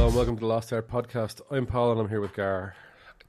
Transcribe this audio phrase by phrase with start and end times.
[0.00, 1.42] Hello and welcome to the Lost Air Podcast.
[1.50, 2.74] I'm Paul and I'm here with Gar.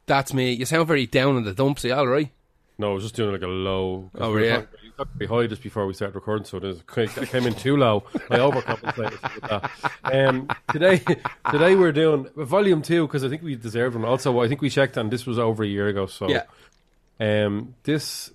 [0.06, 0.54] That's me.
[0.54, 2.32] You sound very down in the dumps, are you all right?
[2.78, 4.10] No, I was just doing like a low.
[4.16, 4.62] Oh, we yeah?
[4.62, 6.82] talking- You got to be high just before we started recording, so there's-
[7.18, 8.06] I came in too low.
[8.30, 9.70] I overcompensated with that.
[10.06, 11.00] Um, today,
[11.52, 14.06] today we're doing volume two because I think we deserved one.
[14.06, 16.06] Also, I think we checked and this was over a year ago.
[16.06, 16.44] So, Yeah.
[17.20, 18.32] um, this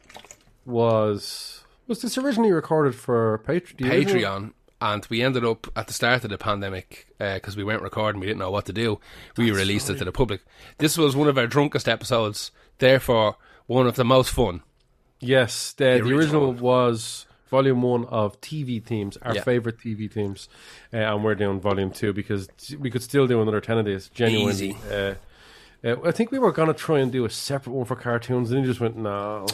[0.67, 3.91] was was this originally recorded for Patreon?
[3.91, 4.53] Patreon.
[4.81, 8.27] And we ended up at the start of the pandemic because we weren't recording, we
[8.27, 9.01] didn't know what to do.
[9.37, 10.43] We released it to the public.
[10.79, 14.63] This was one of our drunkest episodes, therefore one of the most fun.
[15.19, 16.17] Yes, the, the, original.
[16.51, 16.53] original.
[16.53, 19.43] was volume one of TV themes, our Yeah.
[19.45, 20.49] favorite TV themes,
[20.93, 24.09] uh, and we're doing volume two because we could still do another ten of these.
[24.11, 24.77] Genuinely.
[24.93, 25.15] Uh,
[25.87, 28.61] uh, I think we were gonna try and do a separate one for cartoons, and
[28.61, 29.47] he just went no,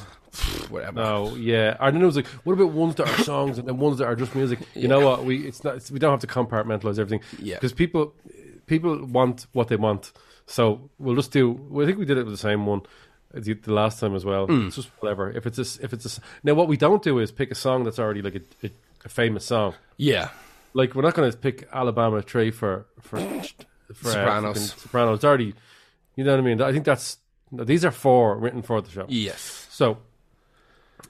[0.70, 0.92] Whatever.
[1.00, 1.76] no, yeah.
[1.80, 4.06] And then it was like, what about ones that are songs and then ones that
[4.06, 4.60] are just music?
[4.74, 5.24] You know what?
[5.24, 7.20] We it's not it's, we don't have to compartmentalize everything.
[7.38, 7.56] Yeah.
[7.56, 8.14] because people
[8.66, 10.12] people want what they want,
[10.46, 11.50] so we'll just do.
[11.50, 12.82] Well, I think we did it with the same one.
[13.34, 14.46] The, the last time as well.
[14.46, 14.66] Hmm.
[14.66, 15.30] It's just whatever.
[15.30, 17.82] If it's a, if it's a, now what we don't do is pick a song
[17.84, 18.70] that's already like a, a,
[19.06, 19.74] a famous song.
[19.96, 20.28] Yeah.
[20.74, 24.56] Like we're not going to pick Alabama 3 for for, for uh, Sopranos.
[24.72, 25.16] fucking Sopranos.
[25.16, 25.54] It's already,
[26.16, 26.60] you know what I mean.
[26.62, 27.18] I think that's
[27.52, 29.06] these are four written for the show.
[29.08, 29.66] Yes.
[29.70, 29.98] So,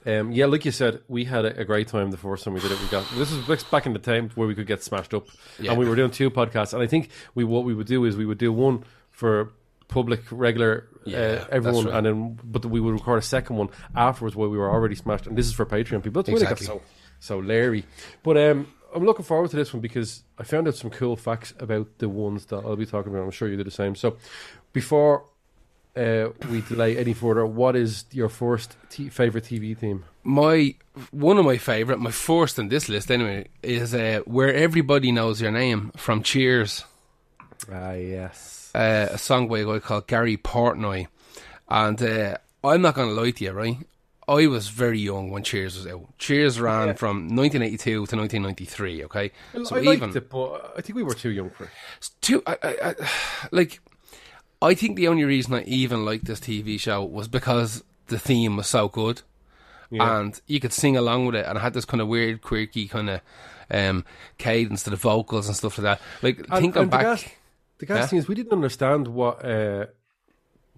[0.05, 2.59] um, yeah, like you said, we had a, a great time the first time we
[2.59, 2.81] did it.
[2.81, 5.27] We got this was back in the time where we could get smashed up,
[5.59, 5.71] Yeah.
[5.71, 6.73] and we were doing two podcasts.
[6.73, 9.51] And I think we what we would do is we would do one for
[9.87, 11.95] public, regular, Yeah, uh, everyone, right.
[11.95, 15.27] and then but we would record a second one afterwards where we were already smashed.
[15.27, 16.23] And this is for Patreon people.
[16.23, 16.79] That's why they got Exactly.
[16.79, 16.81] so
[17.19, 17.85] so Larry.
[18.23, 21.53] But um, I'm looking forward to this one because I found out some cool facts
[21.59, 23.23] about the ones that I'll be talking about.
[23.23, 23.95] I'm sure you did the same.
[23.95, 24.17] So
[24.71, 25.25] before
[25.95, 30.05] uh, we delay any further, what is your first t- favorite TV theme?
[30.23, 30.75] My
[31.11, 35.41] one of my favourite, my first in this list anyway, is uh, Where Everybody Knows
[35.41, 36.85] Your Name from Cheers.
[37.71, 38.71] Ah, yes.
[38.75, 41.07] uh, a song by a guy called Gary Portnoy.
[41.69, 43.77] And uh, I'm not going to lie to you, right?
[44.27, 46.17] I was very young when Cheers was out.
[46.17, 49.31] Cheers ran from 1982 to 1993, okay?
[49.65, 51.69] So I even it, but I think we were too young for it.
[52.21, 52.95] two, I, I, I,
[53.51, 53.79] like,
[54.61, 58.55] I think the only reason I even liked this TV show was because the theme
[58.57, 59.21] was so good,
[59.89, 60.19] Yeah.
[60.19, 62.87] and you could sing along with it, and it had this kind of weird, quirky
[62.87, 63.21] kind of
[63.71, 64.05] um,
[64.37, 66.01] cadence to the vocals and stuff like that.
[66.21, 67.25] Like And- thinking and the back, gas,
[67.79, 68.05] the gas Yeah?
[68.07, 69.87] thing is we didn't understand what, uh,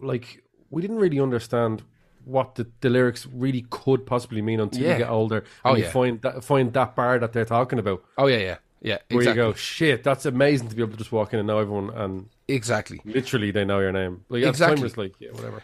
[0.02, 1.84] like, we didn't really understand
[2.26, 4.94] what the, the lyrics really could possibly mean until Yeah.
[4.94, 5.92] you get older and Oh, you yeah.
[5.92, 8.04] find that find that bar that they're talking about.
[8.18, 11.12] oh yeah, yeah, yeah, Where you go, shit, that's amazing to be able to just
[11.12, 13.00] walk in and know everyone, and exactly.
[13.06, 14.26] literally they know your name.
[14.30, 14.84] Like time, Exactly.
[14.84, 15.64] was like, yeah, whatever.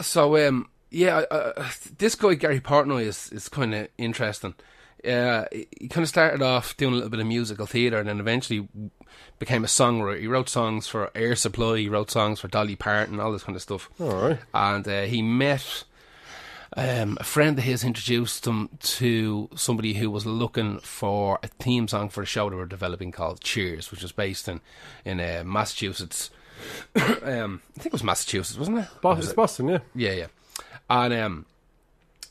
[0.00, 4.54] So um, yeah, uh, this guy Gary Portnoy is is kind of interesting.
[5.06, 8.20] Uh, he kind of started off doing a little bit of musical theatre, and then
[8.20, 8.68] eventually
[9.38, 10.20] became a songwriter.
[10.20, 13.56] He wrote songs for Air Supply, he wrote songs for Dolly Parton, all this kind
[13.56, 13.90] of stuff.
[14.00, 14.38] All right.
[14.54, 15.84] And uh, he met
[16.76, 21.88] um, a friend of his introduced him to somebody who was looking for a theme
[21.88, 24.60] song for a show they were developing called Cheers, which was based in
[25.04, 26.30] in uh, Massachusetts.
[26.94, 28.88] um, I think it was Massachusetts, wasn't it?
[29.00, 29.78] Bos- it's Boston, yeah.
[29.94, 30.26] Yeah, yeah.
[30.88, 31.46] And um,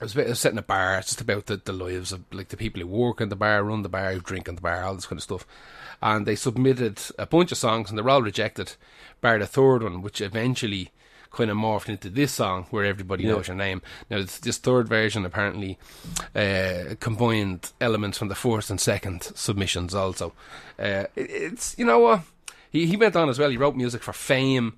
[0.02, 0.98] it was, was set in a bar.
[0.98, 3.64] It's just about the, the lives of like the people who work in the bar,
[3.64, 5.46] run the bar, drink in the bar, all this kind of stuff.
[6.02, 8.74] And they submitted a bunch of songs, and they're all rejected.
[9.22, 10.90] Bar the third one, which eventually
[11.30, 13.82] kind of morphed into this song, where everybody knows your name.
[14.10, 15.78] Now, this, this third version apparently
[16.36, 19.94] uh, combined elements from the first and second submissions.
[19.94, 20.34] Also,
[20.80, 22.22] uh, it, it's you know what
[22.72, 23.52] he he went on as well.
[23.52, 24.78] He wrote music for Fame.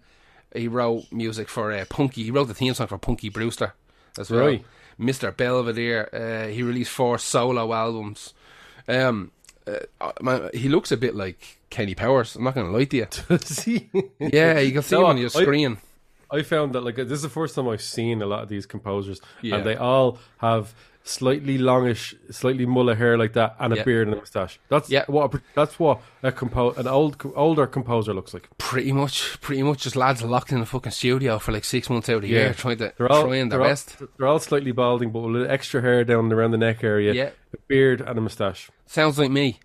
[0.54, 2.24] He wrote music for uh, Punky.
[2.24, 3.74] He wrote the theme song for Punky Brewster
[4.20, 4.46] as well.
[4.46, 4.66] Right.
[5.00, 5.36] Mr.
[5.36, 6.10] Belvedere.
[6.14, 8.34] Uh, he released four solo albums.
[8.88, 9.32] Um,
[9.68, 12.36] uh, man, he looks a bit like Kenny Powers.
[12.36, 13.38] I'm not going to lie to you.
[13.40, 13.90] See?
[14.20, 15.78] Yeah, you can see No, him on your I- screen.
[16.32, 18.66] I found that like this is the first time I've seen a lot of these
[18.66, 19.58] composers, Yeah.
[19.58, 20.74] and they all have
[21.06, 23.84] slightly longish, slightly mullet hair like that, and a Yeah.
[23.84, 24.60] beard and a moustache.
[24.70, 25.04] That's Yeah.
[25.08, 28.48] what a, that's what a compo- an old older composer looks like.
[28.58, 32.08] Pretty much, pretty much just lads locked in a fucking studio for like six months
[32.10, 32.40] out of the Yeah.
[32.40, 35.30] year trying to They're all trying their they're all- they're all slightly balding, but with
[35.30, 37.30] a little extra hair down around the neck area, Yeah.
[37.54, 38.70] a beard and a moustache.
[38.86, 39.60] Sounds like me.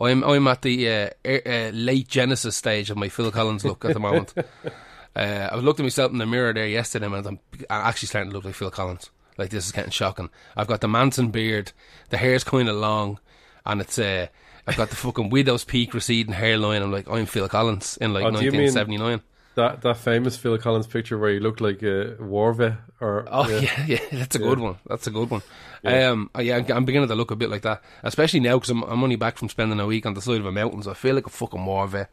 [0.00, 3.84] I'm I'm at the uh, er, uh, late Genesis stage of my Phil Collins look
[3.84, 4.34] at the moment.
[5.16, 7.40] uh, I was looking at myself in the mirror there yesterday, and I'm, I'm
[7.86, 9.10] actually starting to look like Phil Collins.
[9.36, 10.30] Like this is getting shocking.
[10.56, 11.72] I've got the Manson beard,
[12.10, 13.18] the hair's kind of long,
[13.66, 14.28] and it's uh,
[14.66, 16.82] I've got the fucking widow's peak receding hairline.
[16.82, 19.20] I'm like I'm Phil Collins in like Oh, do you mean- 1979.
[19.56, 23.48] That that famous Phil Collins picture where he looked like a war vet, or Oh
[23.48, 24.78] yeah, yeah, yeah that's a good one.
[24.88, 25.42] That's a good one.
[25.84, 28.70] Um, uh, yeah, I'm- I'm beginning to look a bit like that, especially now because
[28.70, 30.90] I'm, I'm only back from spending a week on the side of a mountain, so
[30.90, 32.10] I feel like a fucking war vet.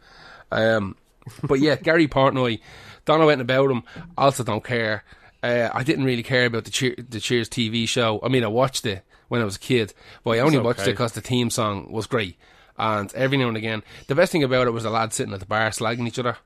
[0.52, 0.96] Um,
[1.44, 2.60] but yeah, Gary Portnoy,
[3.06, 3.84] don't know anything about him.
[4.18, 5.04] Also, don't care.
[5.44, 8.20] Uh, I didn't really care about the Cheer, the Cheers TV show.
[8.24, 9.94] I mean, I watched it when I was a kid,
[10.24, 12.38] but I only It's watched it because the theme song was great.
[12.78, 15.40] And every now and again, the best thing about it was the lads sitting at
[15.40, 16.38] the bar slagging each other.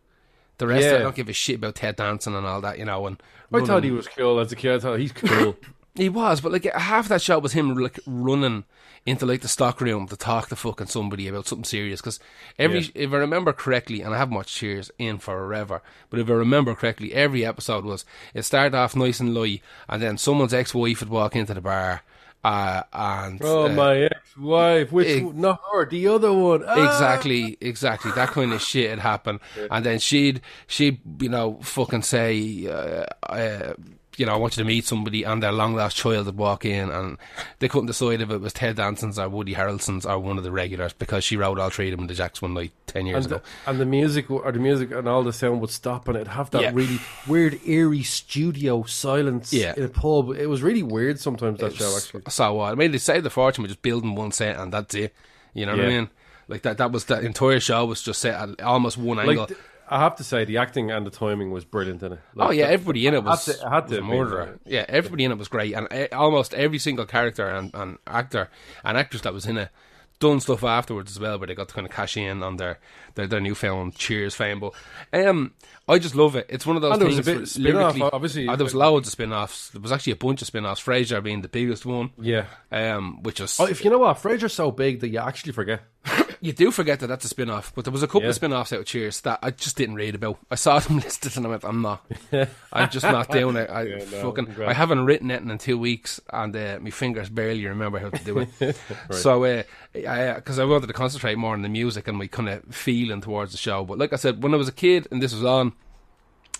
[0.57, 2.85] The rest, it, I don't give a shit about Ted Danson and all that, you
[2.85, 3.05] know.
[3.07, 3.21] And
[3.53, 4.75] I thought he was cool as a kid.
[4.75, 5.57] I thought he's cool.
[5.95, 8.65] he was, but like half that shot was him like running
[9.05, 12.01] into like the stock room to talk to fucking somebody about something serious.
[12.01, 12.19] Because
[12.57, 12.89] every, Yeah.
[12.95, 16.73] if I remember correctly, and I haven't watched Cheers in forever, but if I remember
[16.75, 18.03] correctly, every episode was
[18.33, 22.01] it started off nice and light, and then someone's ex-wife would walk into the bar,
[22.43, 24.91] uh, and oh, uh, my ex-wife.
[24.91, 25.39] Which one?
[25.39, 26.63] Not her, the other one.
[26.67, 26.85] Ah!
[26.93, 28.11] Exactly, exactly.
[28.11, 29.39] That kind of shit had happened,
[29.69, 33.73] and then she'd she'd you know fucking say, uh, uh,
[34.17, 36.65] you know, I want you to meet somebody, and their long lost child would walk
[36.65, 37.17] in, and
[37.59, 40.51] they couldn't decide if it was Ted Danson's or Woody Harrelson's or one of the
[40.51, 43.25] regulars because she wrote all three of them in the Jacks one night ten years
[43.25, 43.41] And ago.
[43.65, 46.29] the, and the music, or the music, and all the sound would stop, and it'd
[46.29, 46.71] have that Yeah.
[46.73, 49.73] really weird, eerie studio silence Yeah.
[49.75, 50.31] in a pub.
[50.35, 51.59] It was really weird sometimes.
[51.59, 52.23] That show actually.
[52.29, 52.71] So what?
[52.71, 55.13] I mean, they saved the fortune with just building one set, and that's it.
[55.53, 56.09] You know what I mean?
[56.47, 56.77] Like that.
[56.77, 59.35] That was the entire show was just set at almost one angle.
[59.37, 59.59] Like th-
[59.89, 62.19] I have to say, the acting and the timing was brilliant in it.
[62.33, 64.59] Like, Oh yeah, everybody in it I had was, to- I had to admit murderer.
[64.65, 68.49] Yeah, everybody in it was great, and uh, almost every single character and, and actor
[68.83, 69.69] and actress that was in it
[70.17, 72.79] done stuff afterwards as well, where they got to kind of cash in on their
[73.15, 74.59] their, their newfound Cheers fame.
[74.61, 74.73] But
[75.13, 75.53] um,
[75.87, 76.47] I just love it.
[76.49, 78.47] It's one of those And there was a bit spin-off, lyrically- obviously.
[78.49, 79.69] Oh, there was loads of spin-offs.
[79.69, 80.81] There was actually a bunch of spin-offs.
[80.83, 82.09] Frasier being the biggest one.
[82.19, 82.45] Yeah.
[82.71, 85.81] Um, which was Oh, if you know what, Frasier's so big that you actually forget.
[86.41, 88.29] you do forget that that's a spin off, but there was a couple Yeah.
[88.29, 90.37] of spin offs out of Cheers that I just didn't read about.
[90.51, 92.05] I saw them listed and I went, I'm not.
[92.73, 93.69] I'm just not doing it.
[93.69, 94.69] I Yeah, no, fucking great.
[94.69, 98.23] I haven't written it in two weeks and uh, my fingers barely remember how to
[98.23, 98.75] do it.
[99.11, 102.63] So, uh, because I wanted to concentrate more on the music and my kind of
[102.75, 103.83] feeling towards the show.
[103.85, 105.73] But like I said, when I was a kid and this was on,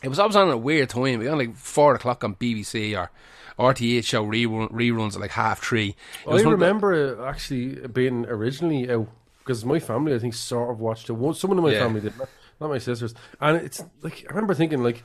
[0.06, 1.16] it was always on at a weird time.
[1.16, 3.10] It was on like four o'clock on BBC or
[3.58, 5.96] RTH show rerun, reruns at like half three.
[6.26, 9.08] It I of the- remember actually being originally out
[9.40, 11.14] because my family, I think, sort of watched it.
[11.14, 11.80] One, someone in my Yeah.
[11.80, 12.30] family did, not,
[12.60, 13.14] not my sisters.
[13.40, 15.04] And it's like I remember thinking like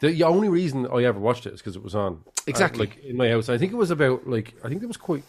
[0.00, 2.86] the only reason I ever watched it is because it was on Exactly.
[2.86, 3.48] uh, like in my house.
[3.48, 5.22] I think it was about like I think it was quite.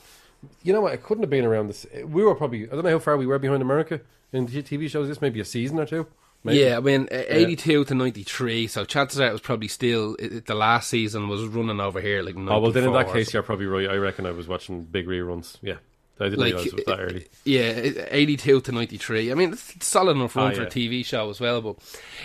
[0.63, 0.93] You know what?
[0.93, 1.85] It couldn't have been around this.
[2.05, 4.01] We were probably I don't know how far we were behind America
[4.33, 5.07] in TV shows.
[5.07, 6.07] This maybe a season or two.
[6.43, 6.59] Maybe.
[6.59, 10.47] Yeah, I mean, uh, 82 to 93, so chances are it was probably still, it,
[10.47, 13.43] the last season was running over here, like Oh well, then in that case, you're
[13.43, 13.87] probably right.
[13.89, 15.57] I reckon I was watching big reruns.
[15.61, 15.75] Yeah,
[16.19, 17.27] I didn't Like, realize it was that early.
[17.45, 19.31] Yeah, 82 to 93.
[19.31, 20.65] I mean, it's solid enough run Ah, for a.
[20.67, 21.75] TV show as well, but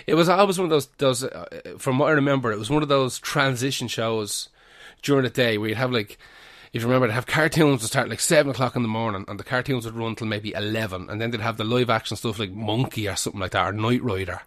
[0.07, 1.47] it was always one of those, those uh,
[1.77, 4.49] from what I remember, it was one of those transition shows
[5.03, 6.17] during the day where you'd have like,
[6.77, 9.41] if you remember, they'd have cartoons to start like 7 o'clock in the morning, and
[9.41, 12.39] the cartoons would run till maybe 11, and then they'd have the live action stuff
[12.39, 14.43] like Monkey or something like that, or Knight Rider.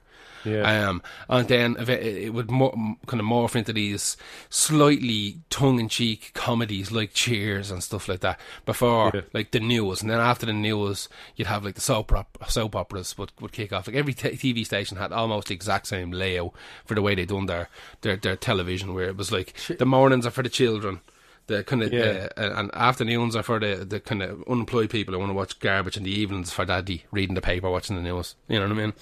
[0.45, 0.87] Yeah.
[0.87, 4.15] Um, and then it, would kind of morph into these
[4.49, 9.21] slightly tongue-in-cheek comedies like Cheers and stuff like that before Yeah.
[9.33, 12.75] like the news, and then after the news, you'd have like the soap op- soap
[12.75, 13.87] operas would, would kick off.
[13.87, 16.53] Like every t- TV station had almost the exact same layout
[16.85, 17.69] for the way they done their
[18.01, 21.01] their, their television, where it was like the mornings are for the children.
[21.49, 22.29] The kind of Yeah.
[22.37, 25.59] uh, and afternoons are for the, the kind of unemployed people who want to watch
[25.59, 28.35] garbage, and the evenings for daddy reading the paper, watching the news.
[28.47, 28.93] You know what I mean?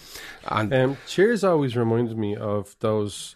[0.48, 3.36] And Um, Cheers always reminds me of those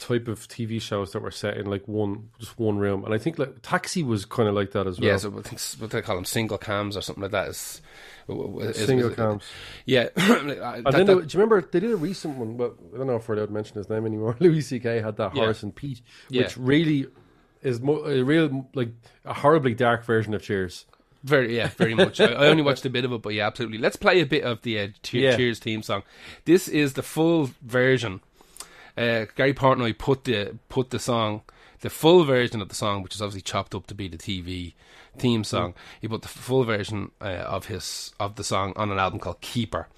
[0.00, 3.18] type of TV shows that were set in like one just one room, and I
[3.18, 5.08] think like Taxi was kind of like that as well.
[5.08, 7.80] Yeah, so I think what they call them single cams or something like that is,
[8.28, 9.44] is Single is- cams.
[9.86, 12.58] Yeah, that- that- they- do you remember they did a recent one?
[12.58, 14.36] Well, I don't know if we're allowed to mention his name anymore.
[14.40, 15.00] Louis C.K.
[15.00, 15.42] had that Yeah.
[15.44, 16.42] Horace and Pete, Yeah.
[16.42, 17.06] which really
[17.62, 18.90] is mo- a real like
[19.24, 20.84] a horribly dark version of Cheers.
[21.24, 22.20] very yeah, very much.
[22.20, 23.78] I, I only watched a bit of it, but yeah, absolutely.
[23.78, 25.36] Let's play a bit of the uh, Che- Yeah.
[25.36, 26.02] Cheers theme song.
[26.44, 28.20] This is the full version.
[28.96, 31.42] Uh, Gary Portnoy put the put the song,
[31.80, 34.74] the full version of the song, which is obviously chopped up to be the TV
[35.18, 35.74] theme song.
[36.00, 39.40] He put the full version uh, of his of the song on an album called
[39.40, 39.88] Keeper,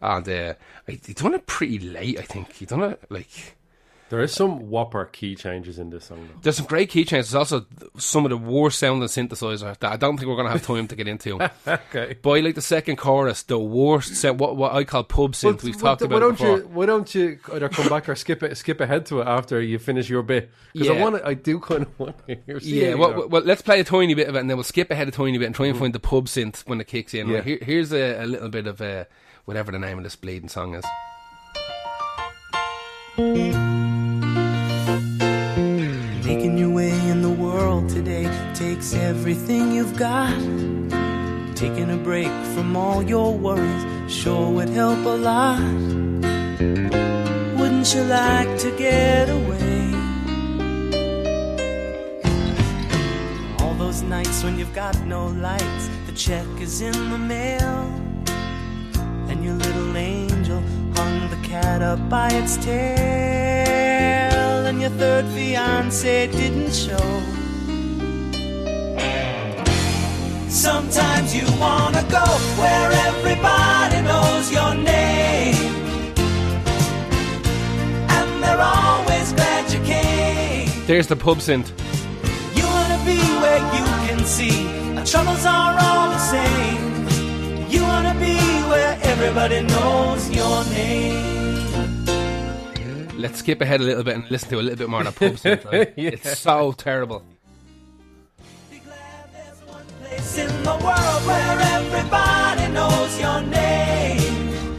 [0.00, 0.54] and uh,
[0.86, 2.18] he done it pretty late.
[2.18, 3.56] I think he done it like.
[4.12, 6.28] There is some whopper key changes in this song.
[6.28, 6.40] Though.
[6.42, 7.30] There's some great key changes.
[7.30, 7.64] There's also
[7.96, 10.86] some of the worst sounding synthesizer that I don't think we're going to have time
[10.88, 11.40] to get into.
[11.66, 12.18] Okay.
[12.20, 15.62] But like the second chorus, the worst sound, what what I call pub synth.
[15.62, 16.58] We've talked why about don't before.
[16.58, 19.60] you why don't you either come back or skip it skip ahead to it after
[19.62, 22.58] you finish your bit because I want I do kind of want to hear.
[22.58, 24.90] Yeah, well, well, well, let's play a tiny bit of it, and then we'll skip
[24.90, 27.28] ahead a tiny bit and try and find the pub synth when it kicks in.
[27.28, 27.36] Yeah.
[27.36, 29.04] Right, here, here's a, a little bit of uh,
[29.46, 30.84] whatever the name of this bleeding song is.
[37.72, 40.38] World today takes everything you've got.
[41.54, 45.60] Taking a break from all your worries sure would help a lot.
[47.58, 49.80] Wouldn't you like to get away?
[53.60, 57.78] All those nights when you've got no lights, the check is in the mail,
[59.30, 60.60] and your little angel
[60.96, 62.76] hung the cat up by its tail,
[64.68, 67.41] and your third fiance didn't show.
[70.48, 72.24] Sometimes you wanna go
[72.60, 75.54] where everybody knows your name.
[78.16, 80.68] And they're always glad you came.
[80.86, 81.68] There's the pub synth.
[82.56, 84.66] You wanna be where you can see
[84.96, 87.68] our troubles are all the same.
[87.68, 88.36] You wanna be
[88.70, 92.06] where everybody knows your name.
[93.18, 95.12] Let's skip ahead a little bit and listen to a little bit more of the
[95.12, 95.64] pub synth.
[95.64, 95.92] Right?
[95.96, 96.10] Yeah.
[96.12, 97.24] It's so terrible.
[100.32, 104.78] Place in the world where everybody knows your name.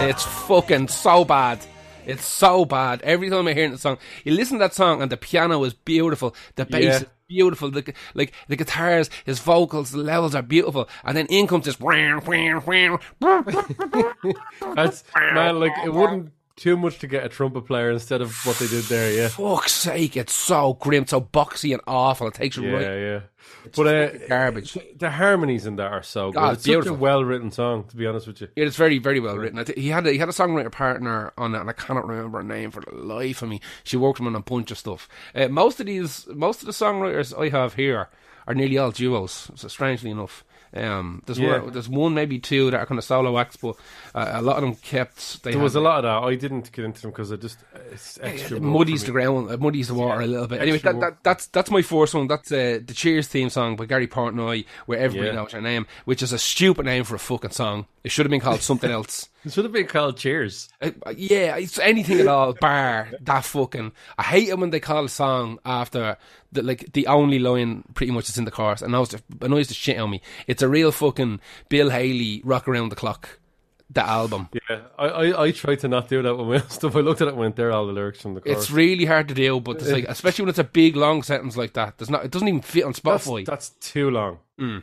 [0.00, 1.64] It's fucking so bad.
[2.06, 3.02] It's so bad.
[3.02, 5.74] Every time I hear the song, you listen to that song and the piano is
[5.74, 6.96] beautiful, the bass Yeah.
[6.96, 11.46] is beautiful, the, like the guitars, his vocals, the levels are beautiful, and then in
[11.46, 11.76] comes this.
[14.74, 18.58] That's man, like it wouldn't too much to get a trumpet player instead of what
[18.58, 19.12] they did there.
[19.12, 22.28] Yeah, Fuck's sake, it's so grim, so boxy and awful.
[22.28, 23.20] It takes you yeah, right yeah.
[23.74, 24.76] But uh, garbage.
[24.96, 26.38] the harmonies in that are so good.
[26.38, 26.92] God, it's beautiful.
[26.92, 28.48] such a well written song, to be honest with you.
[28.56, 29.58] It is very, very well written.
[29.58, 32.38] I he had a, he had a songwriter partner on it, and I cannot remember
[32.38, 33.60] her name for the life of me.
[33.84, 35.08] She worked with him on a bunch of stuff.
[35.34, 38.08] Uh, most of these, most of the songwriters I have here
[38.46, 39.50] are nearly all duos.
[39.54, 40.44] So strangely enough,
[40.74, 41.58] um, there's Yeah.
[41.60, 43.76] one, there's one, maybe two that are kind of solo acts, but
[44.14, 45.42] uh, a lot of them kept.
[45.42, 46.28] They There had- was a lot of that.
[46.28, 47.58] I didn't get into them because I just
[47.92, 48.56] it's extra.
[48.58, 50.60] it muddies the ground, it muddies the water a little bit.
[50.60, 52.26] Anyway, that, that, that's that's my first one.
[52.28, 55.34] That's uh, the Cheers theme song by Gary Portnoy, where everybody Yeah.
[55.36, 57.86] knows your name, which is a stupid name for a fucking song.
[58.04, 59.28] It should have been called something else.
[59.44, 60.68] It should have been called Cheers.
[60.82, 62.52] Uh, yeah, it's anything at all.
[62.54, 63.92] Bar that fucking.
[64.18, 66.18] I hate it when they call a song after
[66.50, 68.82] the like the only line pretty much is in the chorus.
[68.82, 70.20] and knows the annoys the shit on me.
[70.48, 73.38] It's a real fucking Bill Haley rock around the clock.
[73.90, 74.48] The album.
[74.52, 76.94] Yeah, I, I, I tried to not do that with my stuff.
[76.94, 78.58] I looked at it and went, there all the lyrics from the chorus.
[78.58, 81.56] It's really hard to do, but it's like especially when it's a big long sentence
[81.56, 81.96] like that.
[81.96, 82.24] There's not.
[82.24, 83.46] It doesn't even fit on Spotify.
[83.46, 84.40] that's too long.
[84.60, 84.82] Mm.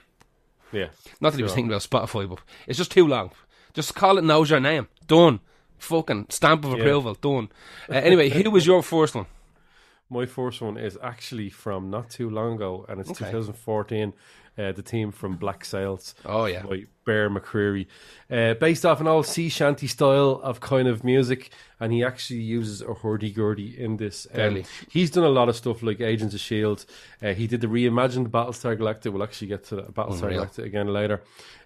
[0.72, 0.88] Yeah.
[1.22, 3.30] Not that he was too thinking about Spotify, but it's just too long.
[3.76, 4.88] Just call it knows your name.
[5.06, 5.40] Done.
[5.78, 7.14] Fucking stamp of approval.
[7.14, 7.50] Done.
[7.90, 9.28] Uh, anyway, who was your first one?
[10.10, 13.26] My first one is actually from not too long ago, and it's Okay.
[13.26, 14.14] 2014.
[14.58, 16.16] Uh, the team from Black Sails.
[16.24, 16.64] Oh, yeah.
[16.64, 17.88] by Bear McCreary,
[18.32, 22.40] uh, based off an old sea shanty style of kind of music, and he actually
[22.40, 24.26] uses a hurdy gurdy in this.
[24.34, 26.86] Um, he's done a lot of stuff like Agents of Shield.
[27.22, 29.12] Uh, he did the reimagined Battlestar Galactica.
[29.12, 30.46] We'll actually get to Battlestar Unreal.
[30.46, 31.22] Galactica again later.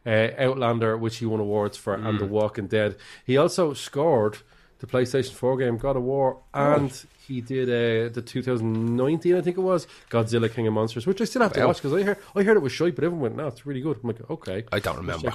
[0.06, 2.20] Uh, Outlander, which he won awards for, and Mm.
[2.20, 2.96] The Walking Dead.
[3.24, 4.40] He also scored
[4.80, 6.92] the PlayStation 4 game God of War, and
[7.30, 11.26] he did uh, the 2019, I think it was, Godzilla King of Monsters, which I
[11.26, 11.68] still have to Wow.
[11.68, 13.82] watch because I heard I heard it was shite, but everyone went, "No, it's really
[13.82, 15.32] good." I'm like, "Okay." I don't remember.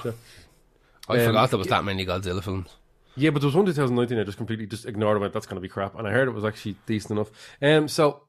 [1.09, 2.69] I Um, forgot there was that many Godzilla films.
[3.17, 5.55] Yeah, but there was one 2019 I just completely just ignored and went, that's going
[5.57, 5.97] to be crap.
[5.97, 7.31] And I heard it was actually decent enough.
[7.63, 8.23] Um, so,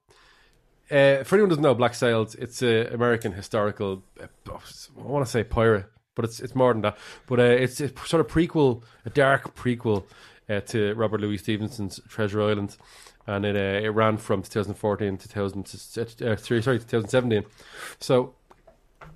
[0.91, 4.59] uh, for anyone who doesn't know, Black Sails, it's an American historical, uh, I
[5.01, 6.97] want to say pirate, but it's it's more than that.
[7.25, 10.03] But uh, it's a sort of prequel, a dark prequel
[10.49, 12.77] uh, to Robert Louis Stevenson's Treasure Island.
[13.27, 17.43] And it uh, it ran from 2014 to 2000, uh, sorry, sorry, 2017.
[17.99, 18.35] So,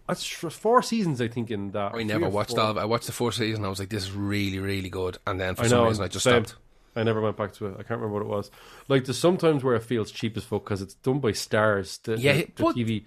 [0.07, 1.93] that's four seasons, I think, in that.
[1.93, 2.61] I never watched four.
[2.61, 2.79] all of it.
[2.79, 3.63] I watched the first season.
[3.63, 5.19] I was like, this is really, really good.
[5.27, 6.45] And then for I some know, reason, I just same.
[6.45, 6.59] stopped.
[6.95, 7.73] I never went back to it.
[7.73, 8.49] I can't remember what it was.
[8.87, 12.01] Like there's sometimes where it feels cheap as fuck because it's done by Starz.
[12.01, 13.03] The, Yeah, the, the but TV.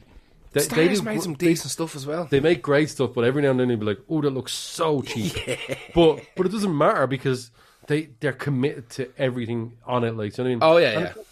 [0.53, 2.27] They, Starz they do made some they, decent stuff as well.
[2.31, 4.53] they make great stuff, but every now and then you'll be like, "Oh, that looks
[4.53, 5.35] so cheap."
[5.95, 7.51] But but it doesn't matter because
[7.93, 10.17] they they're committed to everything on it.
[10.17, 10.75] Like, you know what I mean?
[10.75, 11.23] Oh, yeah, And yeah.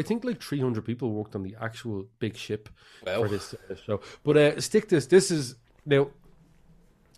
[0.00, 2.68] I think like 300 people worked on the actual big ship
[3.06, 3.22] Wow.
[3.22, 4.00] for this uh, show.
[4.24, 5.06] But uh, stick this.
[5.06, 5.54] This is
[5.84, 6.08] now.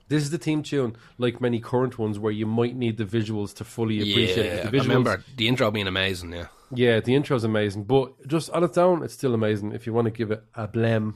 [0.09, 3.55] This is the theme tune, like many current ones, where you might need the visuals
[3.57, 4.71] to fully appreciate Yeah, it.
[4.71, 6.33] The visuals, remember the intro being amazing.
[6.33, 9.73] Yeah, yeah, the intro's amazing, but just on its own, it's still amazing.
[9.73, 11.15] If you want to give it a blem,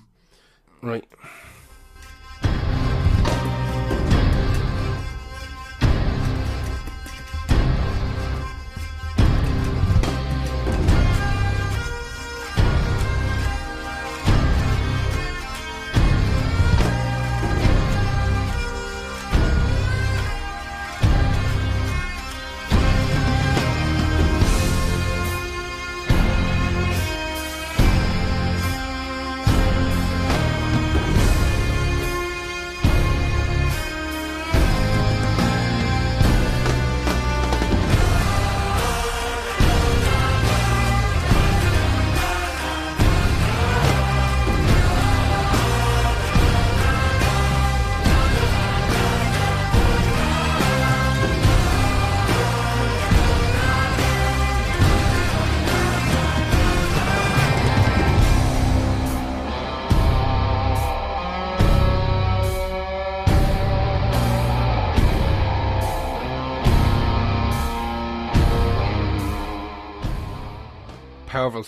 [0.83, 1.05] right.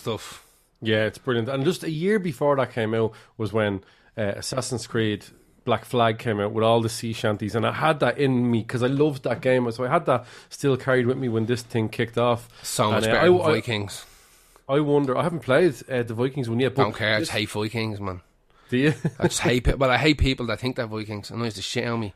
[0.05, 0.45] Stuff.
[0.81, 1.49] Yeah, it's brilliant.
[1.49, 3.83] And just a year before that came out was when
[4.17, 5.25] uh, Assassin's Creed
[5.63, 8.59] Black Flag came out with all the sea shanties, and I had that in me
[8.61, 9.69] because I loved that game.
[9.71, 12.47] So I had that still carried with me when this thing kicked off.
[12.61, 14.05] So much And, uh, better I- than I- Vikings.
[14.69, 15.15] I wonder.
[15.17, 16.75] I haven't played uh, the Vikings one yet.
[16.75, 17.15] But don't care.
[17.15, 18.21] I just hate Vikings, man.
[18.69, 18.93] do you?
[19.19, 19.63] I just hate.
[19.63, 21.29] pe- Well, I hate people that think they're Vikings.
[21.31, 22.13] It annoys the shit out of me.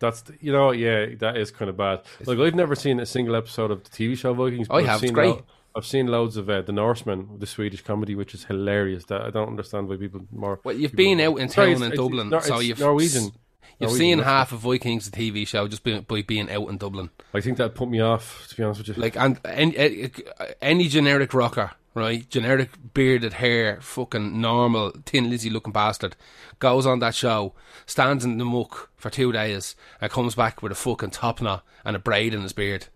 [0.00, 2.02] That's the, you know, yeah, that is kind of bad.
[2.24, 4.68] Like I've never seen a single episode of the TV show Vikings.
[4.68, 5.36] but I I've have, it's Seen great.
[5.78, 9.04] I've seen loads of uh, the Norseman, the Swedish comedy, which is hilarious.
[9.06, 10.60] That I don't understand why people more.
[10.64, 13.30] Well, you've been out in town in it's- Dublin, it's, Nor- so you've Norwegian.
[13.80, 16.78] You've Norwegian, seen half of Vikings, the TV show, just by, by being out in
[16.78, 17.10] Dublin.
[17.32, 18.46] I think that put me off.
[18.48, 20.10] To be honest with you, Like, and any,
[20.60, 22.28] any generic rocker, right?
[22.28, 26.16] Generic bearded hair, fucking normal, Thin Lizzy looking bastard,
[26.58, 27.54] goes on that show,
[27.86, 31.64] stands in the muck for two days, and comes back with a fucking top knot
[31.84, 32.86] and a braid in his beard.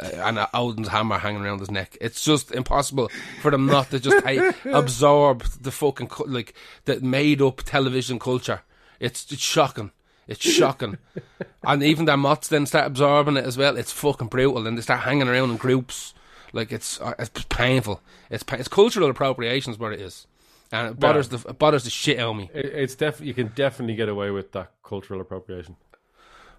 [0.00, 1.96] Uh, and Odin's hammer hanging around his neck.
[2.00, 7.42] It's just impossible for them not to just hey, absorb the fucking like that made
[7.42, 8.62] up television culture.
[9.00, 9.90] It's it's shocking.
[10.28, 10.98] It's shocking.
[11.64, 13.76] and even their mots then start absorbing it as well.
[13.76, 14.66] It's fucking brutal.
[14.66, 16.14] And they start hanging around in groups.
[16.52, 18.00] Like it's uh, it's painful.
[18.30, 20.26] It's it's cultural appropriation is what it is,
[20.72, 22.50] and it bothers the it bothers the shit out of me.
[22.54, 25.76] It, it's definitely you can definitely get away with that cultural appropriation.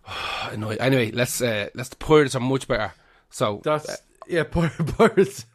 [0.52, 2.94] Anyway, anyway, let's uh, let's the pirates are much better.
[3.30, 3.88] So That's
[4.28, 5.46] yeah, pir- pirates,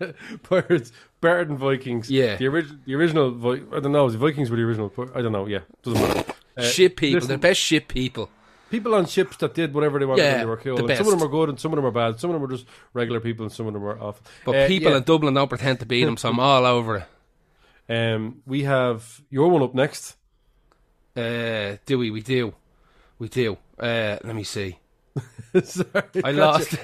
[0.42, 2.10] pirates, better than Vikings.
[2.10, 2.36] Yeah.
[2.36, 3.30] the original, the original.
[3.30, 4.08] Vi- I don't know.
[4.10, 4.92] The Vikings were the original.
[5.14, 5.46] I don't know.
[5.46, 6.32] Yeah, doesn't matter.
[6.56, 8.30] Uh, shit people, listen, the best ship people.
[8.70, 10.76] people on ships that did whatever they wanted Yeah, they were cool.
[10.86, 12.20] the some of them are good and some of them are bad.
[12.20, 14.24] Some of them are just regular people and some of them were awful.
[14.44, 16.96] But Uh, people yeah, in Dublin don't pretend to beat them, so I'm all over
[17.88, 17.92] it.
[18.14, 20.14] um, we have your one up next.
[21.16, 22.10] Uh, do we?
[22.10, 22.54] We do.
[23.18, 23.56] We do.
[23.78, 24.78] Uh, let me see.
[25.64, 26.76] Sorry, I lost.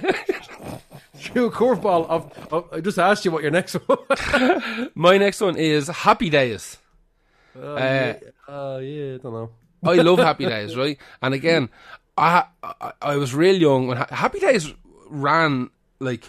[1.35, 2.07] You a curveball.
[2.09, 3.99] Of, of, I just asked you what your next one.
[4.95, 6.79] My next one is Happy Days.
[7.57, 8.15] uh, Uh,
[8.49, 9.51] yeah, yeah, I don't know.
[9.83, 10.99] I love Happy Days, right?
[11.23, 11.69] And again,
[12.17, 14.73] I I, I was real young when Ha- Happy Days
[15.09, 16.25] ran like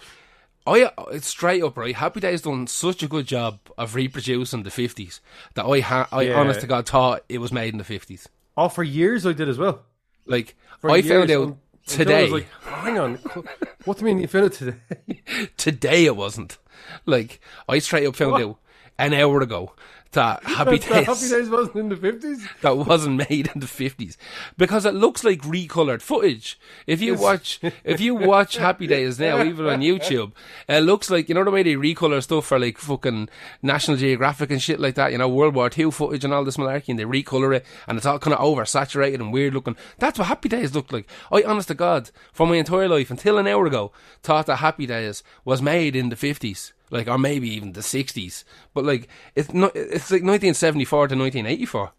[0.65, 1.95] I it's straight up right.
[1.95, 5.19] Happy Days done such a good job of reproducing the fifties
[5.55, 6.39] that I ha- I Yeah.
[6.39, 8.29] honest to God thought it was made in the fifties.
[8.57, 9.81] Oh, for years I did as well.
[10.25, 12.23] Like For I years, found out un- until I today.
[12.23, 13.15] was like, hang on,
[13.85, 14.77] what do you mean you found it today?
[15.57, 16.57] today it wasn't.
[17.05, 18.41] Like I straight up found What?
[18.43, 18.59] out
[18.99, 19.73] an hour ago
[20.11, 21.05] that Happy That Days.
[21.05, 22.47] Happy Days wasn't in the fifties.
[22.61, 24.17] that wasn't made in the fifties
[24.57, 26.59] because it looks like recolored footage.
[26.87, 30.33] If you watch, if you watch Happy Days now, even on YouTube,
[30.67, 33.29] it looks like you know the way they recolor stuff for like fucking
[33.61, 35.11] National Geographic and shit like that.
[35.11, 37.97] You know World War Two footage and all this malarkey, and they recolor it, and
[37.97, 39.77] it's all kind of oversaturated and weird looking.
[39.99, 41.07] That's what Happy Days looked like.
[41.31, 43.91] I, honest to God, for my entire life until an hour ago,
[44.23, 48.43] thought that Happy Days was made in the fifties like or maybe even the 60s
[48.73, 51.91] but like it's not it's like 1974 to 1984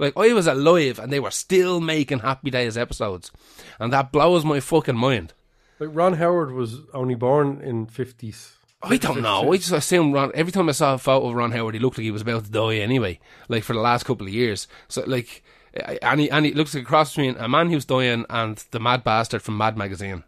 [0.00, 3.30] like I was alive and they were still making Happy Days episodes.
[3.78, 5.34] And that blows my fucking mind.
[5.78, 8.56] Like Ron Howard was only born in fifties.
[8.82, 9.52] I don't know.
[9.52, 11.98] I just assume Ron every time I saw a photo of Ron Howard he looked
[11.98, 13.20] like he was about to die anyway.
[13.48, 14.66] Like for the last couple of years.
[14.88, 18.24] So like and he, and he looks like a cross between a man who's dying
[18.30, 20.24] and the mad bastard from Mad Magazine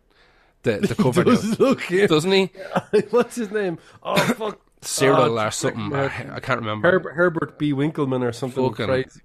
[0.62, 1.30] the, the cover now.
[1.32, 2.06] Does look yeah.
[2.06, 2.50] doesn't he
[3.10, 3.78] What's his name?
[4.02, 7.72] Oh fuck, Cyril Oh, or something uh, I can't remember Herbert, Herbert B.
[7.72, 9.20] Winkleman or something Fucking- crazy.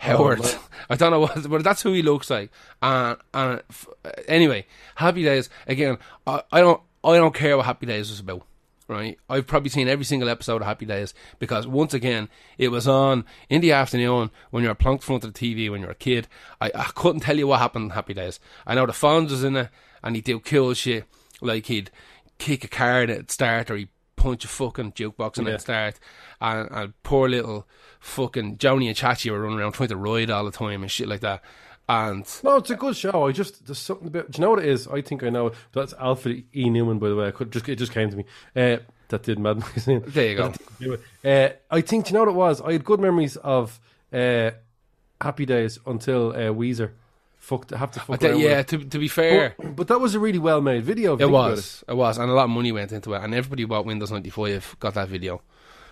[0.00, 0.40] Howard.
[0.42, 0.68] Oh.
[0.90, 2.50] I don't know what, but that's who he looks like.
[2.80, 3.88] And and f-
[4.28, 4.64] anyway,
[4.94, 5.98] Happy Days again.
[6.26, 8.42] I, I don't I don't care what Happy Days was about.
[8.86, 12.88] Right, I've probably seen every single episode of Happy Days because once again it was
[12.88, 15.86] on in the afternoon when you were plunked in front of the TV when you
[15.88, 16.26] were a kid.
[16.58, 18.40] I, I couldn't tell you what happened in Happy Days.
[18.66, 19.68] I know the Fonz was in it
[20.02, 21.04] and he'd do cool shit
[21.40, 21.90] like he'd
[22.38, 25.52] kick a card at the start or he'd punch a fucking jukebox and Yeah.
[25.54, 26.00] the start
[26.40, 27.66] and, and poor little
[28.00, 31.08] fucking Joanie and Chachi were running around trying to ride all the time and shit
[31.08, 31.42] like that.
[31.88, 33.26] And No, it's a good show.
[33.26, 34.30] I just there's something about.
[34.30, 34.86] Do you know what it is?
[34.88, 35.46] I think I know.
[35.48, 35.54] It.
[35.72, 36.64] That's Alfred E.
[36.66, 37.28] Neuman, by the way.
[37.28, 38.24] I could just it just came to me.
[38.54, 38.76] Uh,
[39.08, 40.02] that did Mad Magazine.
[40.06, 40.98] There you go.
[41.24, 42.60] Uh, I think do you know what it was.
[42.60, 43.80] I had good memories of
[44.12, 44.50] uh,
[45.20, 46.90] Happy Days until uh, Weezer
[47.38, 47.70] fucked.
[47.70, 50.60] Have to fuck yeah, to to be fair, But, but that was a really well
[50.60, 51.16] made video.
[51.16, 53.68] it was, it was, and a lot of money went into it, and everybody who
[53.68, 55.40] bought Windows ninety five got that video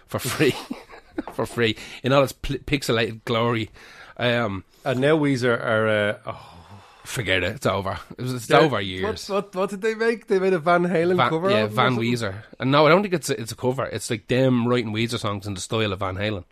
[0.07, 0.55] for free,
[1.33, 3.71] for free in all its pl- pixelated glory.
[4.19, 5.89] Um, And now Weezer are.
[5.89, 6.53] Uh, oh,
[7.05, 7.99] forget it, it's over.
[8.19, 9.29] It was, it's over years.
[9.29, 10.27] What, what, what did they make?
[10.27, 11.51] They made a Van Halen Van, cover.
[11.51, 11.97] yeah, Van?
[11.97, 12.35] Weezer.
[12.59, 13.85] And no, I don't think it's a, it's a cover.
[13.85, 16.45] It's like them writing Weezer songs in the style of Van Halen.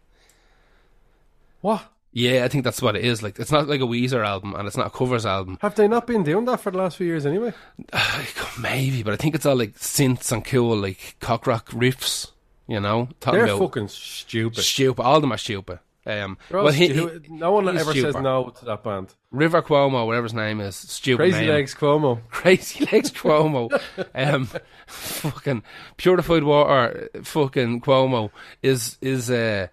[1.61, 1.83] What?
[2.17, 3.25] Yeah, I think that's what it is.
[3.25, 5.59] Like, it's not like a Weezer album, and it's not a covers album.
[5.61, 7.53] Have they not been doing that for the last few years anyway?
[8.61, 12.31] Maybe, but I think it's all like synths and cool, like cock rock riffs.
[12.67, 14.63] You know, talking They're fucking stupid.
[14.63, 15.03] stupid.
[15.03, 15.81] All of them are stupid.
[16.07, 18.13] Um, well, he- he- no one ever stupid.
[18.15, 19.13] says no to that band.
[19.31, 21.49] River Cuomo, whatever his name is, stupid Crazy name.
[21.49, 22.21] Legs Cuomo.
[22.31, 23.71] Crazy Legs Cuomo,
[24.15, 24.49] um,
[24.87, 25.63] fucking
[25.97, 28.31] purified water, fucking Cuomo
[28.63, 29.69] is is uh,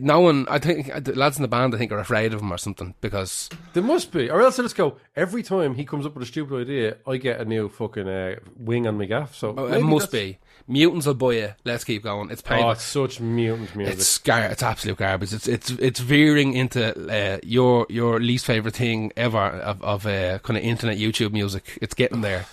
[0.00, 0.46] no one.
[0.48, 2.58] I think uh, the lads in the band I think are afraid of him or
[2.58, 4.96] something because There must be, or else I just go.
[5.16, 8.36] Every time he comes up with a stupid idea, I get a new fucking uh,
[8.56, 9.34] wing on my gaff.
[9.34, 11.54] So oh, it must that's- be mutants will buy you.
[11.64, 12.30] Let's keep going.
[12.30, 12.68] It's painful.
[12.68, 13.94] Oh, it's such mutant music.
[13.94, 15.32] It's gar- it's absolute garbage.
[15.32, 20.38] It's it's it's veering into uh, your your least favorite thing ever of, of uh,
[20.40, 21.78] kind of internet YouTube music.
[21.82, 22.46] It's getting there.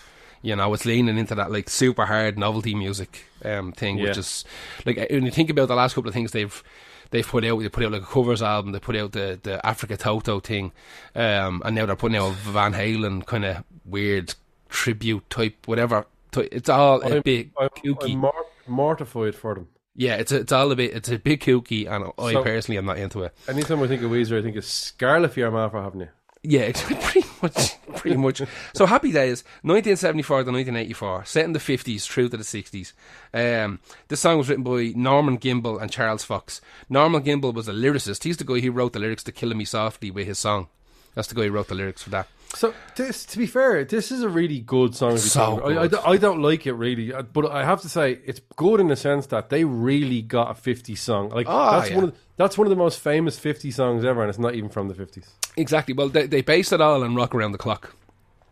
[0.43, 4.43] You know, it's leaning into that like super hard novelty music um, thing, which is
[4.85, 6.63] like uh, when you think about the last couple of things they've
[7.11, 7.59] they've put out.
[7.61, 8.71] They put out like a covers album.
[8.71, 10.71] They put out the the Africa Toto thing,
[11.15, 14.33] um, and now they're putting out a Van Halen kind of weird
[14.69, 16.05] tribute type whatever.
[16.35, 18.13] It's all a I'm- bit I'm, kooky.
[18.13, 19.67] I'm mor- mortified for them.
[19.95, 22.77] Yeah, it's a, it's all a bit it's a bit kooky, and I So- personally
[22.77, 23.35] am not into it.
[23.47, 26.09] Anytime I think of Weezer, I think of Scarlet Fear for having you.
[26.43, 28.41] Yeah, it's pretty much, pretty much.
[28.73, 32.93] So Happy Days, 1974 to 1984, set in the 50s through to the 60s.
[33.33, 36.59] Um, this song was written by Norman Gimbel and Charles Fox.
[36.89, 38.23] Norman Gimbel was a lyricist.
[38.23, 40.67] He's the guy who wrote the lyrics to "Killing Me Softly" with his song.
[41.13, 42.27] That's the guy who wrote the lyrics for that.
[42.55, 45.11] So, this, to be fair, this is a really good song.
[45.11, 45.71] to be So about.
[45.77, 48.41] I, I don't- I don't like it really, uh, but I have to say it's
[48.57, 51.29] good in the sense that they really got a 50s song.
[51.29, 51.95] Like Oh, that's yeah.
[51.95, 54.55] one of the, that's one of the most famous 50 songs ever, and it's not
[54.55, 55.27] even from the 50s.
[55.57, 55.93] Exactly.
[55.93, 57.95] Well, they, they based it all on "Rock Around the Clock."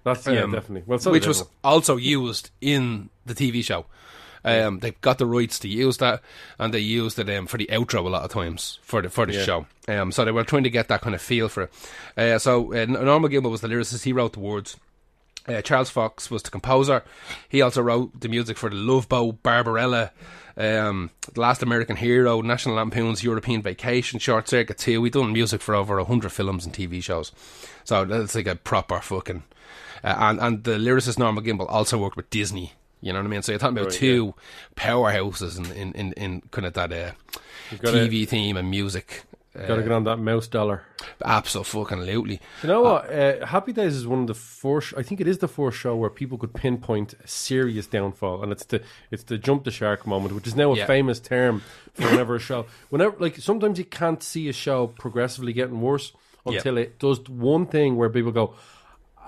[0.04, 0.84] That's yeah, Um, definitely.
[0.86, 3.86] Well, so which was also used in the TV show.
[4.46, 6.22] Um, they got the rights to use that,
[6.58, 9.26] and they used it um, for the outro a lot of times for the for
[9.26, 9.44] the Yeah.
[9.44, 9.66] show.
[9.90, 11.72] Um, so they were trying to get that kind of feel for it.
[12.18, 14.78] Uh, so uh, Norman Gilbert was the lyricist; he wrote the words.
[15.50, 17.04] Uh, Charles Fox was the composer.
[17.48, 20.12] He also wrote the music for the Love Boat, Barbarella,
[20.58, 25.02] um, The Last American Hero, National Lampoon's European Vacation, Short Circuit 2.
[25.02, 27.32] We've done music for over 100 films and TV shows.
[27.84, 29.44] So that's like a proper fucking.
[30.04, 32.74] Uh, and, and the lyricist Norman Gimbel also worked with Disney.
[33.02, 33.42] You know what I mean?
[33.42, 34.36] So you're talking about Right, two
[34.76, 37.12] powerhouses in, in, in, in kind of that uh,
[37.70, 39.24] TV theme and music.
[39.68, 40.84] Got to get on that mouse dollar.
[41.24, 42.40] Absolutely.
[42.64, 43.12] You know what?
[43.14, 44.94] Uh, Happy Days is one of the first.
[44.98, 48.52] I think it is the first show where people could pinpoint a serious downfall, and
[48.52, 50.86] it's the it's the jump the shark moment, which is now a Yeah.
[50.86, 51.62] famous term
[51.94, 52.66] for whenever a show.
[52.90, 56.14] Whenever like sometimes you can't see a show progressively getting worse
[56.46, 58.56] until it does one thing where people go.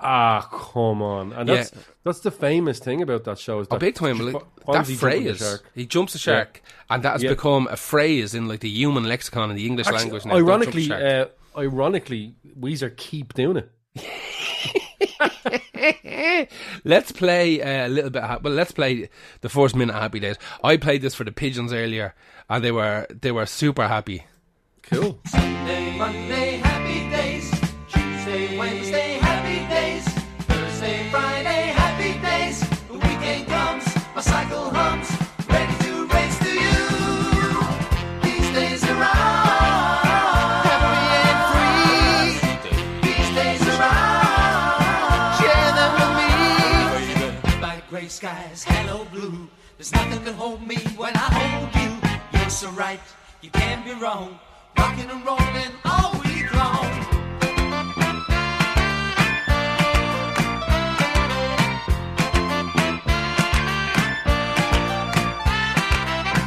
[0.02, 1.32] Ah, come on!
[1.32, 1.80] And that's Yeah.
[2.04, 3.60] that's the famous thing about that show.
[3.60, 4.18] Is Oh, that big time!
[4.18, 5.64] Like, that phrase, shark.
[5.74, 7.30] he jumps a shark, and that has Yeah.
[7.30, 10.24] become a phrase in like the human lexicon in the English Actually, language.
[10.24, 11.26] Now, don't jump the ironically, uh,
[11.60, 13.70] ironically, Weezer keep doing it.
[16.84, 18.22] let's play a little bit.
[18.22, 19.08] Of, well, let's play
[19.40, 20.36] the first minute of Happy Days.
[20.62, 22.14] I played this for the pigeons earlier,
[22.48, 24.24] and they were they were super happy.
[24.82, 25.20] Cool.
[25.32, 26.60] Monday, Monday,
[48.12, 49.48] skies, hello blue.
[49.78, 52.38] There's nothing can hold me when I hold you.
[52.38, 53.00] You're so right,
[53.40, 54.38] you can't be wrong.
[54.76, 58.02] Rocking and rolling all week long.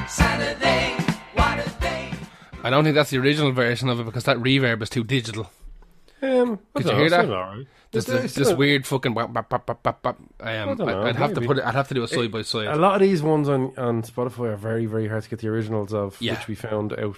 [0.08, 0.96] Saturday,
[1.34, 2.12] what a day.
[2.64, 5.50] I don't think that's the original version of it because that reverb is too digital.
[6.22, 7.26] Um, I Did you hear know, that?
[7.26, 7.68] it's all right.
[7.96, 9.14] There's It's- this, it's this weird fucking.
[9.14, 10.06] Bop, bop, bop.
[10.06, 11.66] Um, don't know, I, would have to put it.
[11.66, 12.68] I'd have to do a side by side.
[12.68, 15.48] A lot of these ones on, on Spotify are very, very hard to get the
[15.48, 16.34] originals of, Yeah.
[16.38, 17.18] which we found out.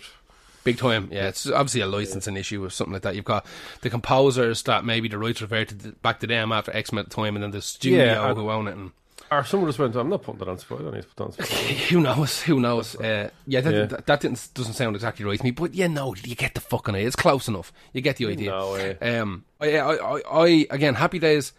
[0.64, 1.28] Big time, yeah.
[1.30, 3.16] It's obviously a licensing issue or something like that.
[3.16, 3.46] You've got
[3.82, 7.36] the composers that maybe the rights reverted back to them after X amount of time,
[7.36, 8.76] and then the studio Yeah, who own it.
[8.76, 8.92] And
[9.30, 10.88] Or someone just went, I'm not putting that on Spotify.
[10.88, 11.90] I need to put that on Spotify.
[11.90, 12.42] who knows?
[12.44, 12.96] Who knows?
[12.96, 13.86] Uh, yeah, that, Yeah.
[13.86, 15.52] that, that didn't, doesn't sound exactly right to me.
[15.52, 17.08] But yeah, no, you get the fucking idea.
[17.08, 17.74] It's close enough.
[17.94, 18.52] You get the idea.
[18.52, 18.98] No way.
[19.00, 21.52] Um, I, I, I, I, again, Happy Days.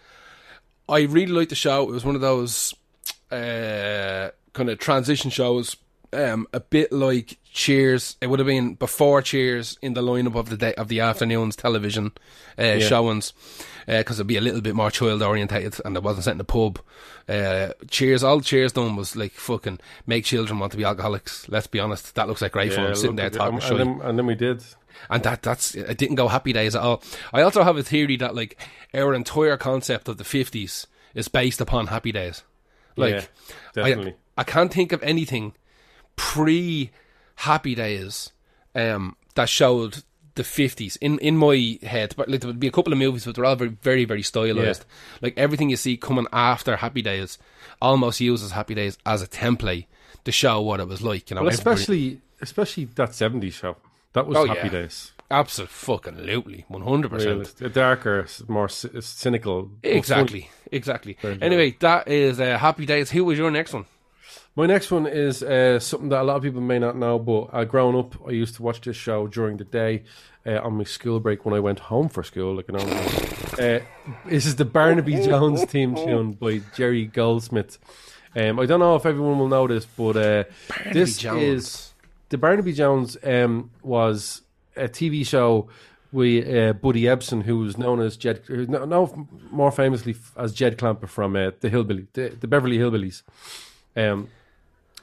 [0.88, 1.82] I really liked the show.
[1.82, 2.74] It was one of those
[3.30, 5.76] uh, kind of transition shows.
[6.10, 8.16] Um, a bit like Cheers.
[8.22, 11.54] It would have been before Cheers in the lineup of the day of the afternoon's
[11.56, 12.12] television
[12.56, 13.34] uh, showings
[13.96, 16.44] because it'd be a little bit more child orientated and it wasn't set in the
[16.44, 16.78] pub.
[17.26, 21.48] Uh, Cheers, all Cheers done was like fucking make children want to be alcoholics.
[21.48, 22.84] Let's be honest, that looks like great fun.
[22.84, 24.62] Yeah, Sitting there talking and, then, and then we did.
[25.08, 27.02] and that that's it didn't go happy days at all.
[27.32, 28.60] I also have a theory that like
[28.92, 32.44] our entire concept of the fifties is based upon happy days.
[32.96, 33.24] Like Yeah,
[33.74, 34.16] definitely.
[34.36, 35.54] I, I can't think of anything
[36.16, 36.90] pre
[37.36, 38.32] Happy Days
[38.74, 40.02] um, that showed
[40.38, 42.14] the fifties in in my head.
[42.16, 44.22] But like, there would be a couple of movies, but they're all very very very
[44.22, 44.84] stylized.
[45.20, 47.36] Like everything you see coming after Happy Days
[47.82, 49.86] almost uses Happy Days as a template
[50.24, 51.28] to show what it was like.
[51.30, 53.76] You know, Well, especially especially that '70s show.
[54.14, 54.82] That was Oh, Happy yeah.
[54.82, 55.12] Days.
[55.30, 57.60] absolutely one hundred percent.
[57.60, 59.70] A darker, more c- cynical.
[59.82, 61.16] Exactly, exactly.
[61.22, 63.10] Anyway, that is uh, Happy Days.
[63.10, 63.84] Who was your next one?
[64.58, 67.42] My next one is uh, something that a lot of people may not know, but
[67.52, 70.02] uh, growing up, I used to watch this show during the day
[70.44, 72.56] uh, on my school break when I went home for school.
[72.56, 73.78] Like, you know, uh,
[74.26, 77.78] this is the Barnaby Jones theme tune by Jerry Goldsmith.
[78.34, 80.44] Um, I don't know if everyone will know this, but uh,
[80.92, 81.40] this Jones.
[81.40, 81.92] is
[82.30, 84.42] the Barnaby Jones um, was
[84.74, 85.68] a TV show
[86.10, 90.52] with uh, Buddy Ebsen, who was known as Jed, who no, no, more famously as
[90.52, 93.22] Jed Clampett from uh, the Hillbilly, the, the Beverly Hillbillies.
[93.94, 94.28] Um,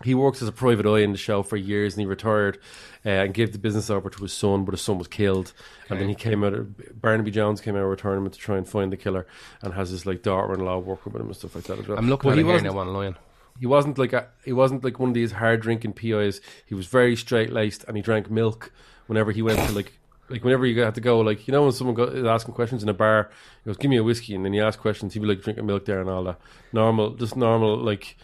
[0.04, 2.58] he worked as a private eye in the show for years, and he retired
[3.06, 5.54] uh, and gave the business over to his son, but his son was killed.
[5.90, 6.54] And then he came out.
[6.54, 9.26] Of, Barnaby Jones came out of retirement to try and find the killer,
[9.62, 11.98] and has his like daughter-in-law working with him and stuff like that as well.
[11.98, 13.16] I'm looking But at he it here now online.
[13.60, 16.42] he wasn't like a, he wasn't like one of these hard drinking PIs.
[16.66, 18.74] He was very straight laced, and he drank milk
[19.08, 19.94] whenever he went to like
[20.28, 22.84] like whenever you had to go like you know when someone go, is asking questions
[22.84, 23.30] in a bar,
[23.64, 25.66] he goes give me a whiskey, and then you ask questions, he'd be like drinking
[25.66, 26.40] milk there and all that
[26.74, 28.18] normal, just normal like.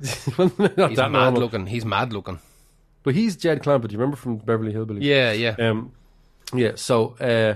[0.00, 1.40] He's mad normal.
[1.40, 1.66] looking.
[1.66, 2.38] He's mad looking.
[3.02, 3.88] But he's Jed Clampett.
[3.88, 4.98] Do you remember from Beverly Hillbillies?
[5.00, 5.56] Yeah, yeah.
[5.58, 5.92] Um,
[6.52, 6.72] yeah.
[6.74, 7.54] So uh,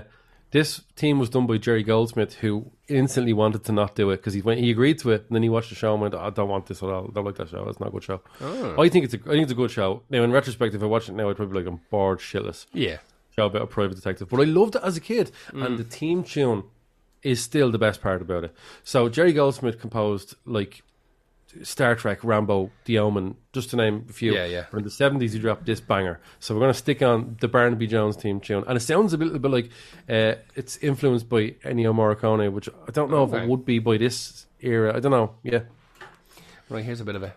[0.51, 4.33] this team was done by Jerry Goldsmith, who instantly wanted to not do it because
[4.33, 6.31] he went, he agreed to it, and then he watched the show and went, "I
[6.31, 7.07] don't want this at all.
[7.09, 7.67] I don't like that show.
[7.69, 10.01] It's not a good show." I think it's a, I think it's a good show.
[10.09, 12.65] Now, in retrospect, if I watch it now, I'd probably be like, "I'm bored shitless."
[12.73, 12.97] yeah.
[13.35, 16.23] Show about a private detective, but I loved it as a kid, and the team
[16.23, 16.63] tune
[17.21, 18.55] is still the best part about it.
[18.85, 20.83] So Jerry Goldsmith composed like
[21.63, 24.33] Star Trek, Rambo, The Omen, just to name a few.
[24.33, 24.65] Yeah, yeah.
[24.71, 26.19] But in the seventies, he dropped this banger.
[26.39, 29.17] So we're going to stick on the Barnaby Jones theme tune, and it sounds a
[29.17, 29.69] little bit like
[30.09, 33.97] uh, it's influenced by Ennio Morricone, which I don't know if it would be by
[33.97, 34.95] this era.
[34.95, 35.35] I don't know.
[35.43, 35.61] Yeah.
[36.69, 37.33] Right, here's a bit of it.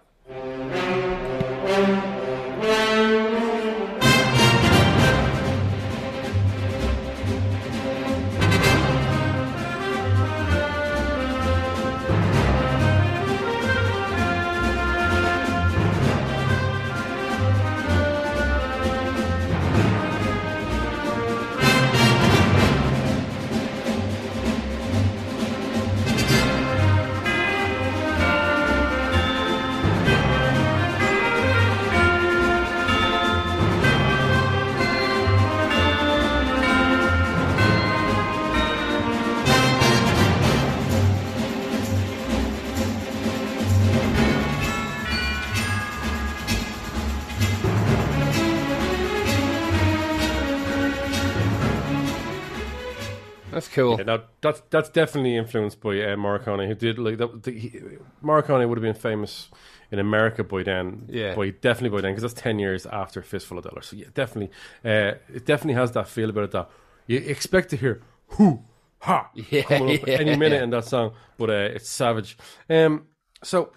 [54.71, 57.43] That's definitely influenced by uh, Morricone, who did like that.
[57.43, 57.81] The, he,
[58.23, 59.49] Morricone would have been famous
[59.91, 61.07] in America by then.
[61.09, 61.35] Yeah.
[61.35, 63.87] by definitely by then because that's ten years after Fistful of Dollars.
[63.87, 64.53] So yeah, definitely,
[64.85, 66.51] uh, it definitely has that feel about it.
[66.53, 66.71] That
[67.07, 68.63] you expect to hear who
[69.01, 72.37] ha Yeah, coming up yeah, any minute in that song, but uh, it's savage.
[72.69, 73.07] Um,
[73.43, 73.73] so.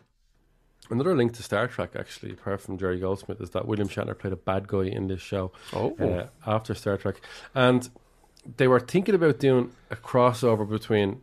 [0.90, 4.34] Another link to Star Trek, actually, apart from Jerry Goldsmith, is that William Shatner played
[4.34, 5.96] a bad guy in this show Oh.
[5.98, 7.22] uh, after Star Trek,
[7.56, 7.88] and
[8.58, 11.22] they were thinking about doing a crossover between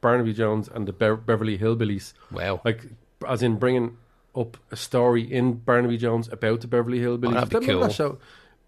[0.00, 2.60] Barnaby Jones and the Be- Beverly Hillbillies, Wow.
[2.64, 2.84] like
[3.26, 3.96] as in bringing
[4.34, 7.30] up a story in Barnaby Jones about the Beverly Hillbillies.
[7.36, 7.80] Oh, that'd be cool.
[7.80, 8.18] that show?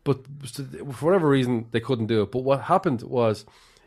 [0.04, 0.20] But
[0.94, 2.32] for whatever reason, they couldn't do it.
[2.32, 3.44] But what happened was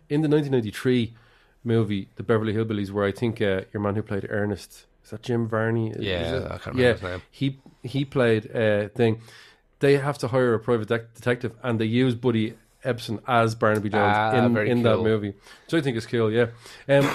[0.10, 1.16] in the 1993
[1.64, 5.24] movie, The Beverly Hillbillies, where I think uh, your man who played Ernest is that
[5.24, 5.94] Jim Varney?
[5.98, 6.44] Yeah.
[6.46, 7.22] I can't remember yeah, his name.
[7.32, 9.22] He he played uh, thing.
[9.80, 13.90] They have to hire a private dec- detective, and they use Buddy Ebsen as Barnaby
[13.90, 15.30] Jones Ah, in in that movie,
[15.66, 16.32] which I think is cool.
[16.32, 16.48] Yeah.
[16.90, 17.10] Um,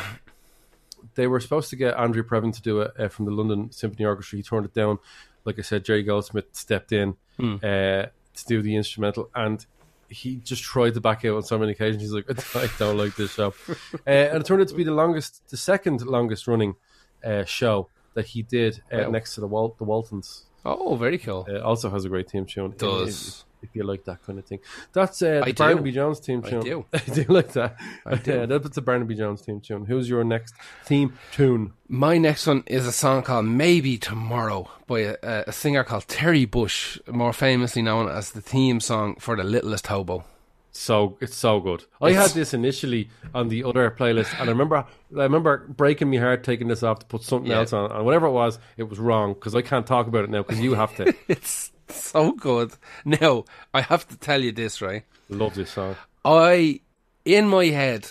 [1.15, 4.05] they were supposed to get Andrew Previn to do it uh, from the London Symphony
[4.05, 4.37] Orchestra.
[4.37, 4.99] He turned it down.
[5.45, 7.57] Like I said, Jerry Goldsmith stepped in Hmm.
[7.63, 9.65] uh, to do the instrumental, and
[10.09, 12.03] he just tried to back out on so many occasions.
[12.03, 12.27] He's like,
[12.57, 13.77] I don't like this show, uh,
[14.07, 16.77] and it turned out to be the longest, the second longest running
[17.25, 19.11] uh, show that he did uh, Wow.
[19.11, 20.45] next to the Wal- the Waltons.
[20.65, 21.47] Oh, very cool.
[21.49, 22.75] Uh, also has a great team tune.
[22.77, 23.45] Does.
[23.69, 24.61] If, you like that kind of thing.
[24.93, 25.63] That's uh, I the do.
[25.65, 26.61] Barnaby Jones team I tune.
[26.63, 26.85] do.
[26.93, 27.77] I do like that.
[28.05, 28.33] I do.
[28.33, 29.85] Yeah, that's the Barnaby Jones team tune.
[29.87, 31.73] Who's your next theme tune?
[31.89, 36.45] My next one is a song called Maybe Tomorrow by a, a singer called Terry
[36.45, 40.25] Bush, more famously known as the theme song for The Littlest Hobo.
[40.73, 41.85] So it's so good.
[42.03, 46.19] I had this initially on the other playlist, and I remember I remember breaking my
[46.19, 47.61] heart taking this off to put something Yeah.
[47.61, 50.31] else on, and whatever it was, it was wrong because I can't talk about it
[50.31, 51.15] now because you have to.
[51.29, 52.73] It's so good.
[53.05, 55.05] Now, I have to tell you this, right?
[55.29, 55.97] Love this song.
[56.25, 56.81] I,
[57.25, 58.11] in my head,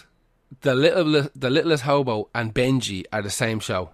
[0.62, 3.90] the little, the littlest hobo and Benji are the same show,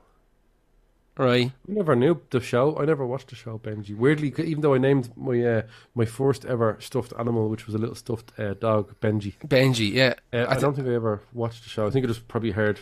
[1.18, 1.52] right?
[1.68, 2.78] I never knew the show.
[2.78, 3.96] I never watched the show, Benji.
[3.96, 5.62] Weirdly, even though I named my uh,
[5.96, 9.36] my first ever stuffed animal, which was a little stuffed uh, dog, Benji.
[9.48, 10.16] Benji, yeah.
[10.32, 11.88] Uh, I, I, don't think I ever watched the show.
[11.88, 12.80] I think I just probably heard.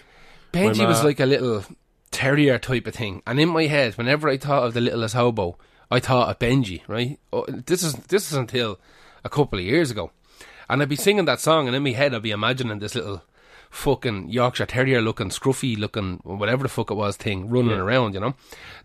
[0.51, 1.63] Benji my was like a little
[2.12, 5.57] terrier type of thing, and in my head, whenever I thought of the littlest hobo,
[5.91, 6.82] I thought of Benji.
[6.88, 7.19] Right?
[7.34, 8.80] Oh, this is this is until
[9.23, 10.12] a couple of years ago,
[10.69, 13.23] and I'd be singing that song, and in my head, I'd be imagining this little
[13.69, 18.13] fucking Yorkshire Terrier looking, scruffy looking, whatever the fuck it was thing running around.
[18.13, 18.36] You know,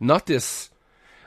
[0.00, 0.70] not this.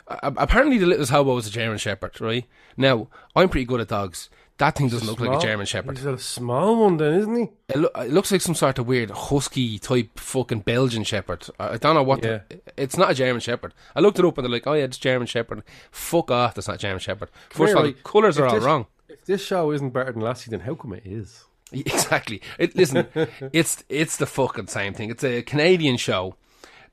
[0.08, 2.20] Apparently, the littlest hobo was a German Shepherd.
[2.22, 2.46] Right?
[2.78, 4.30] Now, I'm pretty good at dogs.
[4.58, 5.98] That thing doesn't look like a German Shepherd.
[5.98, 7.50] He's a small one, then, isn't he?
[7.70, 11.46] It, loo- it looks like some sort of weird husky type fucking Belgian Shepherd.
[11.60, 12.24] I, I don't know what.
[12.24, 12.40] Yeah.
[12.50, 13.74] The, it's not a German Shepherd.
[13.96, 15.62] I looked it up and they're like, oh yeah, it's German Shepherd.
[15.92, 17.30] Fuck off, that's not German Shepherd.
[17.52, 18.88] First of all, the colours are all this- wrong.
[19.10, 21.44] If this show isn't better than Lassie, then how come it is?
[21.74, 22.42] Exactly.
[22.58, 23.08] It, listen,
[23.54, 25.10] it's it's the fucking same thing.
[25.12, 26.36] It's a Canadian show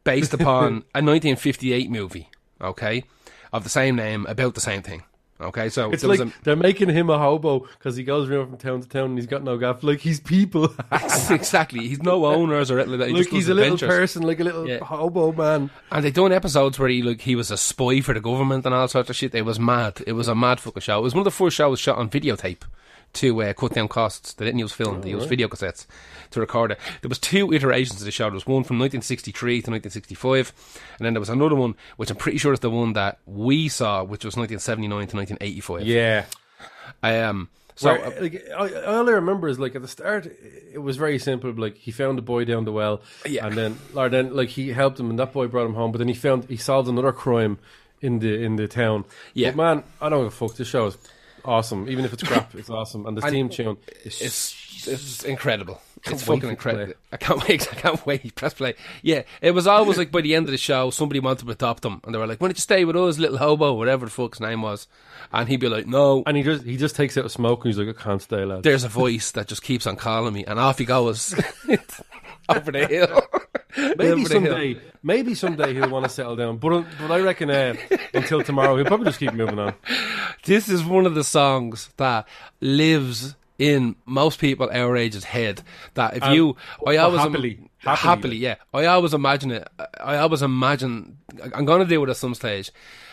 [0.02, 2.28] based upon a 1958 movie.
[2.60, 3.04] Okay,
[3.52, 5.04] of the same name about the same thing.
[5.40, 8.80] Okay, so It's like they're making him a hobo because he goes around from town
[8.82, 9.82] to town and he's got no gaff.
[9.82, 10.72] Like he's people.
[11.30, 11.88] exactly.
[11.88, 13.08] He's no owners or anything like that.
[13.08, 14.78] He like he's a little person, like a little Yeah.
[14.78, 15.70] hobo man.
[15.90, 18.74] And they done episodes where he like he was a spy for the government and
[18.74, 19.34] all sorts of shit.
[19.34, 20.02] It was mad.
[20.06, 20.98] It was a mad fucking show.
[21.00, 22.62] It was one of the first shows shot on videotape
[23.14, 24.34] to uh, cut down costs.
[24.34, 25.86] They didn't use film; they used video cassettes
[26.32, 26.78] to record it.
[27.02, 28.24] There was two iterations of the show.
[28.24, 30.52] There was one from 1963 to 1965,
[30.98, 33.68] and then there was another one, which I'm pretty sure is the one that we
[33.68, 35.86] saw, which was 1979 to 1985.
[35.86, 36.24] Yeah.
[37.02, 37.48] Um.
[37.76, 40.26] So Where, uh, like, I, all I remember is like at the start,
[40.72, 41.50] it was very simple.
[41.52, 43.46] Like he found a boy down the well, Yeah.
[43.46, 45.90] and then or then like he helped him, and that boy brought him home.
[45.90, 47.58] But then he found he solved another crime
[48.00, 49.04] in the in the town.
[49.32, 49.50] Yeah.
[49.50, 50.54] but man, I don't give a fuck.
[50.56, 50.98] This show is
[51.44, 52.54] awesome, even if it's crap.
[52.54, 55.80] It's awesome, and the theme tune is it's it's incredible.
[56.06, 56.92] It's fucking incredible.
[57.12, 57.66] I can't wait.
[57.72, 58.34] I can't wait.
[58.34, 58.74] Press play.
[59.02, 61.82] Yeah, it was always like by the end of the show, somebody wanted to adopt
[61.82, 64.10] them, and they were like, "Why don't you stay with us, little hobo, whatever the
[64.10, 64.86] fuck his name was?"
[65.32, 67.72] And he'd be like, "No." and he just he just takes out a smoke and
[67.74, 68.62] he's like, I can't stay, lad.
[68.62, 71.34] There's a voice that just keeps on calling me, and off he goes
[72.48, 73.22] over the hill.
[73.76, 74.26] Maybe the hill.
[74.26, 76.58] someday, maybe someday he'll want to settle down.
[76.58, 77.74] But but I reckon uh,
[78.12, 79.74] until tomorrow he'll probably just keep moving on.
[80.44, 82.28] This is one of the songs that
[82.60, 85.62] lives in most people our age's head.
[85.94, 89.68] That if Um, you, I always happily- happily, happily, yeah, I always imagine it.
[90.00, 91.18] I always imagine.
[91.52, 92.70] I'm gonna do it at some stage.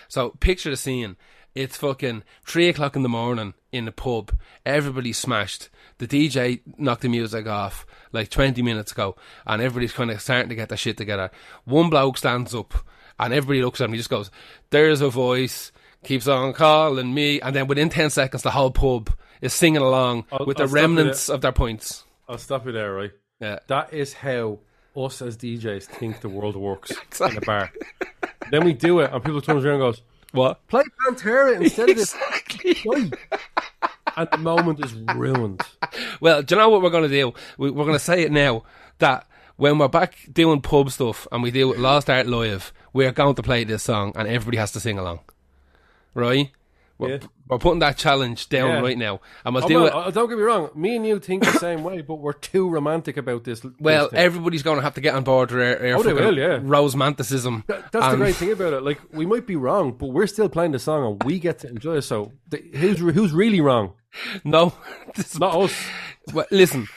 [0.09, 1.15] So picture the scene.
[1.55, 4.31] It's fucking three o'clock in the morning in the pub.
[4.65, 5.69] Everybody's smashed.
[5.97, 10.49] The DJ knocked the music off like 20 minutes ago, and everybody's kind of starting
[10.49, 11.31] to get their shit together.
[11.65, 12.73] One bloke stands up,
[13.19, 13.91] and everybody looks at him.
[13.91, 14.31] He just goes,
[14.69, 15.71] "There's a voice."
[16.03, 20.25] Keeps on calling me, and then within ten seconds, the whole pub is singing along
[20.31, 22.05] I'll- with I'll the remnants of their points.
[22.27, 23.11] I'll stop you there, right?
[23.39, 23.59] Yeah.
[23.67, 24.59] That is how
[24.95, 27.71] us as DJs think the world works in a bar.
[28.49, 30.65] then we do it, and people turn around and goes, What?
[30.67, 33.11] "Play Pantera instead of this." Exactly.
[34.17, 35.61] And the moment is ruined.
[36.19, 37.33] Well, do you know what we're going to do?
[37.57, 38.63] We, we're going to say it now
[38.99, 43.35] that when we're back doing pub stuff and we do Lost Art Live, we're going
[43.35, 45.19] to play this song and everybody has to sing along.
[46.13, 46.51] Right?
[46.97, 47.17] We're, Yeah.
[47.47, 48.79] we're putting that challenge down Yeah.
[48.81, 49.21] right now.
[49.43, 49.93] And we'll Oh, do man, it.
[49.93, 50.69] uh, don't get me wrong.
[50.75, 53.63] Me and you think the same way, but we're too romantic about this.
[53.79, 56.13] Well, this everybody's going to have to get on board with our, our Oh, they
[56.13, 56.59] will, yeah.
[56.61, 57.63] romanticism.
[57.67, 58.83] That- that's the And- great thing about it.
[58.83, 61.69] Like we might be wrong, but we're still playing the song, and we get to
[61.69, 62.01] enjoy it.
[62.03, 63.93] So the, who's who's really wrong?
[64.43, 64.73] No,
[65.15, 65.73] this is Not us.
[66.33, 66.87] Well, listen,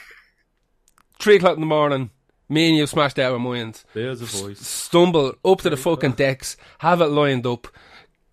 [1.19, 2.11] three o'clock in the morning,
[2.49, 3.85] me and you smashed out our minds.
[3.95, 4.61] There's a voice.
[4.61, 7.69] Stumble up to the fucking decks, have it lined up.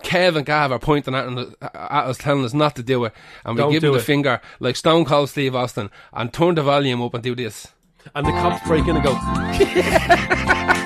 [0.03, 1.27] Kev and Gav are pointing at,
[1.61, 3.13] at us, telling us not to do it,
[3.45, 4.03] and we Don't give do the it.
[4.03, 7.67] finger like Stone Cold Steve Austin, and turn the volume up and do this.
[8.15, 9.11] And the cops break in and go,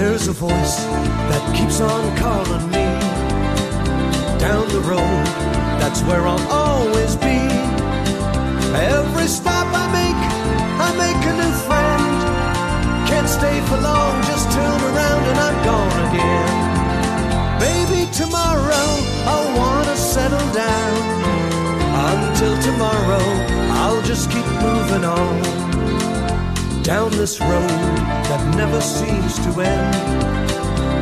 [0.00, 0.76] There's a voice
[1.28, 2.88] that keeps on calling me
[4.40, 5.24] down the road.
[5.76, 7.36] That's where I'll always be.
[8.96, 10.20] Every stop I make,
[10.80, 12.04] I make a new friend.
[13.12, 16.48] Can't stay for long, just turn around and I'm gone again.
[17.60, 18.88] Maybe tomorrow
[19.28, 20.96] I'll wanna settle down.
[22.08, 23.26] Until tomorrow,
[23.84, 25.59] I'll just keep moving on
[26.90, 27.70] down this road
[28.26, 30.50] that never seems to end.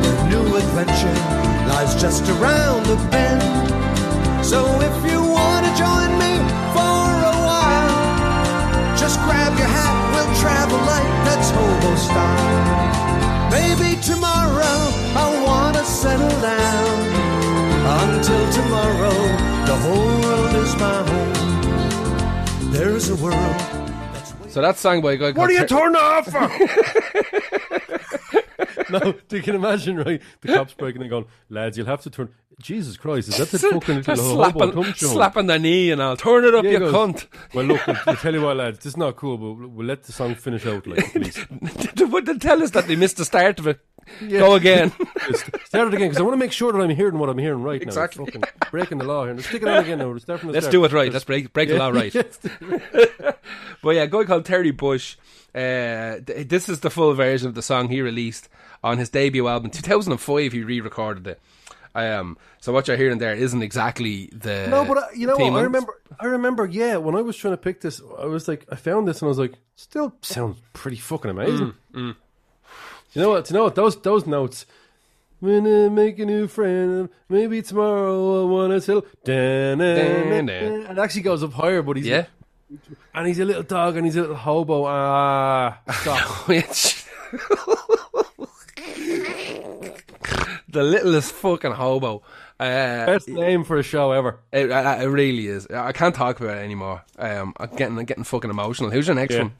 [0.05, 1.17] Where new adventure
[1.67, 3.41] lies just around the bend.
[4.45, 6.33] So if you want to join me
[6.77, 7.97] for a while,
[9.01, 13.49] just grab your hat, we'll travel like that's hobo style.
[13.49, 14.77] Maybe tomorrow
[15.23, 16.97] I wanna settle down.
[18.05, 19.17] Until tomorrow,
[19.65, 22.71] the whole world is my home.
[22.71, 23.78] There's a world.
[24.49, 26.49] So that's sung by a guy called Ter- turning off for?
[28.91, 30.21] no, you can imagine, right?
[30.41, 32.29] The cops breaking and going, lads, you'll have to turn.
[32.61, 35.07] Jesus Christ, is that the fucking little hobo slapping, show?
[35.07, 37.27] slapping their knee and I'll turn it up, Yeah, you goes, cunt.
[37.53, 40.03] Well, look, I'll, I'll tell you what, lads, this is not cool, but we'll let
[40.03, 41.45] the song finish out, like, please.
[41.99, 43.79] Would they tell us that they missed the start of it?
[44.29, 44.91] Go again.
[45.65, 47.61] Start it again, because I want to make sure that I'm hearing what I'm hearing
[47.63, 48.25] right Exactly.
[48.25, 48.31] now.
[48.31, 49.33] Fucking breaking the law here.
[49.33, 50.07] Let's stick it on again now.
[50.11, 50.71] Let's start from the Let's start.
[50.71, 51.11] do it right.
[51.11, 52.13] Let's break break the law right.
[53.81, 55.15] But yeah, a guy called Terry Bush.
[55.55, 58.49] Uh, th- this is the full version of the song he released
[58.83, 60.51] on his debut album, 2005.
[60.51, 61.41] He re-recorded it.
[61.95, 65.53] Um, so what you're hearing there isn't exactly the No, but uh, you know what?
[65.53, 65.93] I remember.
[66.19, 66.65] I remember.
[66.67, 69.27] Yeah, when I was trying to pick this, I was like, I found this and
[69.27, 71.73] I was like, still sounds pretty fucking amazing.
[71.93, 72.15] Mm,
[73.13, 73.49] You know what?
[73.49, 73.75] You know what?
[73.75, 74.65] Those those notes.
[75.39, 79.05] When I make a new friend, maybe tomorrow I wanna tell.
[79.23, 80.49] Dun, dun.
[80.49, 82.25] It actually goes up higher, but he's Yeah.
[83.15, 84.85] and he's a little dog and he's a little hobo.
[84.85, 86.47] Ah, stop.
[90.69, 92.21] the littlest fucking hobo.
[92.59, 94.39] Uh, Best name for a show ever.
[94.51, 95.65] it, uh, it really is.
[95.67, 97.03] I can't talk about it anymore.
[97.17, 98.89] Um, I'm getting I'm getting fucking emotional.
[98.89, 99.43] Who's your next Yeah.
[99.43, 99.53] one?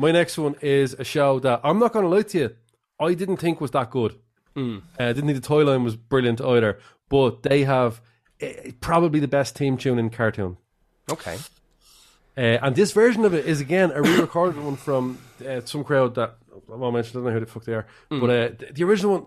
[0.00, 2.56] My next one is a show that I'm not going to lie to you.
[2.98, 4.16] I didn't think was that good.
[4.54, 4.78] Hmm.
[4.98, 6.78] Uh, I didn't think the toy line was brilliant either.
[7.10, 8.00] But they have
[8.42, 8.46] uh,
[8.80, 10.56] probably the best theme tune in cartoon.
[11.10, 11.36] Okay.
[12.34, 16.14] Uh, and this version of it is again a re-recorded one from uh, some crowd
[16.14, 16.36] that
[16.72, 17.10] I won't mention.
[17.10, 17.86] I don't know who the fuck they are.
[18.08, 18.20] Hmm.
[18.20, 19.26] But uh, the original one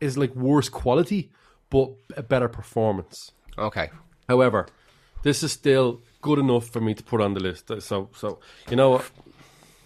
[0.00, 1.30] is like worse quality,
[1.68, 3.32] but a better performance.
[3.58, 3.90] Okay.
[4.30, 4.66] However,
[5.24, 7.70] this is still good enough for me to put on the list.
[7.80, 8.38] So, so
[8.70, 9.10] you know, what?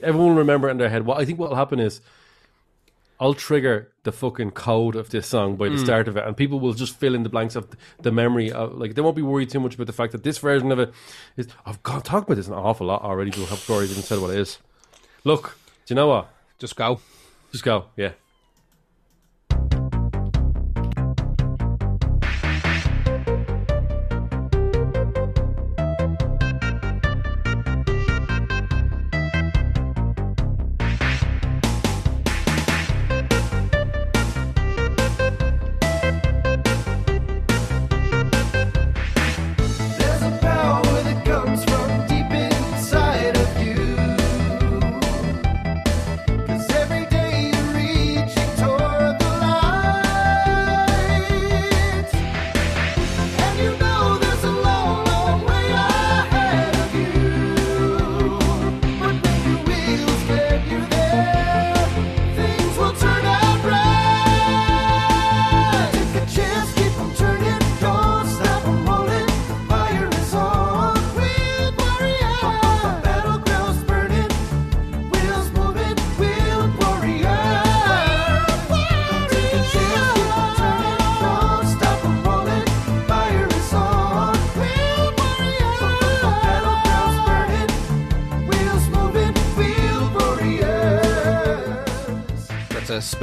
[0.02, 1.06] Everyone will remember it in their head.
[1.06, 2.00] What I think what will happen is,
[3.18, 5.84] I'll trigger the fucking code of this song by the mm.
[5.84, 7.68] start of it, and people will just fill in the blanks of
[8.00, 8.50] the memory.
[8.50, 10.78] Of, like they won't be worried too much about the fact that this version of
[10.78, 10.92] it
[11.36, 11.48] is.
[11.66, 13.30] I've got talked about this an awful lot already.
[13.30, 14.58] But have stories even said what it is.
[15.24, 16.28] Look, do you know what?
[16.58, 17.00] Just go.
[17.52, 17.86] Just go.
[17.96, 18.12] Yeah.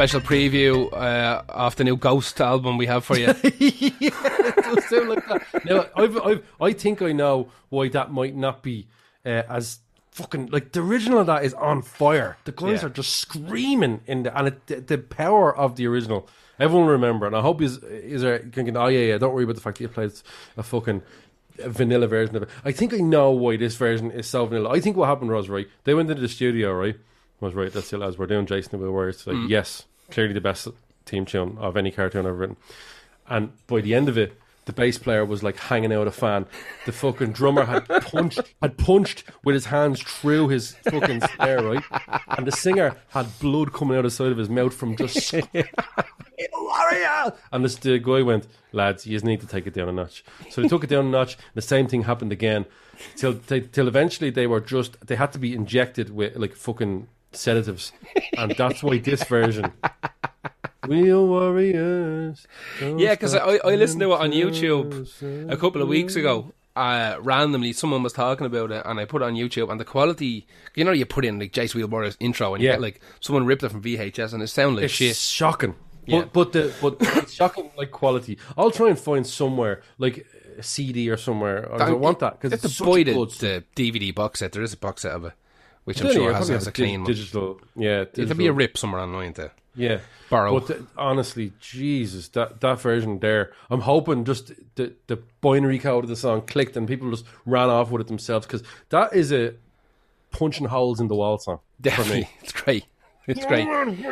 [0.08, 3.26] Special preview uh, of the new Ghost album we have for you.
[3.44, 5.66] yeah, it does sound like that.
[5.66, 8.88] Now, I've, I've, I think I know why that might not be
[9.26, 9.80] uh, as
[10.12, 11.20] fucking like the original.
[11.20, 12.38] Of that is on fire.
[12.46, 12.88] The guys Yeah.
[12.88, 16.28] are just screaming in the and it, the, the power of the original.
[16.58, 19.18] Everyone remember, and I hope is is thinking, oh yeah, yeah.
[19.18, 20.12] Don't worry about the fact that you played
[20.56, 21.02] a fucking
[21.58, 22.50] vanilla version of it.
[22.64, 24.70] I think I know why this version is so vanilla.
[24.72, 25.68] I think what happened was right.
[25.84, 26.96] They went into the studio, right?
[27.42, 27.72] Was right.
[27.72, 28.02] That's it.
[28.02, 30.68] As we're doing Jason Will Warriors, like yes, clearly the best
[31.06, 32.58] team tune of any cartoon I've ever written.
[33.28, 36.46] And by the end of it, the bass player was like hanging out a fan.
[36.86, 41.84] The fucking drummer had punched had punched with his hands through his fucking snare, right?
[42.28, 45.34] And the singer had blood coming out the side of his mouth from just
[46.54, 47.34] warrior.
[47.52, 50.24] And this, the guy went, lads, you just need to take it down a notch.
[50.50, 51.36] So they took it down a notch.
[51.36, 52.66] And the same thing happened again,
[53.16, 57.92] till till eventually they were just they had to be injected with like fucking sedatives,
[58.38, 59.72] and that's why this version.
[60.88, 62.48] Wheel warriors.
[62.82, 66.54] Yeah, 'cause I- I listened to it on YouTube a couple of weeks ago.
[66.76, 69.86] Uh, randomly, someone was talking about it, and I put it on YouTube, and the
[69.86, 72.76] quality, you know, you put in like Jayce Wheeled Warriors intro, and you Yeah.
[72.76, 75.16] get like someone ripped it from VHS, and it sounded like It's shit.
[75.16, 75.74] shocking.
[76.06, 76.20] Yeah.
[76.22, 78.38] But but the but it's shocking like quality.
[78.58, 80.26] I'll try and find somewhere like
[80.58, 81.68] a CD or somewhere.
[81.70, 83.32] Or I want that because It's it's such boy good.
[83.32, 84.52] the, the DVD box set.
[84.54, 85.34] There is a box set of it,
[85.88, 87.08] which I'm sure I has, has a clean one.
[87.10, 87.62] digital.
[87.78, 89.54] Yeah, There'll be a rip somewhere online there.
[89.74, 90.00] Yeah.
[90.30, 90.60] Borrow.
[90.60, 96.04] But th- honestly, Jesus, that, that version there, I'm hoping just the, the binary code
[96.04, 99.32] of the song clicked and people just ran off with it themselves because that is
[99.32, 99.54] a
[100.32, 101.60] punching holes in the wall song.
[101.78, 102.30] For Definitely, me.
[102.42, 102.86] it's great.
[103.26, 103.68] It's great.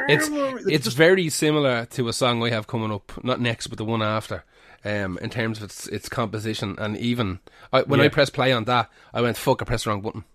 [0.07, 0.29] It's
[0.67, 4.01] it's very similar to a song we have coming up, not next, but the one
[4.01, 4.45] after.
[4.85, 7.39] Um, in terms of its its composition, and even
[7.73, 10.25] I, when I press play on that, I went fuck, I pressed the wrong button.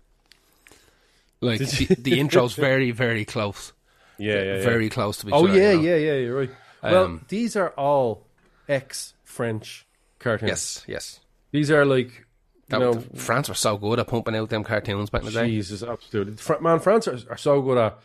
[1.40, 3.72] Like the, the intro's very very close,
[4.18, 4.62] Yeah, yeah, yeah.
[4.62, 5.58] very close to each Oh other.
[5.58, 5.82] yeah, you know?
[5.82, 6.14] yeah, yeah.
[6.14, 6.50] You're right.
[6.82, 8.26] Well, Um, these are all
[8.68, 9.86] ex-French
[10.18, 10.48] cartoons.
[10.48, 11.20] yes, yes.
[11.52, 15.10] these are like you That, know, France were so good at pumping out them cartoons
[15.10, 15.46] back in the day.
[15.48, 16.36] Jesus, absolutely.
[16.60, 17.98] Man, France are, are so good at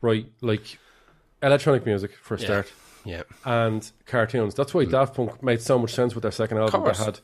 [0.00, 0.78] right, like
[1.42, 2.44] electronic music for a Yeah.
[2.46, 2.72] start,
[3.04, 4.54] Yeah, and cartoons.
[4.54, 6.84] That's why Daft Punk made so much sense with their second album.
[6.84, 7.20] They had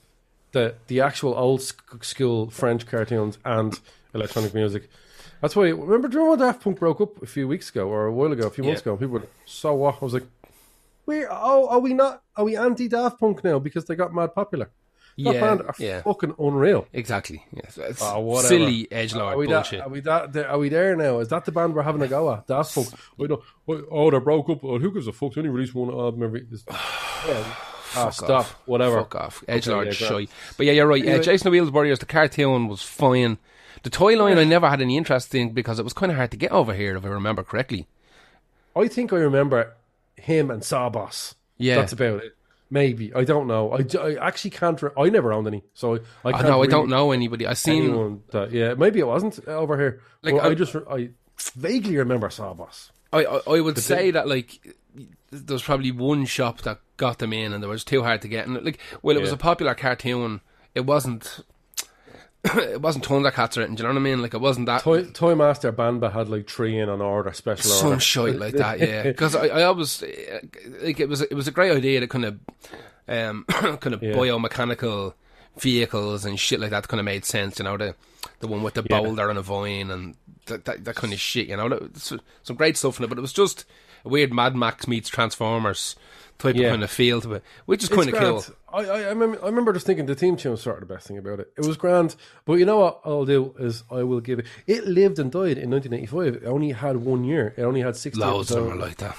[0.53, 3.79] the the actual old school French cartoons and
[4.15, 4.89] electronic music.
[5.45, 5.64] That's why.
[5.68, 8.32] Remember, do you remember Daft Punk broke up a few weeks ago or a while
[8.32, 8.92] ago, a few months Yeah.
[8.95, 8.97] ago?
[8.97, 9.97] People were so what?
[10.01, 10.22] I was like,
[11.05, 12.22] we oh, are we not?
[12.34, 14.70] Are we anti Daft Punk now because they got mad popular?
[15.18, 16.01] That yeah, band are yeah.
[16.01, 16.86] fucking unreal.
[16.95, 17.45] Exactly.
[17.53, 17.76] Yes.
[17.76, 18.49] It's Oh, whatever.
[18.49, 19.80] silly edge lord Are we, bullshit.
[19.80, 20.32] that, are we that?
[20.32, 21.18] there- Are we there now?
[21.18, 22.47] Is that the band we're having a go at?
[22.47, 22.88] Daft Punk.
[23.18, 24.64] We don't, oh, they broke up.
[24.64, 25.34] Oh, who gives a fuck?
[25.34, 26.47] They only released one album every.
[27.28, 27.55] Yeah.
[27.97, 28.30] Ah, stop.
[28.30, 28.51] off.
[28.64, 29.01] Whatever.
[29.01, 29.45] Fuck off.
[29.47, 30.26] Edge Okay, yeah, shy.
[30.57, 31.03] But yeah, you're right.
[31.05, 31.22] Uh, Anyway.
[31.24, 33.38] Jason Wheels Warriors, the cartoon was fine.
[33.83, 36.31] The toy line I never had any interest in because it was kind of hard
[36.31, 37.87] to get over here, if I remember correctly.
[38.77, 39.75] I think I remember
[40.16, 41.35] him and Saw Boss.
[41.59, 41.77] Yeah.
[41.77, 42.37] That's about it.
[42.70, 43.14] Maybe.
[43.14, 43.72] I don't know.
[43.72, 44.81] I, I actually can't.
[44.83, 45.62] Re- I never owned any.
[45.75, 47.47] So I, I I can't know I really- don't know anybody.
[47.47, 50.01] I seen Anyone that, yeah, maybe it wasn't uh, over here.
[50.22, 51.11] Like, I, I- just, I
[51.55, 52.91] vaguely remember Saw Boss.
[53.12, 54.77] I, I, I would say that like
[55.31, 58.47] there's probably one shop that got them in, and they was too hard to get.
[58.49, 60.41] And like, well, it was a popular cartoon.
[60.75, 61.45] It wasn't.
[62.57, 63.74] it wasn't tons of cats written.
[63.74, 64.20] Do you know what I mean?
[64.20, 67.70] Like, it wasn't that Toy, Toy Master Banba had like three in an order, special
[67.70, 68.01] some order.
[68.01, 68.78] Some shit like that.
[68.80, 70.03] Yeah, because I, I always
[70.82, 72.38] like it was it was a great idea to kind of
[73.09, 74.12] um kind of Yeah.
[74.14, 75.14] biomechanical
[75.59, 77.59] vehicles and shit like that kind of made sense.
[77.59, 77.95] You know the
[78.40, 79.01] the one with the Yeah.
[79.01, 80.14] boulder and a vine and
[80.47, 81.49] that that, that kind of shit.
[81.49, 81.97] You know, That-
[82.42, 83.64] some great stuff in it, but it was just
[84.05, 85.97] a weird Mad Max meets Transformers
[86.39, 86.67] type Yeah.
[86.67, 88.45] of kind of feel to it, which is kind of cool.
[88.73, 91.07] I, I, remember, I remember just thinking the theme tune was sort of the best
[91.07, 91.53] thing about it.
[91.57, 94.47] It was grand, but you know what I'll do is I will give it.
[94.67, 96.43] It lived and died in 1985.
[96.43, 97.55] It only had one year.
[97.57, 98.17] It only had six.
[98.17, 99.17] Loads of them are like that.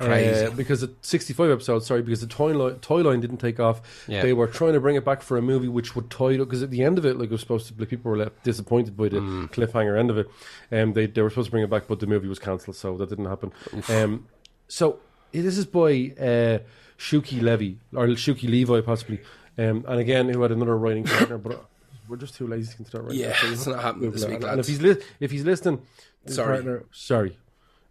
[0.00, 3.80] Uh, because the 65 episodes, sorry, because the toy line, toy line didn't take off.
[4.08, 4.22] Yeah.
[4.22, 6.48] They were trying to bring it back for a movie which would tie it up
[6.48, 8.42] because at the end of it, like it was supposed to, like people were left
[8.44, 9.50] disappointed by the Mm.
[9.52, 10.28] cliffhanger end of it.
[10.72, 12.96] Um, they they were supposed to bring it back, but the movie was cancelled, so
[12.98, 13.52] that didn't happen.
[13.88, 14.26] Um,
[14.68, 14.98] so
[15.32, 16.58] this is by uh,
[16.98, 19.20] Shuki Levy or Shuki Levi possibly,
[19.58, 21.64] um, and again who had another writing partner, but.
[22.08, 24.60] We're just too lazy to that right Yeah, so it's not happening this week, And
[24.60, 25.82] if he's li- if he's listening,
[26.26, 26.58] Sorry.
[26.58, 27.36] partner, sorry,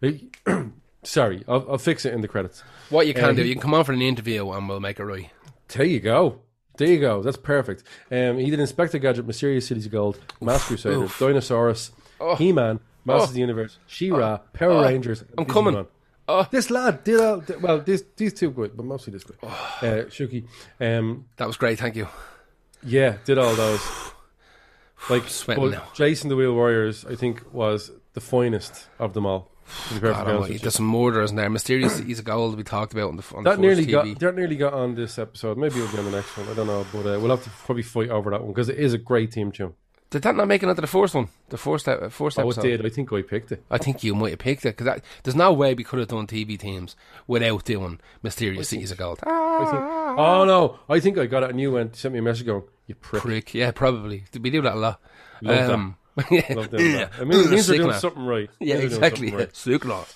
[1.06, 2.62] sorry, I'll, I'll fix it in the credits.
[2.90, 4.98] what you can uh, do, you can come on for an interview and we'll make
[5.00, 5.30] it right.
[5.68, 6.40] There you go.
[6.78, 7.22] There you go.
[7.22, 7.82] That's perfect.
[8.10, 11.18] Um, he did Inspector Gadget, Mysterious Cities of Gold, Mask Crusader, Oof.
[11.18, 11.90] Dinosaucers,
[12.20, 12.34] Oh.
[12.36, 13.30] He-Man, Masters Oh.
[13.30, 14.82] of the Universe, She-Ra, Power Oh.
[14.82, 15.24] Rangers.
[15.38, 15.48] I'm Digimon.
[15.52, 15.86] coming.
[16.28, 16.46] Oh.
[16.50, 17.42] This lad did all.
[17.60, 19.36] Well, this, these two good, but mostly this good.
[19.42, 20.44] Uh, Shuki,
[20.80, 22.08] um, That was great, thank you.
[22.82, 23.80] yeah, did all those.
[25.10, 25.82] Like, Sweating but now.
[25.94, 29.50] Jayce and the Wheeled Warriors, I think, was the finest of them all.
[29.88, 31.50] To be God almighty, there's some murders in there.
[31.50, 34.04] Mysterious Cities of Gold we talked about on the, on That the nearly first got
[34.06, 34.18] TV.
[34.20, 35.58] that nearly got on this episode.
[35.58, 36.48] Maybe it'll be on the next one.
[36.48, 38.78] I don't know, but uh, we'll have to probably fight over that one because it
[38.78, 39.74] is a great team tune.
[40.08, 41.28] Did that not make it into the first one?
[41.48, 42.62] The first, uh, first Oh, it episode?
[42.62, 42.86] did.
[42.86, 43.64] I think I picked it.
[43.68, 46.28] I think you might have picked it because there's no way we could have done
[46.28, 46.94] TV teams
[47.26, 49.18] without doing Mysterious Cities of Gold.
[49.26, 52.62] Oh no, I think I got it, and you went sent me a message going,
[52.86, 54.24] "You prick." Prick, yeah, probably.
[54.40, 55.00] We do that a lot.
[55.42, 55.96] Love um,
[56.30, 56.54] yeah.
[56.54, 57.12] Love doing that.
[57.20, 58.50] It means, it means they're doing something right.
[58.60, 59.30] Yeah, exactly.
[59.32, 59.54] right.
[59.56, 59.84] Sick.
[59.86, 60.06] Oh,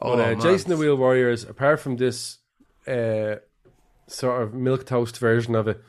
[0.00, 0.34] But uh.
[0.36, 2.38] Jason the Wheel Warriors, apart from this
[2.86, 3.36] uh,
[4.06, 5.82] sort of milk toast version of it,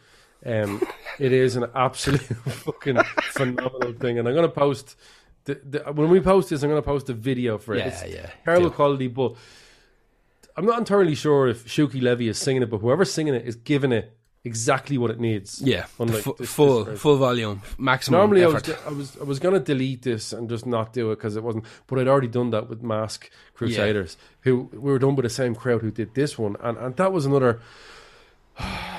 [0.46, 0.82] um,
[1.20, 2.98] it is an absolute fucking
[3.32, 4.20] phenomenal thing.
[4.20, 4.96] And I'm going to post
[5.46, 7.80] the, the, when we post this, I'm going to post a video for it.
[7.80, 8.30] Yeah, it's yeah.
[8.46, 8.76] terrible Do.
[8.76, 9.36] quality, but
[10.56, 13.56] I'm not entirely sure if Shuki Levy is singing it, but whoever's singing it is
[13.56, 15.62] giving it exactly what it needs.
[15.62, 16.98] Yeah, Unlike fu- this- this full version.
[16.98, 18.80] full volume, maximum Normally, I was, effort.
[18.88, 21.66] I was I was gonna delete this and just not do it because it wasn't.
[21.88, 25.54] But I'd already done that with Mask Crusaders, who we were done by the same
[25.56, 27.60] crowd who did this one, and and that was another.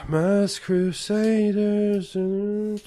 [0.08, 2.16] Mask Crusaders.
[2.16, 2.80] I'm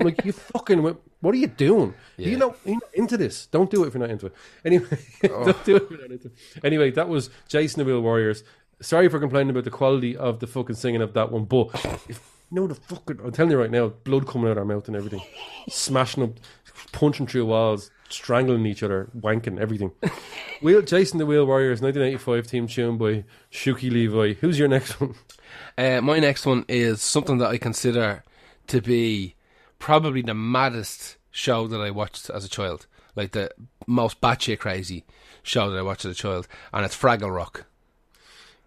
[0.00, 0.82] like, you fucking.
[1.20, 1.94] What are you doing?
[2.16, 2.38] You Yeah.
[2.38, 3.46] know, you're not into this.
[3.46, 4.32] Don't do it if you're not into it.
[4.64, 4.86] Anyway,
[5.24, 5.44] oh.
[5.44, 6.32] don't do it if you're not into it.
[6.64, 8.42] Anyway, that was Jayce and the Wheeled Warriors.
[8.80, 11.68] Sorry for complaining about the quality of the fucking singing of that one, but
[12.08, 14.64] if you know the fucking, I'm telling you right now, blood coming out of our
[14.64, 15.20] mouth and everything,
[15.68, 16.30] smashing up,
[16.92, 17.90] punching through walls.
[18.08, 19.92] strangling each other, wanking everything.
[20.62, 24.34] Wheel Jayce and the Wheeled Warriors, 1985 team tune by Shuki Levi.
[24.40, 25.14] Who's your next one?
[25.76, 28.24] Uh, my next one is something that I consider
[28.68, 29.34] to be
[29.78, 33.50] probably the maddest show that I watched as a child, like the
[33.86, 35.04] most batshit crazy
[35.42, 37.66] show that I watched as a child, and it's Fraggle Rock.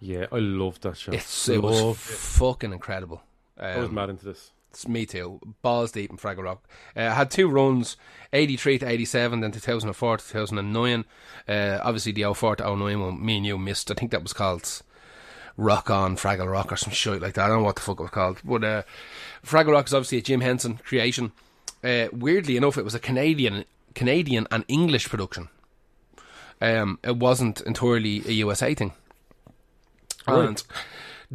[0.05, 1.13] Yeah, I loved that show.
[1.13, 3.23] It's it was Loved fucking incredible.
[3.57, 4.51] I was Um, mad into this.
[4.71, 5.39] It's me too.
[5.61, 6.67] Balls deep in Fraggle Rock.
[6.95, 7.95] Uh, had two runs,
[8.33, 11.05] 83 to 87, then 2004 to 2009.
[11.47, 13.89] Uh, obviously, the 04 to 09 one, me and you missed.
[13.91, 14.81] I think that was called
[15.55, 17.45] Rock On Fraggle Rock or some shit like that.
[17.45, 18.41] I don't know what the fuck it was called.
[18.43, 18.83] But uh,
[19.45, 21.31] Fraggle Rock is obviously a Jim Henson creation.
[21.83, 23.63] Uh, weirdly enough, it was a Canadian,
[23.95, 25.47] Canadian and English production.
[26.59, 28.93] Um, it wasn't entirely a USA thing.
[30.28, 30.47] Right.
[30.47, 30.63] And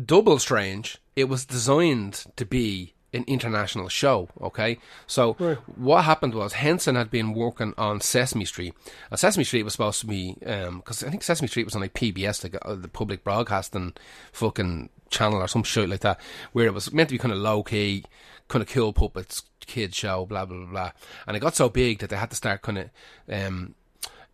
[0.06, 4.28] double strange, it was designed to be an international show.
[4.40, 5.56] Okay, so Right.
[5.78, 8.74] what happened was Henson had been working on Sesame Street.
[9.10, 11.94] And Sesame Street was supposed to be because I think Sesame Street was on like
[11.94, 13.94] PBS, like uh, the public broadcasting
[14.32, 16.20] fucking channel or some shit like that,
[16.52, 18.04] where it was meant to be kind of low key,
[18.48, 20.92] kind of cool puppets, kids show, blah blah blah blah.
[21.26, 22.90] And it got so big that they had to start kind of.
[23.30, 23.74] Um,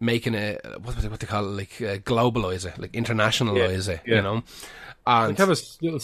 [0.01, 4.17] Making a what what they call it like uh, globalize it, like internationalize it, yeah.
[4.17, 4.43] you know.
[5.07, 6.01] And have a little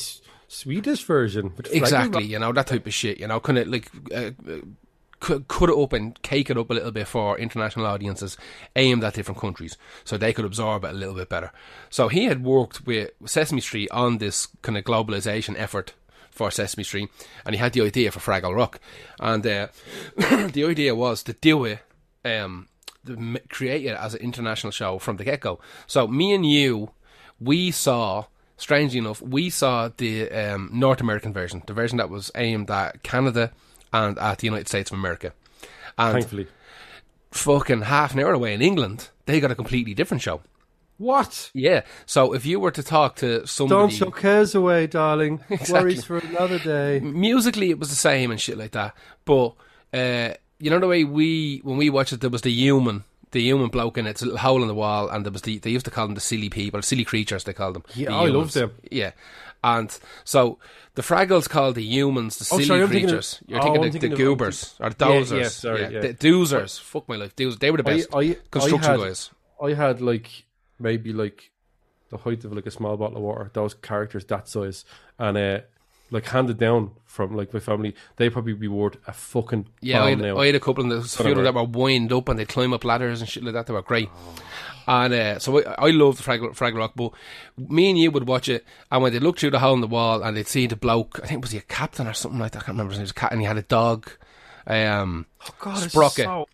[0.48, 1.52] Swedish version.
[1.70, 3.18] Exactly, you know that type of shit.
[3.18, 4.60] You know, kind of like uh, uh,
[5.20, 8.36] cut, cut it up and cake it up a little bit for international audiences
[8.74, 11.52] aimed at different countries, so they could absorb it a little bit better.
[11.88, 15.94] So he had worked with Sesame Street on this kind of globalization effort
[16.30, 17.10] for Sesame Street,
[17.44, 18.80] and he had the idea for Fraggle Rock,
[19.20, 19.68] and uh,
[20.16, 21.78] the idea was to do it.
[22.24, 22.66] Um,
[23.06, 25.58] to m- create it as an international show from the get go.
[25.86, 26.90] So me and you,
[27.40, 28.26] we saw
[28.56, 33.02] strangely enough, we saw the um, North American version, the version that was aimed at
[33.02, 33.52] Canada
[33.92, 35.32] and at the United States of America.
[35.98, 36.46] And Thankfully.
[37.30, 40.40] fucking half an hour away in England, they got a completely different show.
[40.98, 41.50] What?
[41.54, 41.82] Yeah.
[42.04, 45.40] So if you were to talk to somebody, Don't show cares away, darling.
[45.50, 45.80] Exactly.
[45.80, 47.00] Worries for another day.
[47.00, 48.94] musically it was the same and shit like that.
[49.24, 49.54] But
[49.94, 53.04] uh, you know the way we when we watched it, there was the human.
[53.32, 55.84] The human bloke in it's hole in the wall, and there was the they used
[55.84, 57.44] to call them the silly people, silly creatures.
[57.44, 57.84] They called them.
[57.94, 58.54] Yeah, the I love humans.
[58.54, 58.72] them.
[58.90, 59.12] Yeah,
[59.62, 60.58] and so
[60.96, 63.38] the Fraggles called the humans the Oh, silly sorry, I'm thinking of- creatures.
[63.46, 65.40] You're oh, thinking of the thinking of- goobers or Yeah, dozers.
[65.42, 66.00] yeah, sorry, yeah.
[66.00, 66.80] the doozers.
[66.80, 67.60] Fuck my life, doozers.
[67.60, 69.30] They were the I, best I, construction I had, guys.
[69.62, 70.28] I had like
[70.80, 71.52] maybe like
[72.08, 73.48] the height of like a small bottle of water.
[73.54, 74.84] Those characters that size,
[75.20, 75.60] and uh,
[76.10, 80.10] like handed down from like my family, they probably be worth a fucking Yeah, I
[80.10, 80.40] pound had, now.
[80.40, 81.42] I had a couple and there's a few Whatever.
[81.42, 83.66] that were wind up and they'd climb up ladders and shit like that.
[83.66, 84.08] They were great.
[84.12, 84.34] Oh.
[84.88, 87.12] And uh, so I, I loved Fraggle, Fraggle Rock, but
[87.56, 89.86] me and you would watch it, and when they looked through the hole in the
[89.86, 92.52] wall and they'd see the bloke, I think was he a captain or something like
[92.52, 92.94] that, I can't remember.
[92.94, 94.10] He was a cat and he had a dog.
[94.66, 96.24] Um, Oh, God, it's Sprocket.
[96.24, 96.48] so-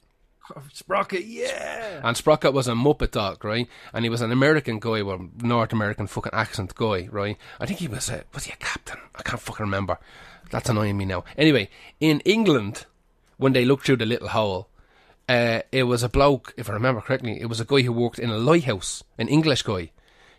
[0.72, 2.00] Sprocket, yeah.
[2.02, 3.68] And Sprocket was a Muppet dog, right?
[3.92, 7.36] And he was an American guy with North American fucking accent guy, right?
[7.60, 8.98] I think he was a, was he a captain?
[9.14, 9.98] I can't fucking remember.
[10.50, 11.24] That's annoying me now.
[11.36, 11.68] Anyway,
[12.00, 12.86] in England,
[13.36, 14.68] when they looked through the little hole,
[15.28, 18.18] uh, it was a bloke, if I remember correctly, it was a guy who worked
[18.18, 19.90] in a lighthouse, an English guy.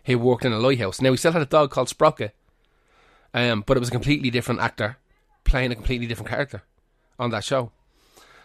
[0.02, 1.02] He worked in a lighthouse.
[1.02, 2.34] Now, he still had a dog called Sprocket,
[3.34, 4.96] um, but it was a completely different actor
[5.44, 6.62] playing a completely different character
[7.18, 7.70] on that show.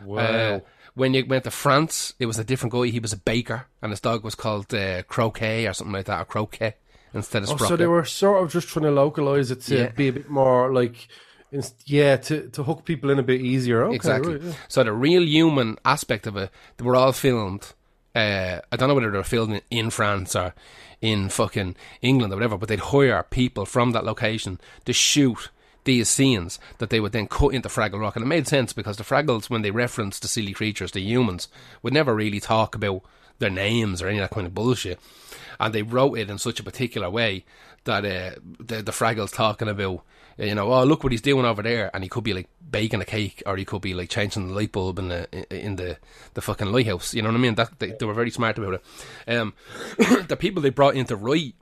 [0.04, 0.22] Wow.
[0.22, 0.60] Uh,
[0.96, 2.88] when you went to France, it was a different guy.
[2.88, 6.22] He was a baker, and his dog was called uh, Croquet or something like that,
[6.22, 6.76] or Croquet
[7.14, 7.68] instead of oh, Sprocket.
[7.70, 9.88] so they were sort of just trying to localize it to Yeah.
[9.90, 11.08] be a bit more like,
[11.86, 13.84] yeah, to, to hook people in a bit easier.
[13.86, 14.34] Okay, exactly.
[14.34, 14.54] right, yeah.
[14.68, 17.74] So the real human aspect of it, they were all filmed.
[18.16, 20.54] Uh, I don't know whether they were filmed in, in France or
[21.02, 25.50] in fucking England or whatever, but they'd hire people from that location to shoot
[25.84, 28.16] these scenes that they would then cut into Fraggle Rock.
[28.16, 31.48] And it made sense because the Fraggles, when they referenced the silly creatures, the humans,
[31.82, 33.04] would never really talk about
[33.40, 35.00] their names or any of that kind of bullshit.
[35.60, 37.46] And they wrote it in such a particular way
[37.86, 40.04] that uh, the, the Fraggles talking about,
[40.38, 41.92] you know, oh, look what he's doing over there.
[41.94, 44.54] And he could be like baking a cake or he could be like changing the
[44.54, 45.98] light bulb in the, in the,
[46.34, 47.14] the fucking lighthouse.
[47.14, 47.56] You know what I mean?
[47.56, 48.84] That, they, they were very smart about it.
[49.28, 49.54] Um,
[50.28, 51.56] the people they brought in to write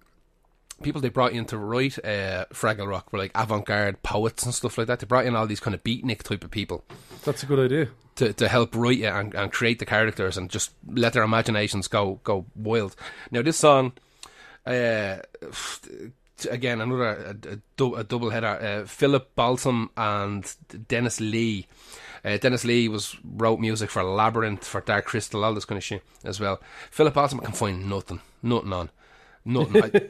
[0.81, 4.77] people they brought in to write uh, Fraggle Rock were like avant-garde poets and stuff
[4.77, 4.99] like that.
[4.99, 6.83] They brought in all these kind of beatnik type of people
[7.23, 7.89] That's a good idea.
[8.15, 11.87] to, to help write it and, and create the characters and just let their imaginations
[11.87, 12.95] go go wild.
[13.31, 13.93] Now this song,
[14.65, 15.17] uh,
[16.49, 17.05] again another
[17.47, 18.47] a, a, a double header.
[18.83, 20.53] Uh, Philip Balsam and
[20.87, 21.67] Dennis Lee.
[22.23, 25.83] Uh, Dennis Lee was wrote music for Labyrinth, for Dark Crystal, all this kind of
[25.83, 26.59] shit as well.
[26.91, 28.89] Philip Balsam I can find nothing, nothing on,
[29.43, 29.83] nothing.
[29.83, 30.09] I,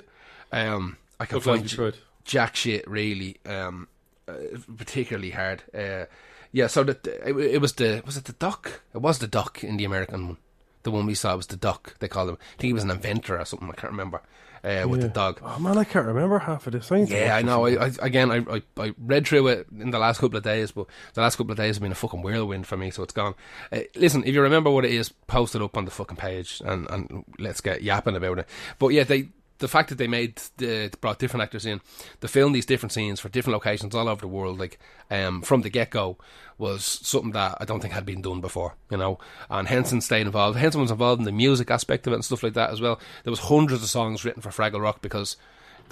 [0.51, 1.97] um, I can Look like find Detroit.
[2.25, 3.87] jack shit really um
[4.27, 4.33] uh,
[4.77, 6.05] particularly hard uh
[6.51, 9.63] yeah so that it, it was the was it the Doc it was the Doc
[9.63, 10.37] in the american one
[10.83, 11.95] The one we saw was the Doc.
[11.99, 12.37] They called him.
[12.41, 13.69] I think he was an inventor or something.
[13.69, 14.19] I can't remember.
[14.63, 15.39] Uh, with the dog.
[15.43, 16.91] Oh man, I can't remember half of this.
[16.91, 17.65] I Yeah, I know.
[17.65, 17.81] again.
[17.81, 20.71] I, I again, I, I I read through it in the last couple of days,
[20.71, 23.13] but the last couple of days have been a fucking whirlwind for me, so it's
[23.13, 23.33] gone.
[23.71, 26.61] Uh, listen, if you remember what it is, post it up on the fucking page,
[26.65, 28.47] and and let's get yapping about it.
[28.79, 29.29] But yeah, they
[29.61, 31.79] the fact that they made the brought different actors in,
[32.19, 34.77] to film these different scenes for different locations all over the world, like
[35.09, 36.17] um from the get go,
[36.57, 38.75] was something that I don't think had been done before.
[38.89, 40.57] You know, and Henson stayed involved.
[40.57, 42.99] Henson was involved in the music aspect of it and stuff like that as well.
[43.23, 45.37] There was hundreds of songs written for Fraggle Rock because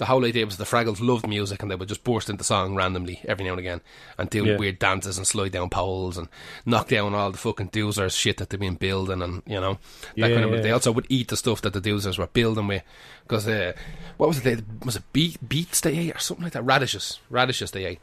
[0.00, 2.74] the whole idea was the Fraggles loved music and they would just burst into song
[2.74, 3.80] randomly every now and again
[4.18, 4.56] and do Yeah.
[4.56, 6.26] weird dances and slide down poles and
[6.66, 9.74] knock down all the fucking doozers shit that they've been building and you know
[10.16, 10.52] that Yeah, kind of.
[10.54, 10.60] yeah.
[10.62, 12.82] They also would eat the stuff that the doozers were building with
[13.24, 13.74] because uh,
[14.16, 14.44] what was it?
[14.44, 16.62] They, was it beet, beets they ate or something like that?
[16.64, 18.00] Radishes, radishes they ate.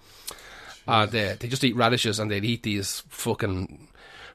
[0.88, 3.88] Uh, they they just eat radishes and they'd eat these fucking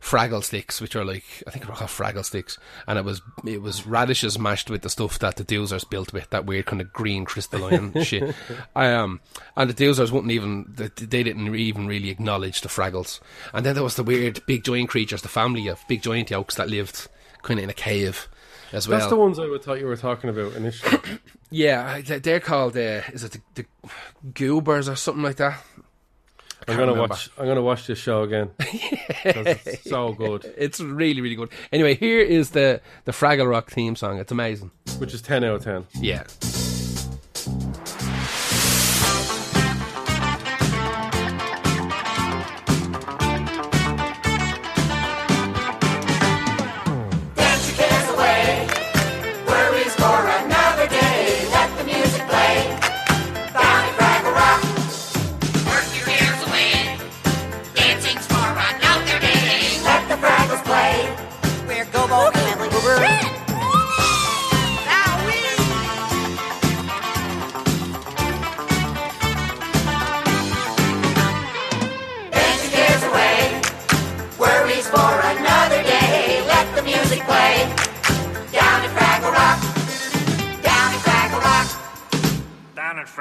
[0.02, 3.62] Fraggle sticks, which are like I think they're called Fraggle sticks, and it was it
[3.62, 6.92] was radishes mashed with the stuff that the Doozers built with that weird kind of
[6.92, 8.34] green crystalline shit.
[8.74, 9.20] I um
[9.56, 13.20] and the Doozers wouldn't even they, they didn't even really acknowledge the Fraggles,
[13.54, 16.56] and then there was the weird big giant creatures, the family of big giant yolks
[16.56, 17.06] that lived
[17.42, 18.28] kind of in a cave
[18.72, 18.98] as well.
[18.98, 20.98] That's the ones I would thought you were talking about initially.
[21.54, 23.66] Yeah, they- they're called uh, is it the, the
[24.32, 25.62] Goobers or something like that?
[26.68, 27.08] I'm gonna remember.
[27.10, 27.30] watch.
[27.38, 28.50] I'm gonna watch this show again.
[28.60, 30.52] it's so good.
[30.56, 31.50] It's really really good.
[31.72, 34.18] Anyway, here is the the Fraggle Rock theme song.
[34.18, 34.70] It's amazing.
[34.98, 35.86] Which is ten out of ten.
[36.00, 36.24] Yeah.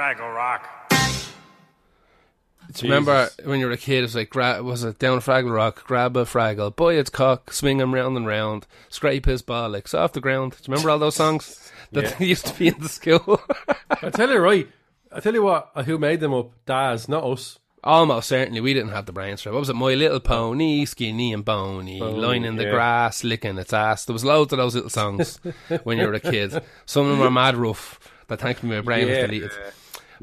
[0.01, 0.67] Fraggle Rock.
[2.73, 3.99] Do you remember when you were a kid?
[3.99, 5.83] It was like, gra- was it down Fraggle Rock?
[5.85, 10.13] Grab a Fraggle, boy its cock, swing him round and round, scrape his bollocks off
[10.13, 10.53] the ground.
[10.53, 12.25] Do you remember all those songs that Yeah.
[12.29, 13.41] used to be in the school?
[13.91, 14.67] I tell you right.
[15.11, 15.69] I tell you what.
[15.85, 16.49] Who made them up?
[16.65, 17.59] Daz, not us.
[17.83, 19.51] Almost certainly, we didn't have the brains for it.
[19.53, 19.75] What was it?
[19.75, 22.71] My Little Pony, skinny and bony, lying in the yeah.
[22.71, 24.05] grass, licking its ass.
[24.05, 25.39] There was loads of those little songs
[25.83, 26.59] when you were a kid.
[26.87, 27.99] Some of them were mad rough.
[28.27, 29.27] That thankfully my brain was Yeah.
[29.27, 29.51] deleted.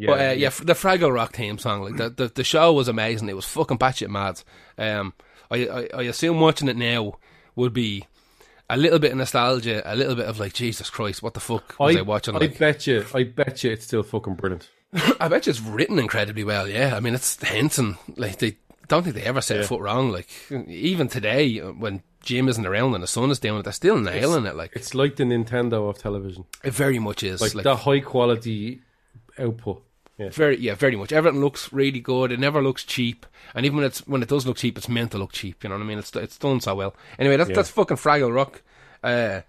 [0.01, 2.73] Yeah, but uh, yeah, f- the Fraggle Rock theme song, like the, the the show
[2.73, 3.29] was amazing.
[3.29, 4.41] It was fucking batshit mad.
[4.79, 5.13] Um,
[5.51, 7.15] I, I I assume watching it now
[7.57, 8.05] would be
[8.71, 11.75] a little bit of nostalgia, a little bit of like Jesus Christ, what the fuck
[11.81, 12.37] was I, watching?
[12.37, 13.05] I Like, bet you.
[13.15, 14.69] I bet you it's still fucking brilliant.
[15.21, 16.69] I bet you it's written incredibly well.
[16.69, 17.97] Yeah, I mean it's Henson.
[18.17, 19.67] Like they don't think they ever set a Yeah.
[19.67, 20.11] foot wrong.
[20.11, 20.29] Like
[20.69, 24.47] even today, when Jim isn't around and the son is doing it, they're still nailing
[24.47, 24.55] it.
[24.55, 26.45] Like It's like the Nintendo of television.
[26.63, 27.41] it very much is.
[27.41, 28.81] Like, Like, that high quality
[29.39, 29.83] output.
[30.19, 30.31] Yeah.
[30.31, 31.13] very yeah, very much.
[31.13, 32.33] Everything looks really good.
[32.33, 33.25] It never looks cheap.
[33.55, 35.63] And even when it's when it does look cheap, it's meant to look cheap.
[35.63, 35.99] You know what I mean?
[35.99, 36.95] It's it's done so well.
[37.19, 37.57] Anyway, that's Yeah.
[37.57, 38.63] that's fucking Fraggle Rock.
[39.03, 39.43] Uh,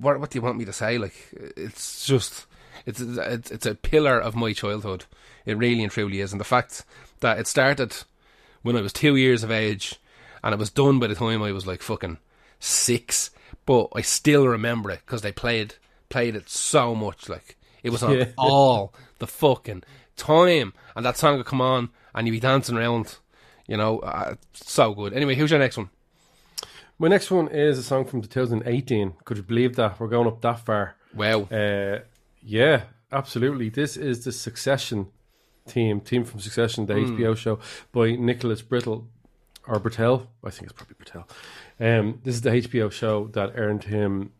[0.00, 0.98] what what do you want me to say?
[0.98, 1.14] Like
[1.56, 2.46] it's just
[2.86, 5.04] it's it's it's a pillar of my childhood.
[5.44, 6.32] It really and truly is.
[6.32, 6.84] And the fact
[7.20, 7.94] that it started
[8.62, 9.96] when I was two years of age,
[10.44, 12.18] and it was done by the time I was like fucking
[12.60, 13.30] six.
[13.66, 15.74] But I still remember it because they played
[16.08, 17.28] played it so much.
[17.28, 18.26] Like it was on Yeah.
[18.38, 19.84] all the fucking
[20.16, 23.18] time, and that song would come on, and you'd be dancing around.
[23.68, 25.14] You know, uh, so good.
[25.14, 25.90] Anyway, who's your next one?
[26.98, 29.14] My next one is a song from 2018.
[29.24, 30.00] Could you believe that?
[30.00, 30.96] We're going up that far.
[31.14, 31.42] Wow.
[31.42, 32.00] Uh,
[32.42, 33.68] yeah, absolutely.
[33.68, 35.06] This is the Succession
[35.66, 37.60] team, team from Succession, the HBO show
[37.92, 39.06] by Nicholas Brittle
[39.68, 40.26] or Britell.
[40.44, 41.28] I think it's probably Britell.
[41.78, 44.32] Um, this is the HBO show that earned him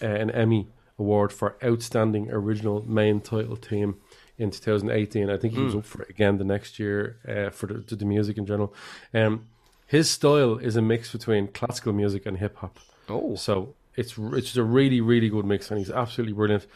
[0.00, 0.68] uh, an Emmy
[0.98, 3.96] award for outstanding original main title team
[4.38, 5.28] in 2018.
[5.28, 8.04] I think he was up for it again the next year uh, for the, the
[8.04, 8.72] music in general.
[9.12, 9.46] Um,
[9.86, 12.78] his style is a mix between classical music and hip hop.
[13.08, 13.34] Oh.
[13.34, 16.66] So it's it's just a really really good mix, and he's absolutely brilliant.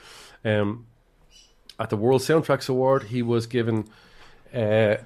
[0.45, 0.87] Um,
[1.79, 3.89] at the World Soundtracks Award, he was given
[4.55, 4.97] uh,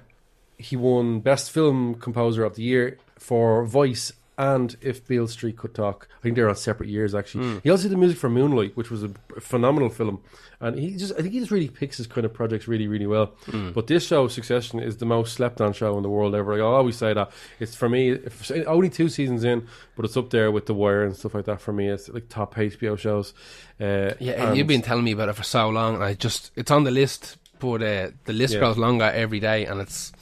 [0.58, 5.74] he won Best Film Composer of the Year for Vice and If Beale Street Could
[5.74, 6.08] Talk.
[6.18, 7.44] I think they're on separate years actually.
[7.46, 7.58] Hmm.
[7.62, 9.10] He also did the music for Moonlight, which was a
[9.40, 10.20] phenomenal film,
[10.60, 13.06] and he just I think he just really picks his kind of projects really really
[13.06, 13.26] well.
[13.46, 13.70] Hmm.
[13.72, 16.54] But this show, Succession, is the most slept on show in the world ever.
[16.54, 17.30] I always say that
[17.60, 19.66] it's for me if, only two seasons in,
[19.96, 21.60] but it's up there with The Wire and stuff like that.
[21.60, 23.32] For me, it's like top HBO shows.
[23.80, 26.14] Uh, Yeah, and and- you've been telling me about it for so long, and I
[26.14, 28.60] just it's on the list, but uh, the list Yeah.
[28.60, 30.12] grows longer every day, and it's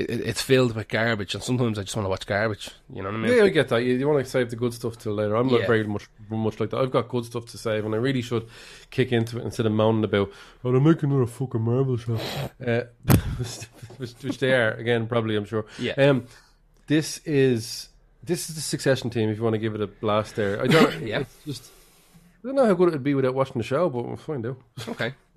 [0.00, 2.70] it, it- it's filled with garbage, and sometimes I just want to watch garbage.
[2.92, 3.36] You know what I mean?
[3.36, 3.78] Yeah, I get that.
[3.84, 5.34] You, you want to save the good stuff till later.
[5.36, 5.66] I'm not Yeah.
[5.66, 6.78] very much much like that.
[6.80, 8.46] I've got good stuff to save, and I really should
[8.90, 10.30] kick into it instead of moaning about,
[10.64, 12.14] oh, they're making another fucking Marvel show,
[12.66, 12.82] uh,
[13.98, 15.36] which, which they are again, probably.
[15.36, 15.64] I'm sure.
[15.78, 15.92] Yeah.
[15.92, 16.26] Um,
[16.86, 17.88] this is
[18.22, 19.28] this is the Succession team.
[19.30, 20.60] If you want to give it a blast, there.
[20.62, 21.02] I don't.
[21.06, 21.24] Yeah.
[21.46, 21.70] Just
[22.44, 24.46] I don't know how good it would be without watching the show, but we'll find
[24.46, 24.58] out.
[24.88, 25.12] Okay.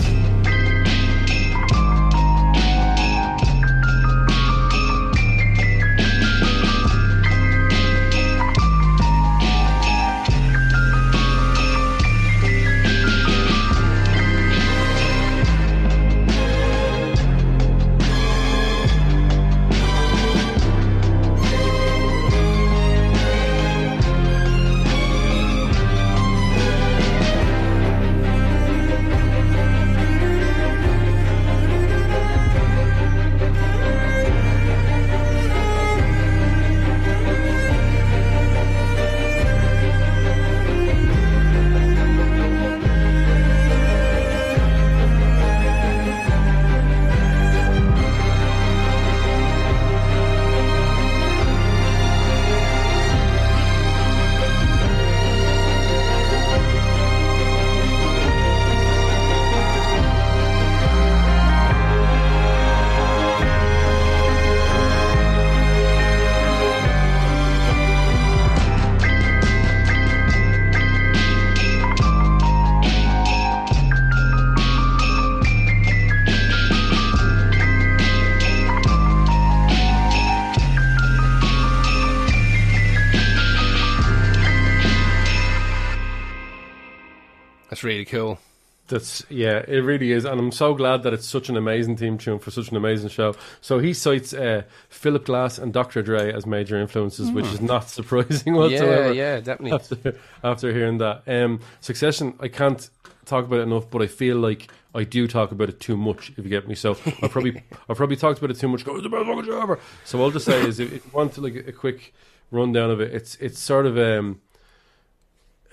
[88.92, 92.18] That's yeah, it really is, and I'm so glad that it's such an amazing theme
[92.18, 93.34] tune for such an amazing show.
[93.62, 96.02] So he cites uh, Philip Glass and Dr.
[96.02, 99.10] Dre as major influences, which is not surprising whatsoever.
[99.10, 99.14] Hmm.
[99.14, 99.72] Yeah, yeah, definitely.
[99.72, 102.90] After, after hearing that, um, Succession, I can't
[103.26, 106.32] talk about it enough, but I feel like I do talk about it too much.
[106.32, 108.84] If you get me, so I probably I probably talked about it too much.
[108.84, 109.80] Go, it's the best fucking show ever.
[110.04, 112.14] So all I'll just say is, if, if you want to, like a quick
[112.52, 114.42] rundown of it, it's it's sort of um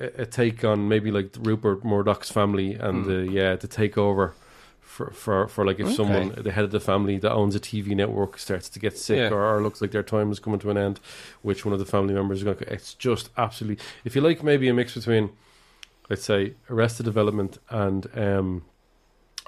[0.00, 3.10] a, take on maybe like Rupert Murdoch's family and Hmm.
[3.10, 4.32] the yeah the takeover
[4.80, 7.94] for for for like if someone the head of the family that owns a TV
[7.94, 9.30] network starts to get sick Yeah.
[9.30, 10.98] or, or looks like their time is coming to an end,
[11.42, 12.72] which one of the family members is going to?
[12.72, 13.84] It's just absolutely.
[14.04, 15.30] If you like, maybe a mix between,
[16.08, 18.64] let's say, Arrested Development and um,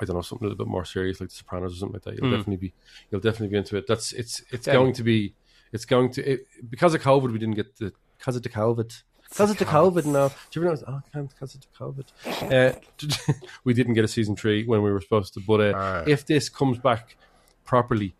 [0.01, 2.05] I don't know something a little bit more serious like The Sopranos or something like
[2.05, 2.15] that.
[2.17, 2.37] You'll Mm.
[2.39, 2.73] definitely be
[3.11, 3.87] you'll definitely be into it.
[3.87, 4.75] That's it's it's Yeah.
[4.75, 5.35] going to be
[5.73, 9.03] it's going to it, because of COVID we didn't get the because of the COVID.
[9.31, 10.31] Because of the COVID now.
[10.51, 10.77] Do you know?
[10.87, 12.77] Oh, I can't because of the COVID.
[12.77, 13.33] Uh,
[13.65, 15.41] we didn't get a season three when we were supposed to.
[15.41, 16.05] But uh, Ah.
[16.07, 17.17] if this comes back
[17.65, 18.15] properly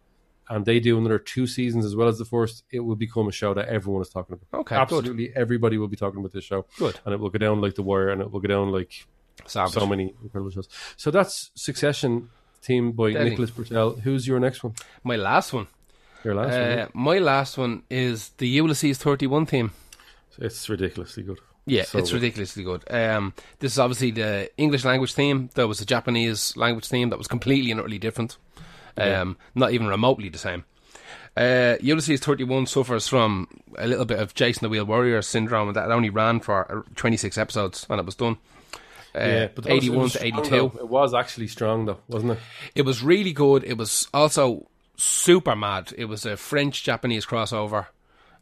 [0.49, 3.33] and they do another two seasons as well as the first, it will become a
[3.33, 4.61] show that everyone is talking about.
[4.61, 4.81] Okay, good.
[4.83, 6.67] Absolutely everybody will be talking about this show.
[6.79, 6.99] Good.
[7.05, 9.07] And it will go down like The Wire and it will go down like
[9.47, 9.73] Savage.
[9.75, 10.69] so many incredible shows.
[10.97, 12.31] So that's Succession
[12.63, 13.31] team by Deadly.
[13.31, 14.01] Nicholas Britell.
[14.01, 14.75] Who's your next one?
[15.03, 15.67] My last one.
[16.25, 16.61] Your last one?
[16.61, 16.87] Uh, yeah?
[16.95, 19.73] my last one is the Ulysses 31 theme.
[20.39, 21.39] It's ridiculously good.
[21.67, 22.17] Yeah, So it's good.
[22.23, 22.85] ridiculously good.
[22.91, 25.51] Um, this is obviously the English language theme.
[25.55, 28.37] There was a Japanese language theme that was completely and utterly different.
[28.97, 30.65] Um, Not even remotely the same.
[31.37, 33.47] Uh, Ulysses 31 suffers from
[33.79, 36.71] a little bit of Jayce and the Wheeled Warrior syndrome, and that only ran for
[36.71, 38.37] uh, 26 episodes and it was done.
[39.15, 40.51] Uh, Yeah, but 81 was to 82.
[40.51, 40.73] though.
[40.81, 42.39] It was actually strong though, wasn't it?
[42.75, 43.65] It was really good.
[43.65, 44.67] It was also
[44.97, 45.93] super mad.
[45.97, 47.87] It was a French Japanese crossover,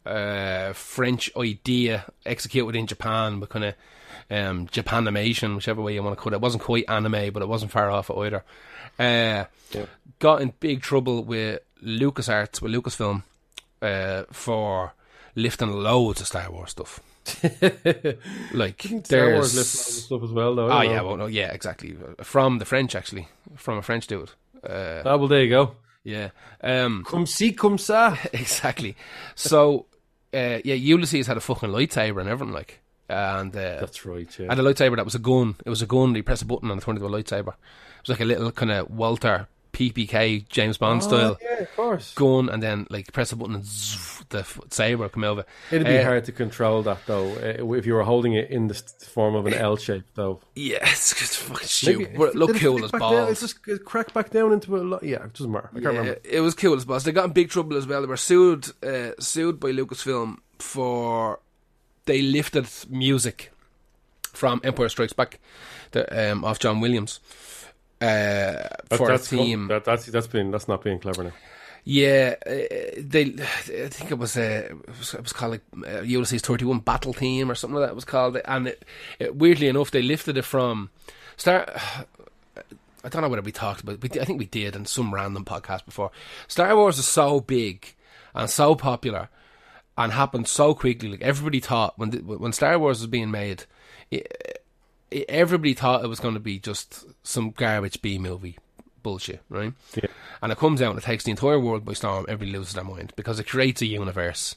[0.08, 3.74] uh, French idea executed in Japan, but kind of
[4.30, 6.36] um, Japanimation, whichever way you want to call it.
[6.36, 8.44] It wasn't quite anime, but it wasn't far off it either.
[8.98, 9.86] Uh, Yeah.
[10.18, 13.22] Got in big trouble with LucasArts, with Lucasfilm,
[13.80, 14.92] uh, for
[15.36, 17.00] lifting loads of Star Wars stuff.
[18.52, 20.70] like Star Wars all stuff as well though.
[20.70, 21.96] Oh yeah, well, no, yeah, exactly.
[22.22, 24.30] From the French, actually, from a French dude.
[24.68, 25.72] Uh, Ah, well, there you go.
[26.04, 26.30] yeah,
[26.62, 28.16] um, Come see, come sa.
[28.32, 28.96] exactly.
[29.34, 29.86] So,
[30.34, 34.32] uh, yeah, Ulysses had a fucking lightsaber and everything, like, and uh, That's right.
[34.34, 35.54] had And a lightsaber that was a gun.
[35.64, 36.14] It was a gun.
[36.14, 37.48] You press a button and it turned into a lightsaber.
[37.54, 41.76] It was like a little kind of Walter PPK James Bond style Oh, yeah, of
[41.76, 42.14] course.
[42.14, 45.44] gun, and then like press a button and zzz, the f- saber come over.
[45.70, 48.68] It'd be Uh, hard to control that though uh, if you were holding it in
[48.68, 50.40] the form of an L shape though.
[50.54, 51.54] Yeah, it's, it's fucking
[51.98, 52.40] Maybe- stupid.
[52.56, 53.28] It cool as back down?
[53.30, 55.02] It just it cracked back down into a lot.
[55.02, 55.70] Yeah, it doesn't matter.
[55.72, 56.20] I can't Yeah, remember.
[56.24, 57.04] It was cool as balls.
[57.04, 58.00] They got in big trouble as well.
[58.00, 61.40] They were sued, uh, sued by Lucasfilm for
[62.06, 63.52] they lifted music
[64.32, 65.40] from Empire Strikes Back,
[65.92, 67.20] the, um, off John Williams.
[68.00, 71.32] Uh, for a theme, That, that's that's been that's not being clever now.
[71.84, 72.50] yeah, uh,
[72.98, 73.34] they.
[73.38, 77.50] I think it was, uh, it was called like uh, Ulysses Thirty One Battle Theme
[77.50, 77.94] or something like that.
[77.94, 78.84] Was called, and it,
[79.18, 80.90] it, weirdly enough, they lifted it from
[81.36, 81.66] Star.
[83.04, 84.02] I don't know whether we talked about.
[84.02, 86.10] We, I think we did in some random podcast before.
[86.48, 87.94] Star Wars is so big
[88.34, 89.28] and so popular,
[89.96, 91.08] and happened so quickly.
[91.08, 93.64] Like everybody thought when the, when Star Wars was being made,
[94.10, 94.57] it,
[95.28, 98.58] everybody thought it was going to be just some garbage B movie
[99.02, 99.72] bullshit, right?
[99.94, 100.08] Yeah.
[100.42, 102.26] And it comes out and it takes the entire world by storm.
[102.28, 104.56] Everybody loses their mind because it creates a universe,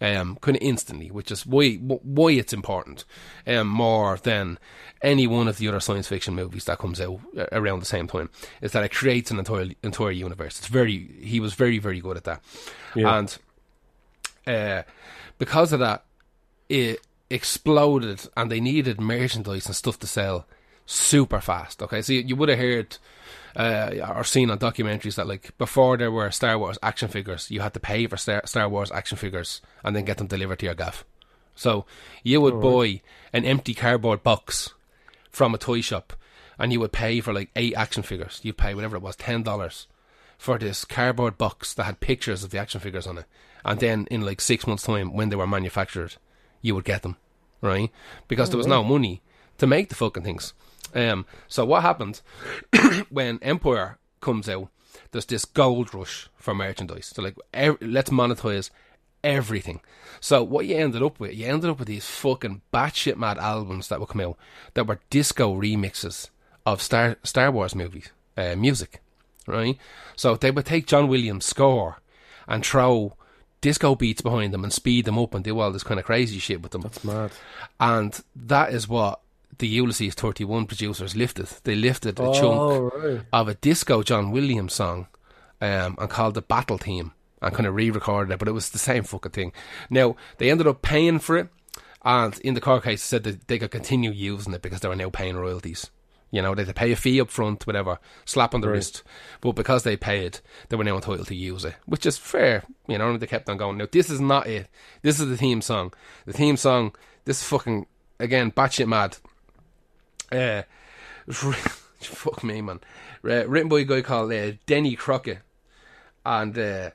[0.00, 3.04] um, kind of instantly, which is why why it's important,
[3.46, 4.58] um, more than
[5.02, 8.06] any one of the other science fiction movies that comes out uh, around the same
[8.06, 8.30] time.
[8.60, 10.58] Is that it creates an entire entire universe.
[10.58, 12.42] It's very he was very very good at that,
[12.94, 13.18] Yeah.
[13.18, 13.38] and
[14.46, 14.82] uh,
[15.38, 16.04] because of that,
[16.68, 17.00] it
[17.30, 20.46] exploded, and they needed merchandise and stuff to sell
[20.86, 21.82] super fast.
[21.82, 22.96] Okay, so you, you would have heard
[23.56, 27.60] uh, or seen on documentaries that like before there were Star Wars action figures, you
[27.60, 30.66] had to pay for Star, Star Wars action figures and then get them delivered to
[30.66, 31.04] your gaff.
[31.54, 31.86] So
[32.22, 33.02] you would buy
[33.32, 34.74] an empty cardboard box
[35.30, 36.12] from a toy shop,
[36.58, 38.40] and you would pay for like eight action figures.
[38.42, 39.86] You'd pay whatever it was, ten dollars
[40.38, 43.24] for this cardboard box that had pictures of the action figures on it.
[43.64, 46.14] And then in like six months' time, when they were manufactured,
[46.62, 47.16] you would get them,
[47.60, 47.90] right?
[48.26, 49.22] Because there was no money
[49.58, 50.54] to make the fucking things.
[50.94, 52.20] Um, so what happened
[53.10, 54.68] when Empire comes out?
[55.10, 57.12] There's this gold rush for merchandise.
[57.14, 58.70] So like, ev- let's monetize
[59.22, 59.80] everything.
[60.20, 63.88] So what you ended up with, you ended up with these fucking batshit mad albums
[63.88, 64.36] that would come out
[64.74, 66.30] that were disco remixes
[66.66, 69.00] of Star Star Wars movies, uh, music,
[69.46, 69.78] right?
[70.16, 72.00] So they would take John Williams' score
[72.46, 73.14] and throw
[73.60, 76.38] disco beats behind them and speed them up and do all this kind of crazy
[76.38, 76.82] shit with them.
[76.82, 77.30] That's mad.
[77.80, 79.20] And that is what
[79.58, 81.46] the Ulysses 31 producers lifted.
[81.64, 83.20] They lifted a chunk Oh, right.
[83.32, 85.08] of a disco John Williams song
[85.60, 88.78] um, and called the Battle Theme and kind of re-recorded it, but it was the
[88.78, 89.52] same fucking thing.
[89.90, 91.48] Now they ended up paying for it,
[92.04, 94.96] and in the court case said that they could continue using it because they were
[94.96, 95.90] now paying royalties.
[96.30, 98.74] You know, they had to pay a fee up front, whatever, slap on the Right.
[98.74, 99.02] wrist.
[99.40, 102.64] But because they paid, they were now entitled to use it, which is fair.
[102.86, 103.78] You know, and they kept on going.
[103.78, 104.68] Now, this is not it.
[105.02, 105.94] This is the theme song.
[106.26, 107.86] The theme song, this is fucking,
[108.20, 109.16] again, batshit mad.
[110.30, 110.62] Uh,
[112.00, 112.80] fuck me, man.
[113.24, 115.38] Uh, written by a guy called uh, Denny Crockett.
[116.26, 116.90] And uh,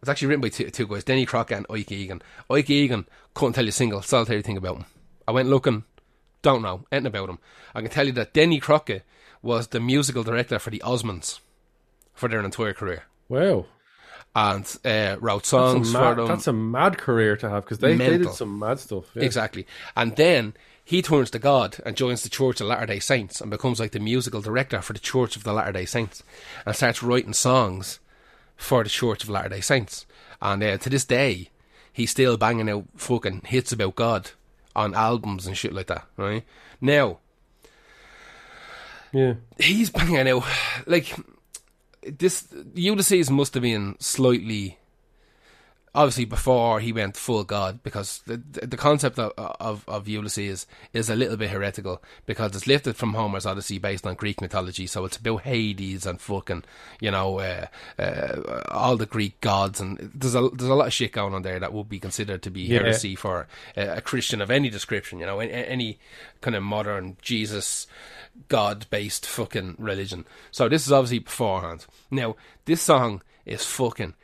[0.00, 2.22] it's actually written by two, two guys, Denny Crockett and Ike Egan.
[2.50, 4.84] Ike Egan couldn't tell you a single solitary thing about him.
[5.28, 5.84] I went looking,
[6.42, 7.38] don't know anything about him.
[7.74, 9.04] I can tell you that Denny Crockett
[9.40, 11.40] was the musical director for the Osmonds
[12.14, 13.04] for their entire career.
[13.28, 13.66] Wow.
[14.34, 16.26] And uh, wrote songs a, for mad, them.
[16.26, 19.04] that's a mad career to have because they, they did some mad stuff.
[19.14, 19.24] Yeah.
[19.24, 19.66] Exactly.
[19.96, 23.50] And then he turns to God and joins the Church of Latter day Saints and
[23.50, 26.22] becomes like the musical director for the Church of the Latter day Saints
[26.64, 28.00] and starts writing songs
[28.56, 30.06] for the Church of Latter day Saints.
[30.40, 31.50] And uh, to this day,
[31.92, 34.30] he's still banging out fucking hits about God
[34.74, 36.44] on albums and shit like that, right?
[36.80, 37.18] Now,
[39.12, 39.34] Yeah.
[39.58, 40.44] he's banging out
[40.86, 41.14] like
[42.02, 44.78] this Ulysses must have been slightly
[45.94, 51.10] obviously before he went full god because the the concept of of, of Ulysses is
[51.10, 55.04] a little bit heretical because it's lifted from Homer's Odyssey based on Greek mythology so
[55.04, 56.64] it's about Hades and fucking
[57.00, 57.66] you know uh,
[57.98, 61.42] uh, all the Greek gods and there's a there's a lot of shit going on
[61.42, 62.78] there that would be considered to be Yeah.
[62.80, 65.98] heresy for a, a Christian of any description you know any, any
[66.40, 67.86] kind of modern Jesus
[68.48, 70.24] God based fucking religion.
[70.50, 71.84] So this is obviously beforehand.
[72.10, 72.34] Now,
[72.64, 74.14] this song is fucking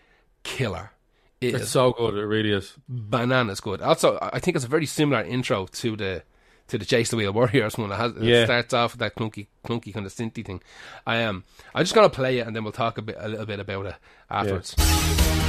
[0.42, 0.92] killer.
[1.40, 2.14] It It's so good.
[2.14, 2.74] It really is.
[2.88, 3.80] bananas good.
[3.80, 6.22] Also, I think it's a very similar intro to the
[6.68, 7.90] to the Jayce the Wheeled Warriors one.
[7.92, 8.44] It, has, it Yeah.
[8.44, 10.60] starts off with that clunky, clunky kind of synthy thing.
[11.06, 11.28] I am.
[11.36, 13.58] Um, I'm just gonna play it and then we'll talk a bit, a little bit
[13.60, 13.94] about it
[14.28, 14.74] afterwards.
[14.78, 15.47] Ulysses,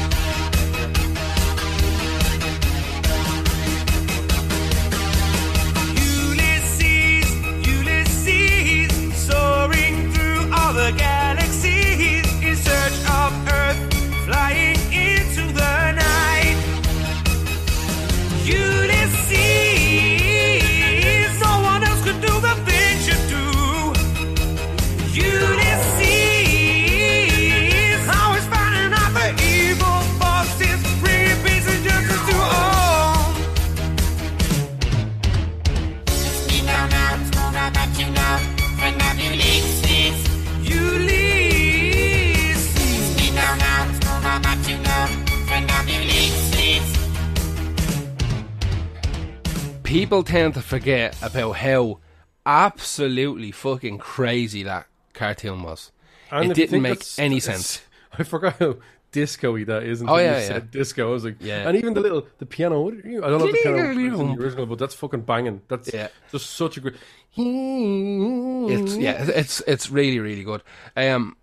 [49.89, 51.99] people tend to forget about how
[52.45, 55.91] absolutely fucking crazy that cartoon was.
[56.31, 57.81] And it didn't make any sense.
[58.17, 58.75] I forgot how
[59.11, 60.01] disco-y that is.
[60.01, 60.71] Oh, until you yeah, said.
[60.71, 61.09] Disco.
[61.09, 61.67] I was like, Yeah.
[61.67, 62.81] And even the little the piano.
[62.81, 64.93] what do you- I don't know if the piano is in the original, but that's
[64.95, 65.61] fucking banging.
[65.67, 66.09] That's Yeah.
[66.31, 66.95] just such a great.
[67.35, 70.61] It's yeah, it's it's really really good.
[70.95, 71.35] Um,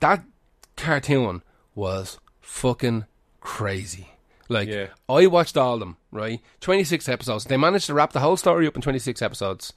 [0.00, 0.24] that
[0.76, 1.42] cartoon
[1.74, 3.04] was fucking
[3.40, 4.08] crazy.
[4.48, 4.88] Like Yeah.
[5.08, 5.96] I watched all of them.
[6.10, 7.44] Right, twenty six episodes.
[7.44, 9.72] They managed to wrap the whole story up in twenty six episodes,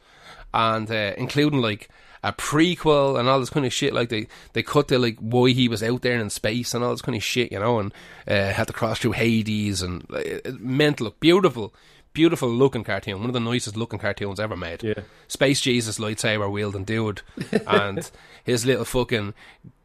[0.53, 1.89] and uh, including like
[2.23, 3.93] a prequel and all this kind of shit.
[3.93, 6.91] Like they they cut the like why he was out there in space and all
[6.91, 7.93] this kind of shit, you know, and
[8.27, 11.73] uh, had to cross through Hades and like, it- it- mental, beautiful.
[12.13, 14.83] Beautiful looking cartoon, one of the nicest looking cartoons ever made.
[14.83, 14.95] Yeah.
[15.29, 17.21] Space Jesus lightsaber wielding dude,
[17.65, 18.11] and
[18.43, 19.33] his little fucking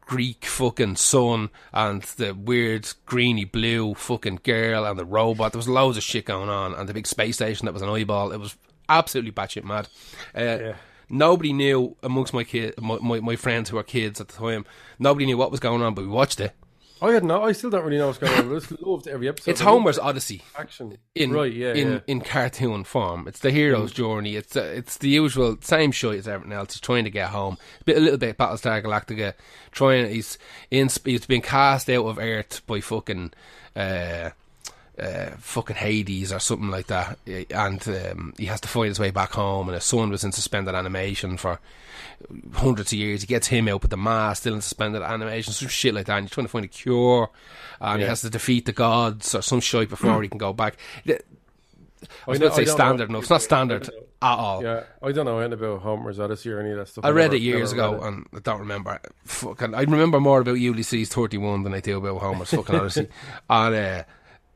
[0.07, 5.51] Greek fucking son, and the weird greeny blue fucking girl, and the robot.
[5.51, 7.89] There was loads of shit going on, and the big space station that was an
[7.89, 8.31] eyeball.
[8.31, 8.55] It was
[8.89, 9.87] absolutely batshit mad.
[10.33, 10.73] Uh,
[11.09, 14.65] Nobody knew amongst my kid, my, my my friends who were kids at the time.
[14.99, 16.53] Nobody knew what was going on, but we watched it.
[17.01, 17.43] I had no.
[17.43, 18.49] I still don't really know what's going on.
[18.49, 19.51] But I just loved every episode.
[19.51, 20.41] It's Homer's Odyssey.
[20.57, 20.97] action.
[21.15, 21.99] in right, yeah, in yeah.
[22.07, 23.27] in cartoon form.
[23.27, 24.35] It's the hero's journey.
[24.35, 26.73] It's uh, it's the usual same shit as everything else.
[26.73, 27.57] He's trying to get home.
[27.81, 29.33] A bit a little bit Battlestar Galactica.
[29.71, 30.37] Trying he's
[30.71, 33.31] in he's been cast out of Earth by fucking
[33.75, 34.31] uh,
[34.99, 38.99] uh, fucking Hades or something like that, Eh, and um, he has to find his
[38.99, 39.67] way back home.
[39.67, 41.59] And his son was in suspended animation for
[42.53, 43.21] hundreds of years.
[43.21, 46.17] He gets him out, but the ma still in suspended animation, some shit like that.
[46.17, 47.29] And he's trying to find a cure,
[47.79, 50.77] and he has to defeat the gods or some shit before he can go back.
[51.05, 51.21] The-
[52.27, 53.09] I was I know- about to say standard.
[53.09, 53.13] know.
[53.13, 53.91] No, it's not standard at
[54.21, 54.63] all.
[54.63, 57.03] Yeah, I don't know anything about Homer's Odyssey or any of that stuff.
[57.05, 58.03] I read never- it years ago it.
[58.07, 58.99] and I don't remember.
[59.25, 63.07] Fucking, I remember more about Ulysses 31 than I do about Homer's fucking Odyssey.
[63.49, 64.03] And uh,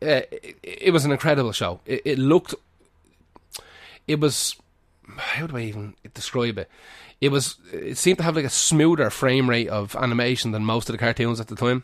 [0.02, 1.80] uh, it, it was an incredible show.
[1.86, 2.56] It, it looked.
[4.08, 4.56] It was.
[5.18, 6.70] How do I even describe it?
[7.20, 7.58] It was.
[7.72, 11.00] It seemed to have like a smoother frame rate of animation than most of the
[11.00, 11.84] cartoons at the time.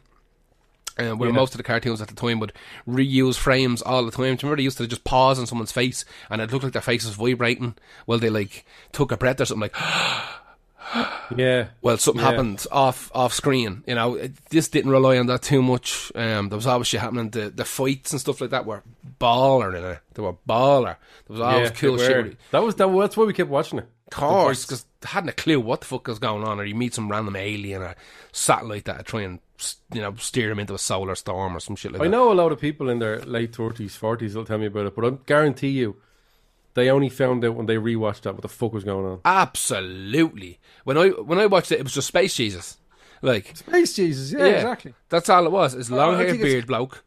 [0.99, 1.35] Uh, where Yeah.
[1.35, 2.51] most of the cartoons at the time would
[2.87, 4.23] reuse frames all the time.
[4.23, 6.73] Do you remember they used to just pause on someone's face and it looked like
[6.73, 7.75] their face was vibrating
[8.07, 9.75] while they like took a breath or something like
[11.35, 12.31] Yeah, well, something Yeah.
[12.31, 13.83] happened off off screen.
[13.85, 16.09] You know, it, this didn't rely on that too much.
[16.15, 17.29] Um, there was always shit happening.
[17.31, 18.81] The the fights and stuff like that were
[19.19, 19.99] baller in it.
[20.13, 20.95] They were baller.
[21.27, 22.15] There was always yeah, cool shit.
[22.15, 22.23] were.
[22.23, 22.37] With it.
[22.51, 22.87] That was that.
[22.97, 23.89] That's why we kept watching it.
[24.07, 26.93] Of course, because hadn't a clue what the fuck was going on, or you meet
[26.93, 27.93] some random alien or
[28.31, 29.39] satellite that try and
[29.93, 32.09] you know steer them into a solar storm or some shit like I that.
[32.09, 34.85] I know a lot of people in their late thirties, forties will tell me about
[34.87, 35.97] it, but I guarantee you,
[36.77, 39.19] they only found out when they rewatched that what the fuck was going on.
[39.25, 40.59] Absolutely.
[40.85, 42.77] When I when I watched it, it was just Space Jesus.
[43.21, 44.93] Like Space Jesus, yeah, yeah, exactly.
[45.09, 45.73] That's all it was.
[45.73, 47.03] It's long I haired think it's- beard bloke.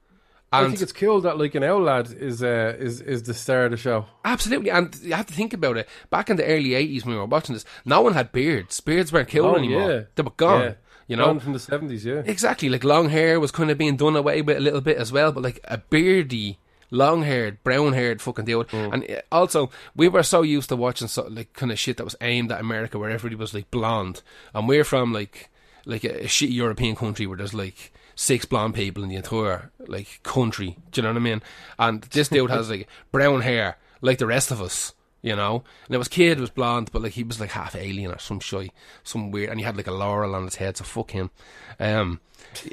[0.53, 3.35] I And think it's cool that like an owl lad is uh, is is the
[3.35, 4.07] star of the show.
[4.25, 5.89] Absolutely, and you have to think about it.
[6.11, 8.81] Back in the early '80s, when we were watching this, no one had beards.
[8.81, 9.89] Beards weren't cool Oh, anymore.
[9.89, 10.01] yeah.
[10.17, 10.61] They were gone.
[10.63, 10.75] Yeah.
[11.07, 12.23] You know, Gone from the seventies, yeah.
[12.25, 12.69] exactly.
[12.69, 15.31] Like long hair was kind of being done away with a little bit as well,
[15.33, 16.59] but like a beardy,
[16.91, 18.69] long-haired, brown-haired fucking dude.
[18.69, 18.93] Mm.
[18.93, 22.05] And uh, also, we were so used to watching so, like kind of shit that
[22.05, 24.23] was aimed at America, where everybody was like blonde,
[24.55, 25.51] and we're from like
[25.87, 29.71] like a, a shitty European country where there's like six blonde people in the entire
[29.87, 30.77] like country.
[30.91, 31.43] Do you know what I mean?
[31.79, 34.95] And this dude has like brown hair, like the rest of us.
[35.23, 38.11] You know, and it was kid was blonde, but like he was like half alien
[38.11, 38.71] or some shy,
[39.05, 40.79] some weird, and he had like a laurel on his head.
[40.79, 41.31] So fuck him.
[41.79, 42.21] Um,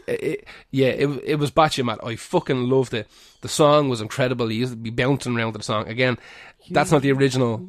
[0.07, 1.99] it, it- yeah, it it was batshit mad.
[2.03, 3.07] I fucking loved it.
[3.41, 4.47] The song was incredible.
[4.47, 6.17] He used to be bouncing around to the song again.
[6.71, 7.67] That's not the original.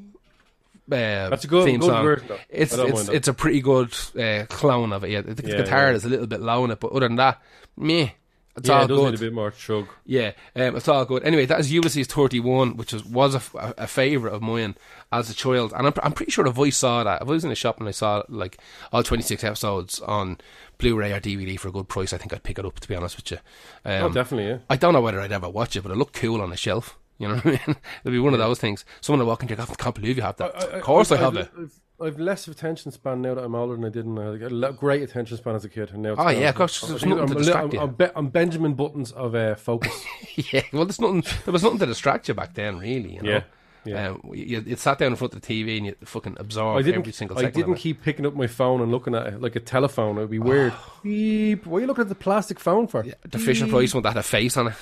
[0.91, 2.03] Uh, That's a good- theme good song.
[2.05, 2.39] version, though.
[2.49, 5.11] It's it's it's a pretty good uh, clone of it.
[5.11, 5.97] Yeah, I think Yeah, the guitar yeah.
[5.97, 7.43] is a little bit low in it, but other than that,
[7.77, 8.11] meh.
[8.59, 9.11] It's yeah, all it does good.
[9.13, 9.89] need a bit more chug.
[10.05, 11.25] Yeah, um, it's all good.
[11.25, 14.77] Anyway, that is Ulysses 31, which was, was a, a- a favourite of mine
[15.11, 15.73] as a child.
[15.77, 17.23] And I'm, I'm pretty sure the voice saw that.
[17.23, 18.59] If I was in a shop and I saw like
[18.93, 20.39] all 26 episodes on
[20.79, 22.89] Blu ray or DVD for a good price, I think I'd pick it up, to
[22.89, 23.39] be honest with you.
[23.85, 24.59] Um, oh, definitely, yeah.
[24.69, 26.99] I don't know whether I'd ever watch it, but it looked cool on the shelf.
[27.19, 27.61] You know what I mean?
[28.05, 28.85] It'd be one of those things.
[29.01, 30.55] Someone will walk in and go, I can't believe you have that.
[30.55, 31.71] of course I, have I've, it.
[32.01, 34.53] I've, less of attention span now that I'm older than I did when I had
[34.53, 35.91] a great attention span as a kid.
[35.91, 37.81] And now it's Oh, yeah, of course, There's nothing I'm, li- distract I'm.
[37.81, 39.93] I'm, Be- I'm Benjamin Buttons of uh, focus.
[40.53, 41.25] Yeah, well, there's nothing.
[41.45, 43.15] There was nothing to distract you back then, really.
[43.16, 43.31] You know?
[43.31, 43.43] Yeah,
[43.85, 44.09] yeah.
[44.11, 47.11] Um, you, you sat down in front of the TV and you fucking absorbed every
[47.11, 47.49] single second.
[47.49, 47.79] I didn't it.
[47.81, 50.16] keep picking up my phone and looking at it like a telephone.
[50.19, 50.73] It'd be weird.
[51.03, 51.66] Beep.
[51.66, 53.05] What are you looking at the plastic phone for?
[53.05, 54.75] Yeah, the Fisher Price one that had a face on it.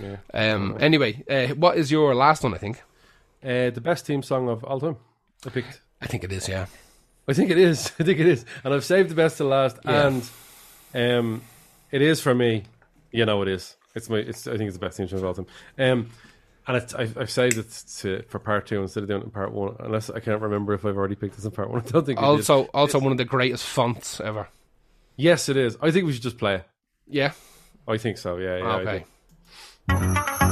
[0.00, 0.16] Yeah.
[0.32, 0.78] Um.
[0.80, 2.54] Anyway, uh, what is your last one?
[2.54, 2.82] I think.
[3.42, 4.96] Uh, the best team song of all time.
[5.44, 5.82] I picked.
[6.00, 6.48] I think it is.
[6.48, 6.66] Yeah.
[7.26, 7.92] I think it is.
[8.00, 8.44] I think it is.
[8.64, 9.78] And I've saved the best to last.
[9.84, 10.06] Yeah.
[10.06, 10.30] And
[10.94, 11.42] um,
[11.90, 12.64] it is for me.
[13.10, 13.76] You know, it is.
[13.94, 14.18] It's my.
[14.18, 14.46] It's.
[14.46, 15.46] I think it's the best team song of all time.
[15.78, 16.10] Um,
[16.66, 17.70] And it's, I, I've saved it
[18.00, 20.74] to, for part two instead of doing it in part one, unless I can't remember
[20.74, 21.80] if I've already picked this in part one.
[21.86, 22.20] I don't think.
[22.20, 24.48] Also, also one of the greatest fonts ever.
[25.16, 25.78] Yes, it is.
[25.80, 26.64] I think we should just play it.
[27.08, 27.32] Yeah.
[27.88, 28.36] I think so.
[28.36, 28.58] Yeah.
[28.58, 29.04] yeah
[29.88, 30.47] okay.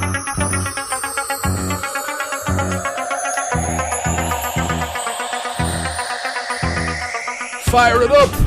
[7.77, 8.46] Fire it up.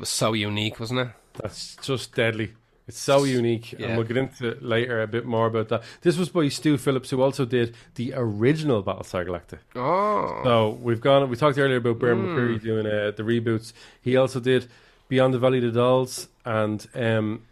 [0.00, 1.08] Was so unique, wasn't it?
[1.34, 2.52] That's just deadly.
[2.88, 3.86] It's so unique, Yeah.
[3.88, 5.84] and we'll get into it later a bit more about that.
[6.02, 9.58] This was by Stu Phillips, who also did the original Battlestar Galactica.
[9.76, 10.40] Oh.
[10.42, 11.28] So we've gone.
[11.30, 13.72] We talked earlier about Bear McCreary doing uh, the reboots.
[14.02, 14.66] He also did
[15.08, 17.42] Beyond the Valley of the Dolls, and um,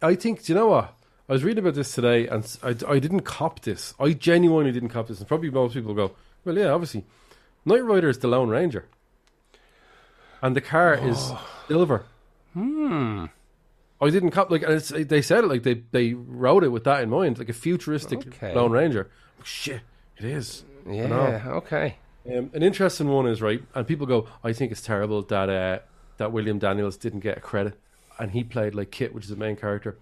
[0.00, 0.44] I think.
[0.44, 0.94] Do you know what?
[1.28, 3.94] I was reading about this today, and I didn't cop this.
[3.98, 6.12] I genuinely didn't cop this, and probably most people go,
[6.44, 7.04] "Well, yeah, obviously,
[7.64, 8.84] Knight Rider is the Lone Ranger,
[10.42, 11.32] and the car is
[11.68, 12.04] silver."
[12.52, 13.26] Hmm.
[14.00, 16.84] I didn't cop like and it's, they said it like they they wrote it with
[16.84, 18.54] that in mind, like a futuristic Okay.
[18.54, 19.10] Lone Ranger.
[19.42, 19.80] Shit,
[20.18, 20.64] it is.
[20.88, 21.42] Yeah.
[21.46, 21.96] Okay.
[22.26, 25.78] Um, an interesting one is right, and people go, "I think it's terrible that uh,
[26.16, 27.78] that William Daniels didn't get a credit,
[28.18, 29.98] and he played like Kit, which is the main character.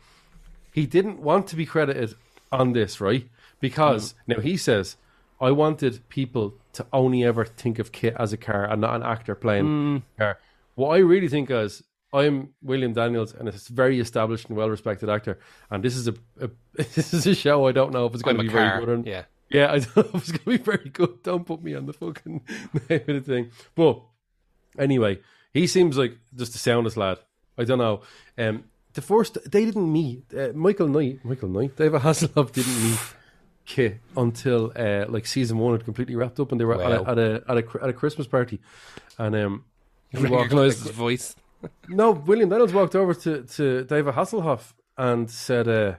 [0.73, 2.15] He didn't want to be credited
[2.51, 3.29] on this, right?
[3.61, 4.97] Because now he says,
[5.41, 9.03] I wanted people to only ever think of Kit as a car and not an
[9.03, 10.39] actor playing a car.
[10.75, 11.83] What I really think is,
[12.13, 15.39] I'm William Daniels, and it's a very established and well-respected actor,
[15.71, 18.37] and this is a, a this is a show I don't know if it's going
[18.39, 18.89] I'm to be very good.
[18.89, 19.25] Or, Yeah.
[19.51, 21.23] yeah, I don't know if it's going to be very good.
[21.23, 22.43] Don't put me on the fucking
[22.91, 23.51] name of the thing.
[23.75, 24.01] But
[24.79, 25.21] anyway,
[25.55, 27.19] he seems like just the soundest lad.
[27.59, 28.01] I don't know.
[28.39, 31.25] Um, the first they didn't meet uh, Michael Knight.
[31.25, 31.77] Michael Knight.
[31.77, 32.99] David Hasselhoff didn't meet
[33.65, 37.11] Kit until uh, like season one had completely wrapped up, and they were at, a,
[37.11, 38.61] at a at a at a Christmas party,
[39.19, 39.65] and um.
[40.21, 41.37] Walked- Recognized his voice.
[41.89, 45.95] no, William Daniels walked over to, to David Hasselhoff and said, uh,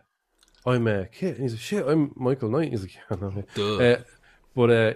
[0.65, 1.35] I'm uh, Kit.
[1.35, 2.69] And he's like, shit, I'm Michael Knight.
[2.69, 3.83] He's like, yeah, no, Duh.
[3.83, 4.01] Uh,
[4.55, 4.93] but uh,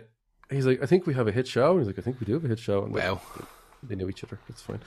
[0.49, 1.71] he's like, I think we have a hit show.
[1.71, 2.83] And he's like, I think we do have a hit show.
[2.83, 3.21] And they- Wow.
[3.83, 4.39] They knew each other.
[4.49, 4.79] That's fine.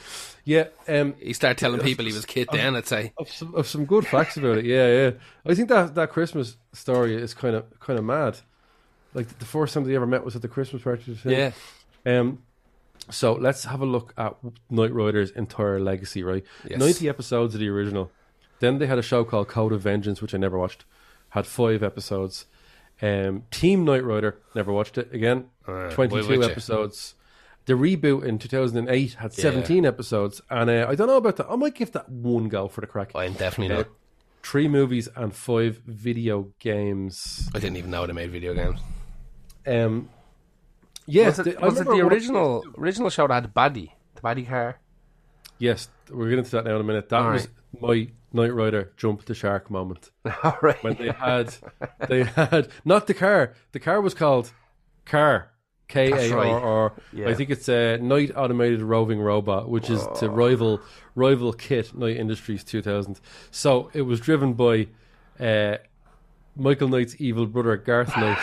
[0.44, 0.64] Yeah.
[0.88, 3.12] Um, He started telling people he was Kit then, I'd say.
[3.18, 4.64] of some, of some good facts about it.
[4.64, 5.10] Yeah, yeah.
[5.46, 8.38] I think that that Christmas story is kind of kind of mad.
[9.14, 11.16] Like the first time they ever met was at the Christmas party.
[11.24, 11.52] Yeah.
[12.04, 12.42] Um,
[13.08, 14.36] so let's have a look at
[14.68, 16.44] Knight Rider's entire legacy, right?
[16.68, 16.78] Yes.
[16.78, 18.10] 90 episodes of the original.
[18.60, 20.84] Then they had a show called Code of Vengeance, which I never watched.
[21.30, 22.46] Had five episodes.
[23.02, 25.46] Um, Team Knight Rider, never watched it again.
[25.66, 27.14] Uh, 22 episodes.
[27.66, 30.40] The reboot in 2008 had 17 episodes.
[30.50, 31.46] And uh, I don't know about that.
[31.48, 33.12] I might give that one go for the crack.
[33.14, 33.88] I'm definitely Uh, not.
[34.42, 37.48] three movies and five video games.
[37.54, 38.80] I didn't even know they made video games.
[39.66, 40.08] Um,
[41.10, 43.90] yeah, was it, the- was it the original original show that had Baddie?
[44.14, 44.78] The Baddie car?
[45.58, 47.08] Yes, we're get to that now in a minute.
[47.10, 47.48] That All was
[47.80, 50.10] my Knight Rider jump the shark moment
[50.44, 50.82] All right.
[50.82, 51.54] when they had
[52.08, 53.54] they had not the car.
[53.72, 54.52] The car was called
[55.04, 55.50] Car
[55.88, 56.92] K A R R.
[57.26, 60.14] I think it's a Knight Automated Roving Robot, which is Oh.
[60.20, 60.80] to rival
[61.14, 63.20] rival Kit Knight Industries 2000.
[63.50, 64.86] So it was driven by
[65.38, 65.76] uh,
[66.56, 68.38] Michael Knight's evil brother Garth Knight,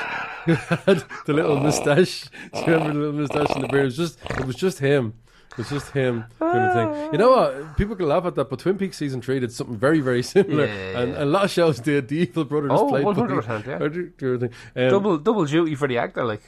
[0.48, 0.54] who
[0.86, 2.26] had the little moustache.
[2.54, 3.84] Do you remember the little moustache and the beard?
[3.84, 5.14] It was just it was just him.
[5.52, 7.12] It was just him doing the thing.
[7.14, 7.78] You know what?
[7.78, 10.66] People can laugh at that, but Twin Peaks season three did something very, very similar.
[10.68, 11.16] Yeah, and, yeah.
[11.16, 12.10] and a lot of shows did.
[12.10, 13.80] The evil brother just Oh, played 100%, yeah.
[13.82, 14.56] or do- do the thing.
[14.86, 16.42] Um, double double duty for the actor, like.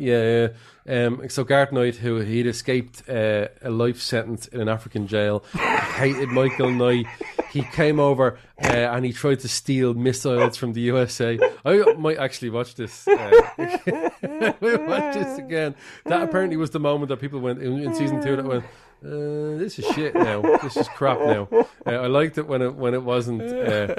[0.00, 0.48] Yeah,
[0.86, 1.06] yeah.
[1.06, 5.44] Um, so Garth Knight, who he'd escaped uh, a life sentence in an African jail,
[5.54, 7.06] hated Michael Knight.
[7.52, 11.38] He came over uh, and he tried to steal missiles from the USA.
[11.64, 13.06] I might actually watch this.
[13.06, 15.74] Uh, watch this again.
[16.06, 18.64] That apparently was the moment that people went in, in season two that went,
[19.04, 20.42] uh, this is shit now.
[20.62, 21.48] this is crap now.
[21.86, 23.94] Uh, I liked it when it when it wasn't uh,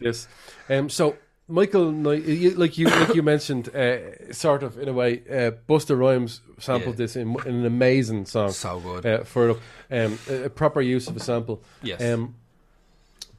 [0.00, 0.28] this.
[0.68, 1.16] Um, so
[1.50, 5.50] Michael, Knight, you, like you like you mentioned, uh, sort of in a way, uh,
[5.68, 7.04] Busta Rhymes sampled Yeah.
[7.04, 8.52] this in, in an amazing song.
[8.52, 9.06] So good.
[9.06, 9.56] uh, for
[9.90, 11.62] um, a, proper use of a sample.
[11.82, 12.00] Yes.
[12.02, 12.36] Um,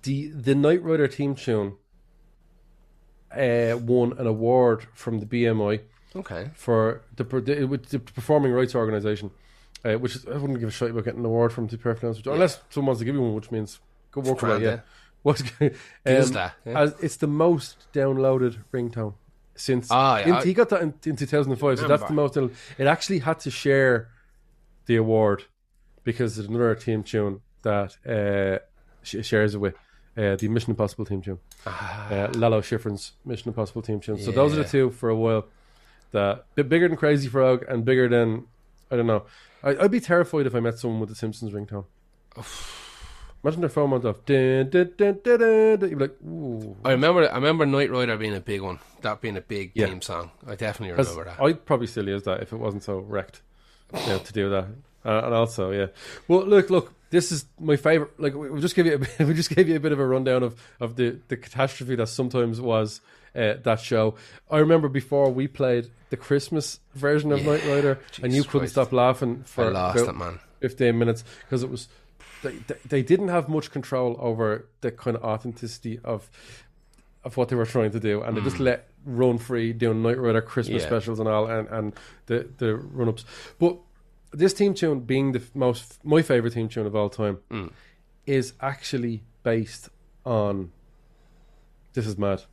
[0.03, 1.77] the the Knight Rider theme tune
[3.35, 5.81] uh, won an award from the BMI
[6.15, 6.49] okay.
[6.53, 9.31] for the, the, the Performing Rights Organization,
[9.85, 12.03] uh, which is, I wouldn't give a shit about getting an award from the honest
[12.03, 13.79] with unless someone wants to give you one, which means
[14.11, 14.61] go work for that.
[14.61, 14.69] Yeah.
[14.69, 14.79] yeah.
[15.23, 15.71] What's um,
[16.05, 16.79] is that, yeah.
[16.81, 19.13] As it's the most downloaded ringtone
[19.55, 21.79] since Ah, yeah, in- I- he got that in, in 2005.
[21.79, 22.37] So that's the most.
[22.77, 24.09] It actually had to share
[24.87, 25.43] the award
[26.03, 28.59] because there's another team tune that uh,
[29.03, 29.75] sh- shares it with.
[30.17, 34.17] Uh, the Mission Impossible team tune, uh, Lalo Schifrin's Mission Impossible team tune.
[34.17, 35.45] So those are the two for a while.
[36.11, 38.45] That bit bigger than Crazy Frog and bigger than
[38.91, 39.23] I don't know.
[39.63, 41.85] I, I'd be terrified if I met someone with the Simpsons ringtone.
[43.43, 44.23] Imagine their phone went off.
[44.25, 45.89] Dun, dun, dun, dun, dun, dun.
[45.89, 46.75] You'd be like, ooh.
[46.85, 47.29] I remember.
[47.31, 48.79] I remember Knight Rider being a big one.
[49.01, 49.87] That being a big Yeah.
[49.87, 50.31] theme song.
[50.47, 51.41] I definitely remember that.
[51.41, 53.41] I'd probably still use that if it wasn't so wrecked
[53.93, 54.65] you know, to do that.
[55.03, 55.87] Uh, and also, yeah.
[56.27, 56.93] Well, look, look.
[57.09, 58.17] This is my favorite.
[58.19, 59.99] Like we we just gave you, a, bit- we just gave you a bit of
[59.99, 63.01] a rundown of of the the catastrophe that sometimes was
[63.35, 64.15] uh, that show.
[64.49, 68.61] I remember before we played the Christmas version of Yeah, Knight Rider, and you couldn't
[68.61, 68.73] Christ.
[68.73, 70.39] stop laughing for I lost about it, man.
[70.61, 71.87] 15 minutes because it was
[72.43, 76.29] they, they, they didn't have much control over the kind of authenticity of
[77.23, 78.21] of what they were trying to do.
[78.23, 80.87] And they just let run free doing Knight Rider Christmas Yeah.
[80.87, 81.93] specials and all and, and
[82.25, 83.25] the, the run ups
[83.59, 83.77] but
[84.31, 87.39] this theme tune being the most my favorite theme tune of all time
[88.25, 89.89] is actually based
[90.25, 90.71] on
[91.93, 92.43] this is mad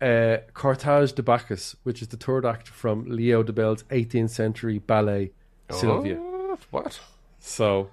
[0.00, 5.32] uh, Cortège de Bacchus which is the third act from Leo Delibes's 18th century ballet
[5.70, 6.16] Sylvia.
[6.18, 6.98] Oh, what?
[7.38, 7.90] so,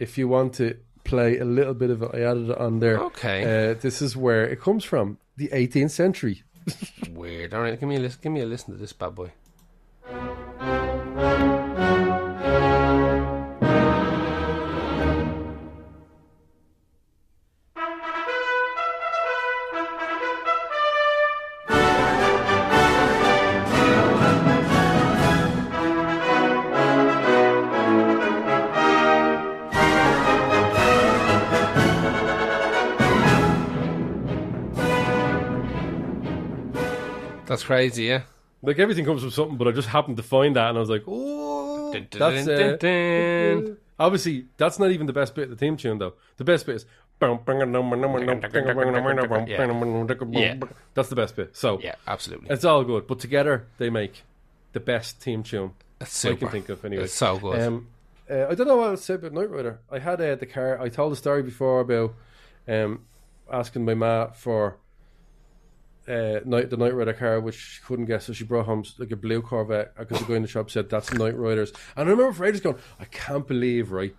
[0.00, 2.98] if you want to play a little bit of it, I added it on there.
[2.98, 3.70] Okay.
[3.70, 6.42] Uh, this is where it comes from, the 18th century.
[7.10, 7.54] Weird.
[7.54, 8.20] All right, give me a listen.
[8.22, 9.32] Give me a listen to this bad boy.
[37.70, 38.22] Crazy, yeah.
[38.62, 40.90] Like everything comes from something, but I just happened to find that, and I was
[40.90, 43.76] like, "Oh, Dun, dun, that's dun, uh, dun, dun.
[43.98, 46.14] obviously that's not even the best bit of the theme tune, though.
[46.36, 46.86] The best bit is
[47.20, 47.36] Yeah.
[50.94, 51.56] that's the best bit.
[51.56, 52.50] So Yeah, absolutely.
[52.50, 54.22] it's all good, but together they make
[54.72, 57.04] the best team tune That's I can think of anyway.
[57.04, 57.60] It's so good.
[57.60, 57.88] Um,
[58.30, 59.80] uh, I don't know what I'd say about Knight Rider.
[59.90, 60.80] I had uh, the car.
[60.80, 62.14] I told the story before about
[62.68, 63.00] um,
[63.52, 64.76] asking my ma for
[66.08, 69.10] uh, night the Knight Rider car, which she couldn't get, so she brought home like
[69.10, 69.96] a blue Corvette.
[69.96, 72.60] Because the guy in the shop said that's Knight Riders, and I remember for ages
[72.60, 74.14] going, I can't believe right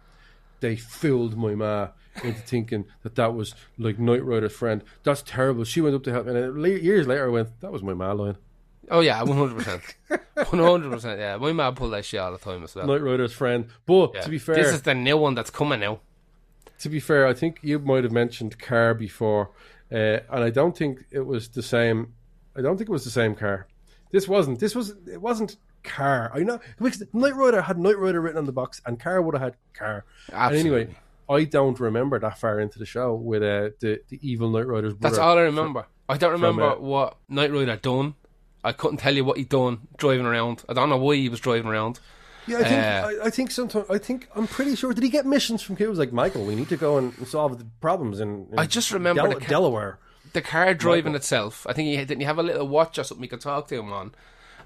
[0.59, 1.87] they fooled my ma
[2.23, 4.83] into thinking that that was like Knight Rider's friend.
[5.03, 5.63] That's terrible.
[5.63, 8.11] She went up to help, me, and years later I went, that was my ma
[8.11, 8.37] line.
[8.91, 9.81] oh yeah, one hundred percent,
[10.51, 11.19] one hundred percent.
[11.19, 12.85] Yeah, my mum pulled that shit all the time as well.
[12.85, 13.67] Knight Rider's friend.
[13.87, 14.21] But Yeah.
[14.21, 15.99] to be fair, this is the new one that's coming now.
[16.79, 19.49] to be fair, I think you might have mentioned car before,
[19.91, 22.13] uh, and I don't think it was the same.
[22.55, 23.67] I don't think it was the same car.
[24.11, 24.59] This wasn't.
[24.59, 24.95] This was.
[25.11, 26.31] It wasn't car.
[26.33, 26.59] I know.
[26.77, 29.55] Because Knight Rider had Knight Rider written on the box, and car would have had
[29.73, 30.05] car.
[30.31, 30.95] And anyway,
[31.29, 34.95] I don't remember that far into the show with uh, the the evil Knight Rider's.
[34.99, 35.85] That's all I remember.
[36.09, 38.15] I don't remember uh, what Knight Rider done.
[38.63, 40.63] I couldn't tell you what he done driving around.
[40.69, 41.99] I don't know why he was driving around.
[42.47, 42.81] Yeah, I think.
[42.83, 43.89] Uh, I, I think sometimes.
[43.89, 44.93] I think I'm pretty sure.
[44.93, 46.45] Did he get missions from kids like Michael?
[46.45, 48.47] We need to go and solve the problems in.
[48.51, 49.99] in I just remember Del- the Delaware.
[50.33, 51.67] The car driving itself.
[51.69, 53.75] I think he didn't he have a little watch or something you could talk to
[53.75, 54.13] him on.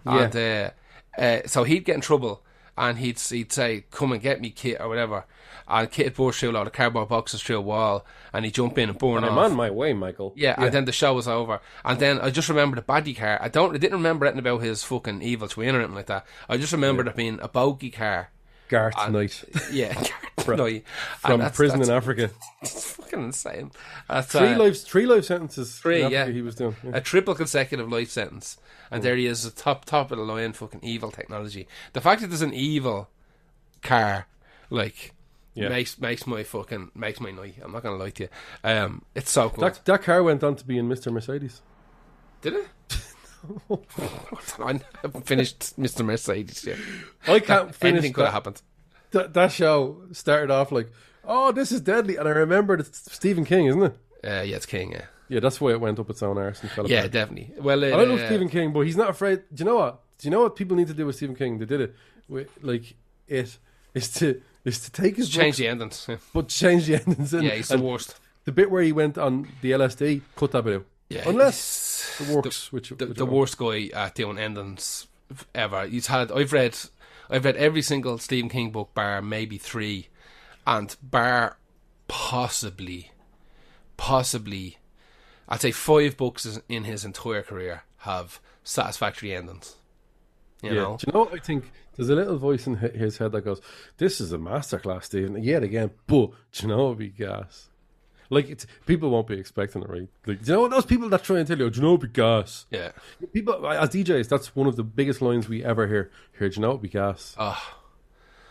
[0.05, 0.69] And uh,
[1.17, 2.43] uh, so he'd get in trouble
[2.77, 5.25] and he'd he'd say, "Come and get me, Kit," or whatever.
[5.67, 8.53] And Kit would burst through a lot of cardboard boxes through a wall, and he'd
[8.53, 9.49] jump in and burn I'm off.
[9.51, 10.33] on my way, Michael.
[10.35, 11.59] Yeah, and then the show was over.
[11.83, 13.39] And then I just remember the baddie car.
[13.41, 16.25] I don't, I didn't remember anything about his fucking evil twin or anything like that.
[16.47, 18.29] I just remembered it being a bogey car.
[18.67, 20.11] Garth And- Knight Yeah, Garth
[20.45, 20.85] from, Knight.
[21.21, 22.29] from prison in Africa.
[22.61, 23.71] It's fucking insane.
[24.09, 25.77] That's, Three uh, lives, three life sentences.
[25.79, 26.27] Three, yeah.
[26.27, 26.75] He was doing.
[26.83, 26.91] Yeah.
[26.95, 28.57] a triple consecutive life sentence,
[28.91, 31.67] and there he is, a top top of the line, fucking evil technology.
[31.93, 33.09] The fact that there's an evil
[33.83, 34.27] car,
[34.71, 35.13] like,
[35.55, 35.69] Yeah.
[35.69, 37.55] makes makes my fucking makes my night.
[37.63, 38.29] I'm not gonna lie to you.
[38.63, 39.61] Um, it's so good.
[39.63, 41.11] That, that car went on to be in Mr.
[41.11, 41.61] Mercedes.
[42.41, 42.67] Did it?
[44.59, 46.03] I haven't finished Mr.
[46.05, 46.77] Mercedes yet.
[47.27, 48.25] I can't finish Anything could that.
[48.27, 48.61] have happened.
[49.11, 50.91] that, that show started off like,
[51.23, 53.97] oh, this is deadly, and I remembered it's Stephen King, isn't it?
[54.23, 54.91] Uh, yeah, it's King.
[54.93, 57.11] Yeah, Yeah, that's why it went up its own arse and fell yeah, apart.
[57.11, 57.53] definitely.
[57.59, 59.43] Well, uh, I love Stephen King, but he's not afraid.
[59.53, 60.01] Do you know what?
[60.17, 61.59] Do you know what people need to do with Stephen King?
[61.59, 61.95] They did it
[62.27, 62.95] with like
[63.27, 63.57] it
[63.93, 66.05] is to is to take his change the endings.
[66.09, 67.33] Yeah, but change the endings.
[67.33, 68.15] In, yeah he's the worst.
[68.43, 70.85] The bit where he went on the LSD, cut that bit out.
[71.09, 75.07] Yeah, Unless it works, which, the, which the I- worst guy at doing endings
[75.53, 75.85] ever.
[75.87, 76.31] He's had.
[76.31, 76.77] I've read.
[77.29, 80.09] I've read every single Stephen King book, bar maybe three,
[80.67, 81.57] and bar
[82.07, 83.11] possibly,
[83.97, 84.77] possibly,
[85.49, 89.75] I'd say five books in his entire career have satisfactory endings.
[90.61, 90.75] You yeah.
[90.75, 91.71] know, Do you know what I think?
[91.95, 93.61] There's a little voice in his head that goes,
[93.97, 97.69] "This is a masterclass, Stephen." Yet again, but you know be gas.
[98.29, 100.09] Like it's, people won't be expecting it, right?
[100.25, 102.07] Like, you know those people that try and tell you, oh, "Do you know Bee
[102.07, 102.65] Gees"?
[102.71, 102.91] yeah.
[103.33, 106.11] People as DJs, that's one of the biggest lines we ever hear.
[106.37, 107.35] Here, do you know Bee Gees?
[107.37, 107.75] Oh,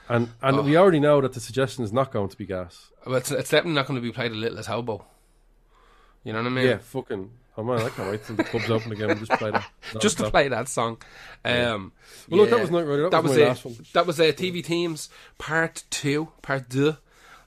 [0.09, 0.63] And and ah.
[0.63, 2.93] we already know that the suggestion is not going to be gas.
[3.05, 5.05] well, it's, it's definitely not going to be played a little as hobo.
[6.25, 6.67] You know what I mean?
[6.67, 7.31] Yeah, fucking.
[7.57, 9.65] Oh man, I can't wait till the club's open again and just play that.
[10.01, 10.99] just to play that song.
[11.45, 11.93] Um,
[12.29, 13.03] Well, look, that was Knight Rider.
[13.03, 13.47] That, that was, was it.
[13.47, 13.77] last one.
[13.93, 16.97] That was uh, TV Teams Part Two, Part Two,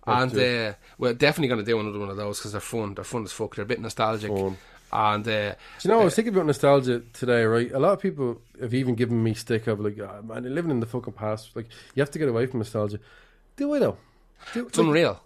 [0.06, 0.40] and two.
[0.40, 2.94] uh, we're definitely going to do another one of those because they're fun.
[2.94, 3.56] They're fun as fuck.
[3.56, 4.56] They're a bit nostalgic, Fun.
[4.94, 7.70] and uh, Do you know, I was thinking about nostalgia today, right?
[7.74, 10.72] A lot of people have even given me stick of like, oh, man, you're living
[10.72, 11.54] in the fucking past.
[11.54, 13.00] Like, you have to get away from nostalgia.
[13.58, 13.98] Do I though?
[14.54, 15.22] Do, it's unreal.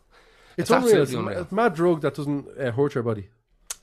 [0.57, 1.03] It's, it's unreal.
[1.03, 1.41] It's a, unreal.
[1.41, 3.28] it's a mad drug that doesn't uh, hurt your body.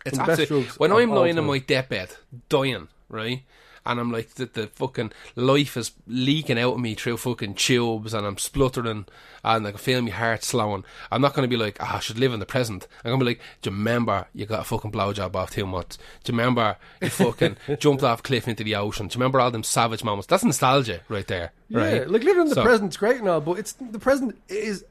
[0.09, 2.11] It's One the best absolutely when I'm lying in my deathbed,
[2.49, 3.43] dying, right,
[3.87, 8.13] and I'm like the, the fucking life is leaking out of me through fucking tubes,
[8.13, 9.07] and I'm spluttering,
[9.45, 10.85] and I can feel my heart slowing.
[11.11, 12.87] I'm not going to be like, ah, I should live in the present.
[13.05, 15.65] I'm going to be like, do you remember you got a fucking blowjob off too
[15.67, 15.97] much?
[16.25, 19.07] Do you remember you fucking jumped off cliff into the ocean?
[19.09, 20.27] Do you remember all them savage moments?
[20.27, 22.03] That's nostalgia right there, right?
[22.03, 24.85] Yeah, like living in the So- present's great and all, but it's the present is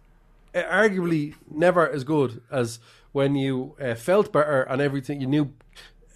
[0.55, 2.79] uh, arguably never as good as
[3.17, 5.19] when you uh, felt better and everything.
[5.23, 5.45] You knew,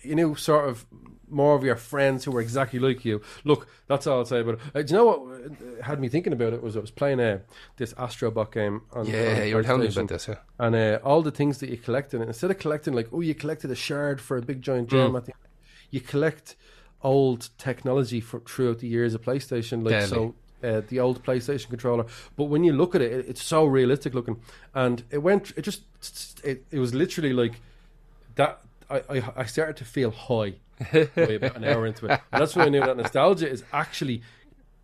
[0.04, 0.86] you knew sort of
[1.28, 3.22] more of your friends who were exactly like you.
[3.44, 4.60] Look, that's all I'll say about it.
[4.76, 7.20] Uh, do you know what uh, had me thinking about it was I was playing
[7.20, 7.40] uh,
[7.78, 8.82] this Astrobot game.
[8.94, 10.40] On, Yeah, on you were telling me about this, yeah.
[10.60, 13.72] And uh, all the things that you collected, instead of collecting like, oh, you collected
[13.72, 14.92] a shard for a big giant Mm.
[14.92, 15.34] gem at the
[15.90, 16.56] you collect
[17.02, 20.08] old technology for throughout the years of PlayStation, like Deadly.
[20.08, 22.06] so uh, the old PlayStation controller.
[22.36, 24.40] But when you look at it, it, it's so realistic looking,
[24.74, 25.52] and it went.
[25.58, 25.84] It just
[26.44, 27.60] it, it was literally like
[28.36, 28.60] that.
[28.90, 30.54] I, I I started to feel high
[31.16, 34.22] about an hour into it, and that's when I knew that nostalgia is actually.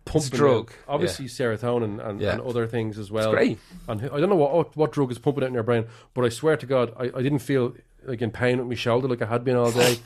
[0.04, 2.32] Pumping drug, out, obviously serotonin and, Yeah.
[2.32, 3.30] and other things as well.
[3.30, 3.58] great.
[3.88, 5.84] And I don't know what, what drug is pumping out in your brain,
[6.14, 7.74] but I swear to God, I, I didn't feel
[8.06, 9.98] like in pain with my shoulder like I had been all day.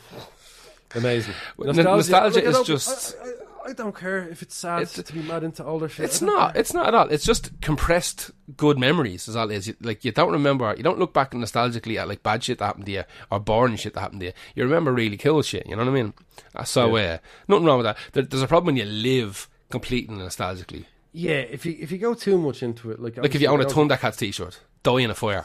[0.96, 1.34] Amazing.
[1.64, 3.31] N- nostalgia like, is just- I, I,
[3.66, 6.04] I don't care if it's sad It's- to be mad into older shit.
[6.06, 6.52] It's don't care.
[6.60, 7.08] It's not at all.
[7.08, 9.28] It's just compressed good memories.
[9.28, 9.68] Is all it is.
[9.68, 10.74] You- Like you don't remember.
[10.76, 13.76] You don't look back nostalgically at like bad shit that happened to you or boring
[13.76, 14.32] shit that happened to you.
[14.54, 15.66] You remember really cool shit.
[15.66, 16.14] You know what I mean?
[16.54, 17.18] Uh, So uh,
[17.48, 17.96] nothing wrong with that.
[18.12, 20.84] There, there's a problem when you live completely nostalgically.
[21.12, 23.60] Yeah, if you if you go too much into it, like Like if you own
[23.60, 25.44] a Thundercats t-shirt, die in a fire.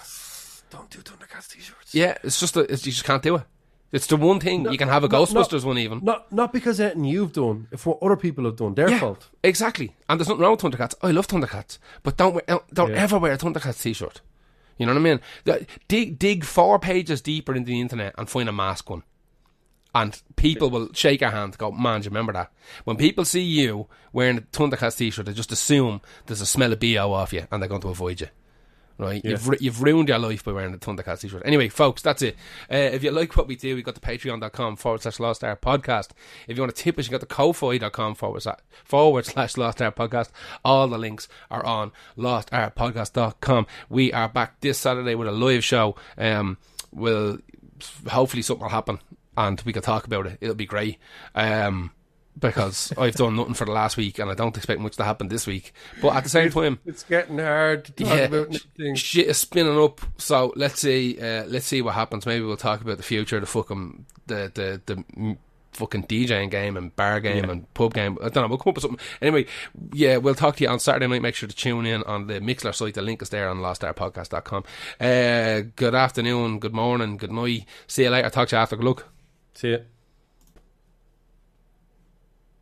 [0.70, 1.94] don't do Thundercats t-shirts.
[1.94, 3.44] Yeah, it's just a, it's, you just can't do it.
[3.92, 5.26] It's the one thing you can have a no, no.
[5.26, 6.02] Ghostbusters one even.
[6.04, 9.30] Not not because anything you've done, if what other people have done, their Yeah, fault.
[9.44, 9.96] exactly.
[10.10, 10.94] And there's nothing wrong with Thundercats.
[11.02, 12.44] I love Thundercats, but don't wear,
[12.74, 13.04] don't- Yeah.
[13.04, 14.20] ever wear a Thundercats t-shirt.
[14.78, 15.68] You know what I mean?
[15.88, 19.04] Dig dig four pages deeper into the internet and find a mask one,
[19.96, 21.54] and people will shake your hand.
[21.54, 22.52] and Go, man, do you remember that?
[22.84, 26.80] When people see you wearing a Thundercats t-shirt, they just assume there's a smell of
[26.82, 28.28] bo off you, and they're going to avoid you.
[29.00, 31.44] Right, you've you've ruined your life by wearing the Thundercats t-shirt.
[31.46, 32.36] Anyway, folks, that's it.
[32.72, 35.56] Uh, if you like what we do, we got the patreon.com forward slash Lost Hour
[35.56, 36.10] podcast.
[36.48, 39.84] If you want to tip us, you got the ko-fi.com forward slash, forward slash Lost
[39.84, 40.30] Hour podcast.
[40.66, 43.68] All the links are on losthourpodcast.com.
[43.88, 45.96] We are back this Saturday with a live show.
[46.18, 46.58] Um,
[46.92, 47.38] will
[48.10, 49.00] hopefully something will happen
[49.38, 50.40] and we can talk about it.
[50.42, 50.98] It'll be great.
[51.36, 51.92] Um,
[52.40, 55.28] because I've done nothing for the last week and I don't expect much to happen
[55.28, 55.74] this week.
[56.02, 59.00] But at the same time, It's getting hard to talk yeah, about things.
[59.00, 60.02] shit is spinning up.
[60.18, 62.26] So let's see, uh, let's see what happens.
[62.26, 65.38] Maybe we'll talk about the future, the fucking the the the
[65.74, 68.18] fucking DJing game and bar game and pub game.
[68.24, 68.48] I don't know.
[68.48, 69.00] We'll come up with something.
[69.22, 69.46] Anyway,
[69.94, 71.22] yeah, we'll talk to you on Saturday night.
[71.22, 72.96] Make sure to tune in on the Mixlr site.
[72.96, 74.64] The link is there on losthourpodcast.com.
[75.00, 77.66] Uh, good afternoon, good morning, good night.
[77.86, 78.30] See you later.
[78.32, 78.76] Talk to you after.
[78.76, 79.08] Good luck.
[79.54, 79.88] See it.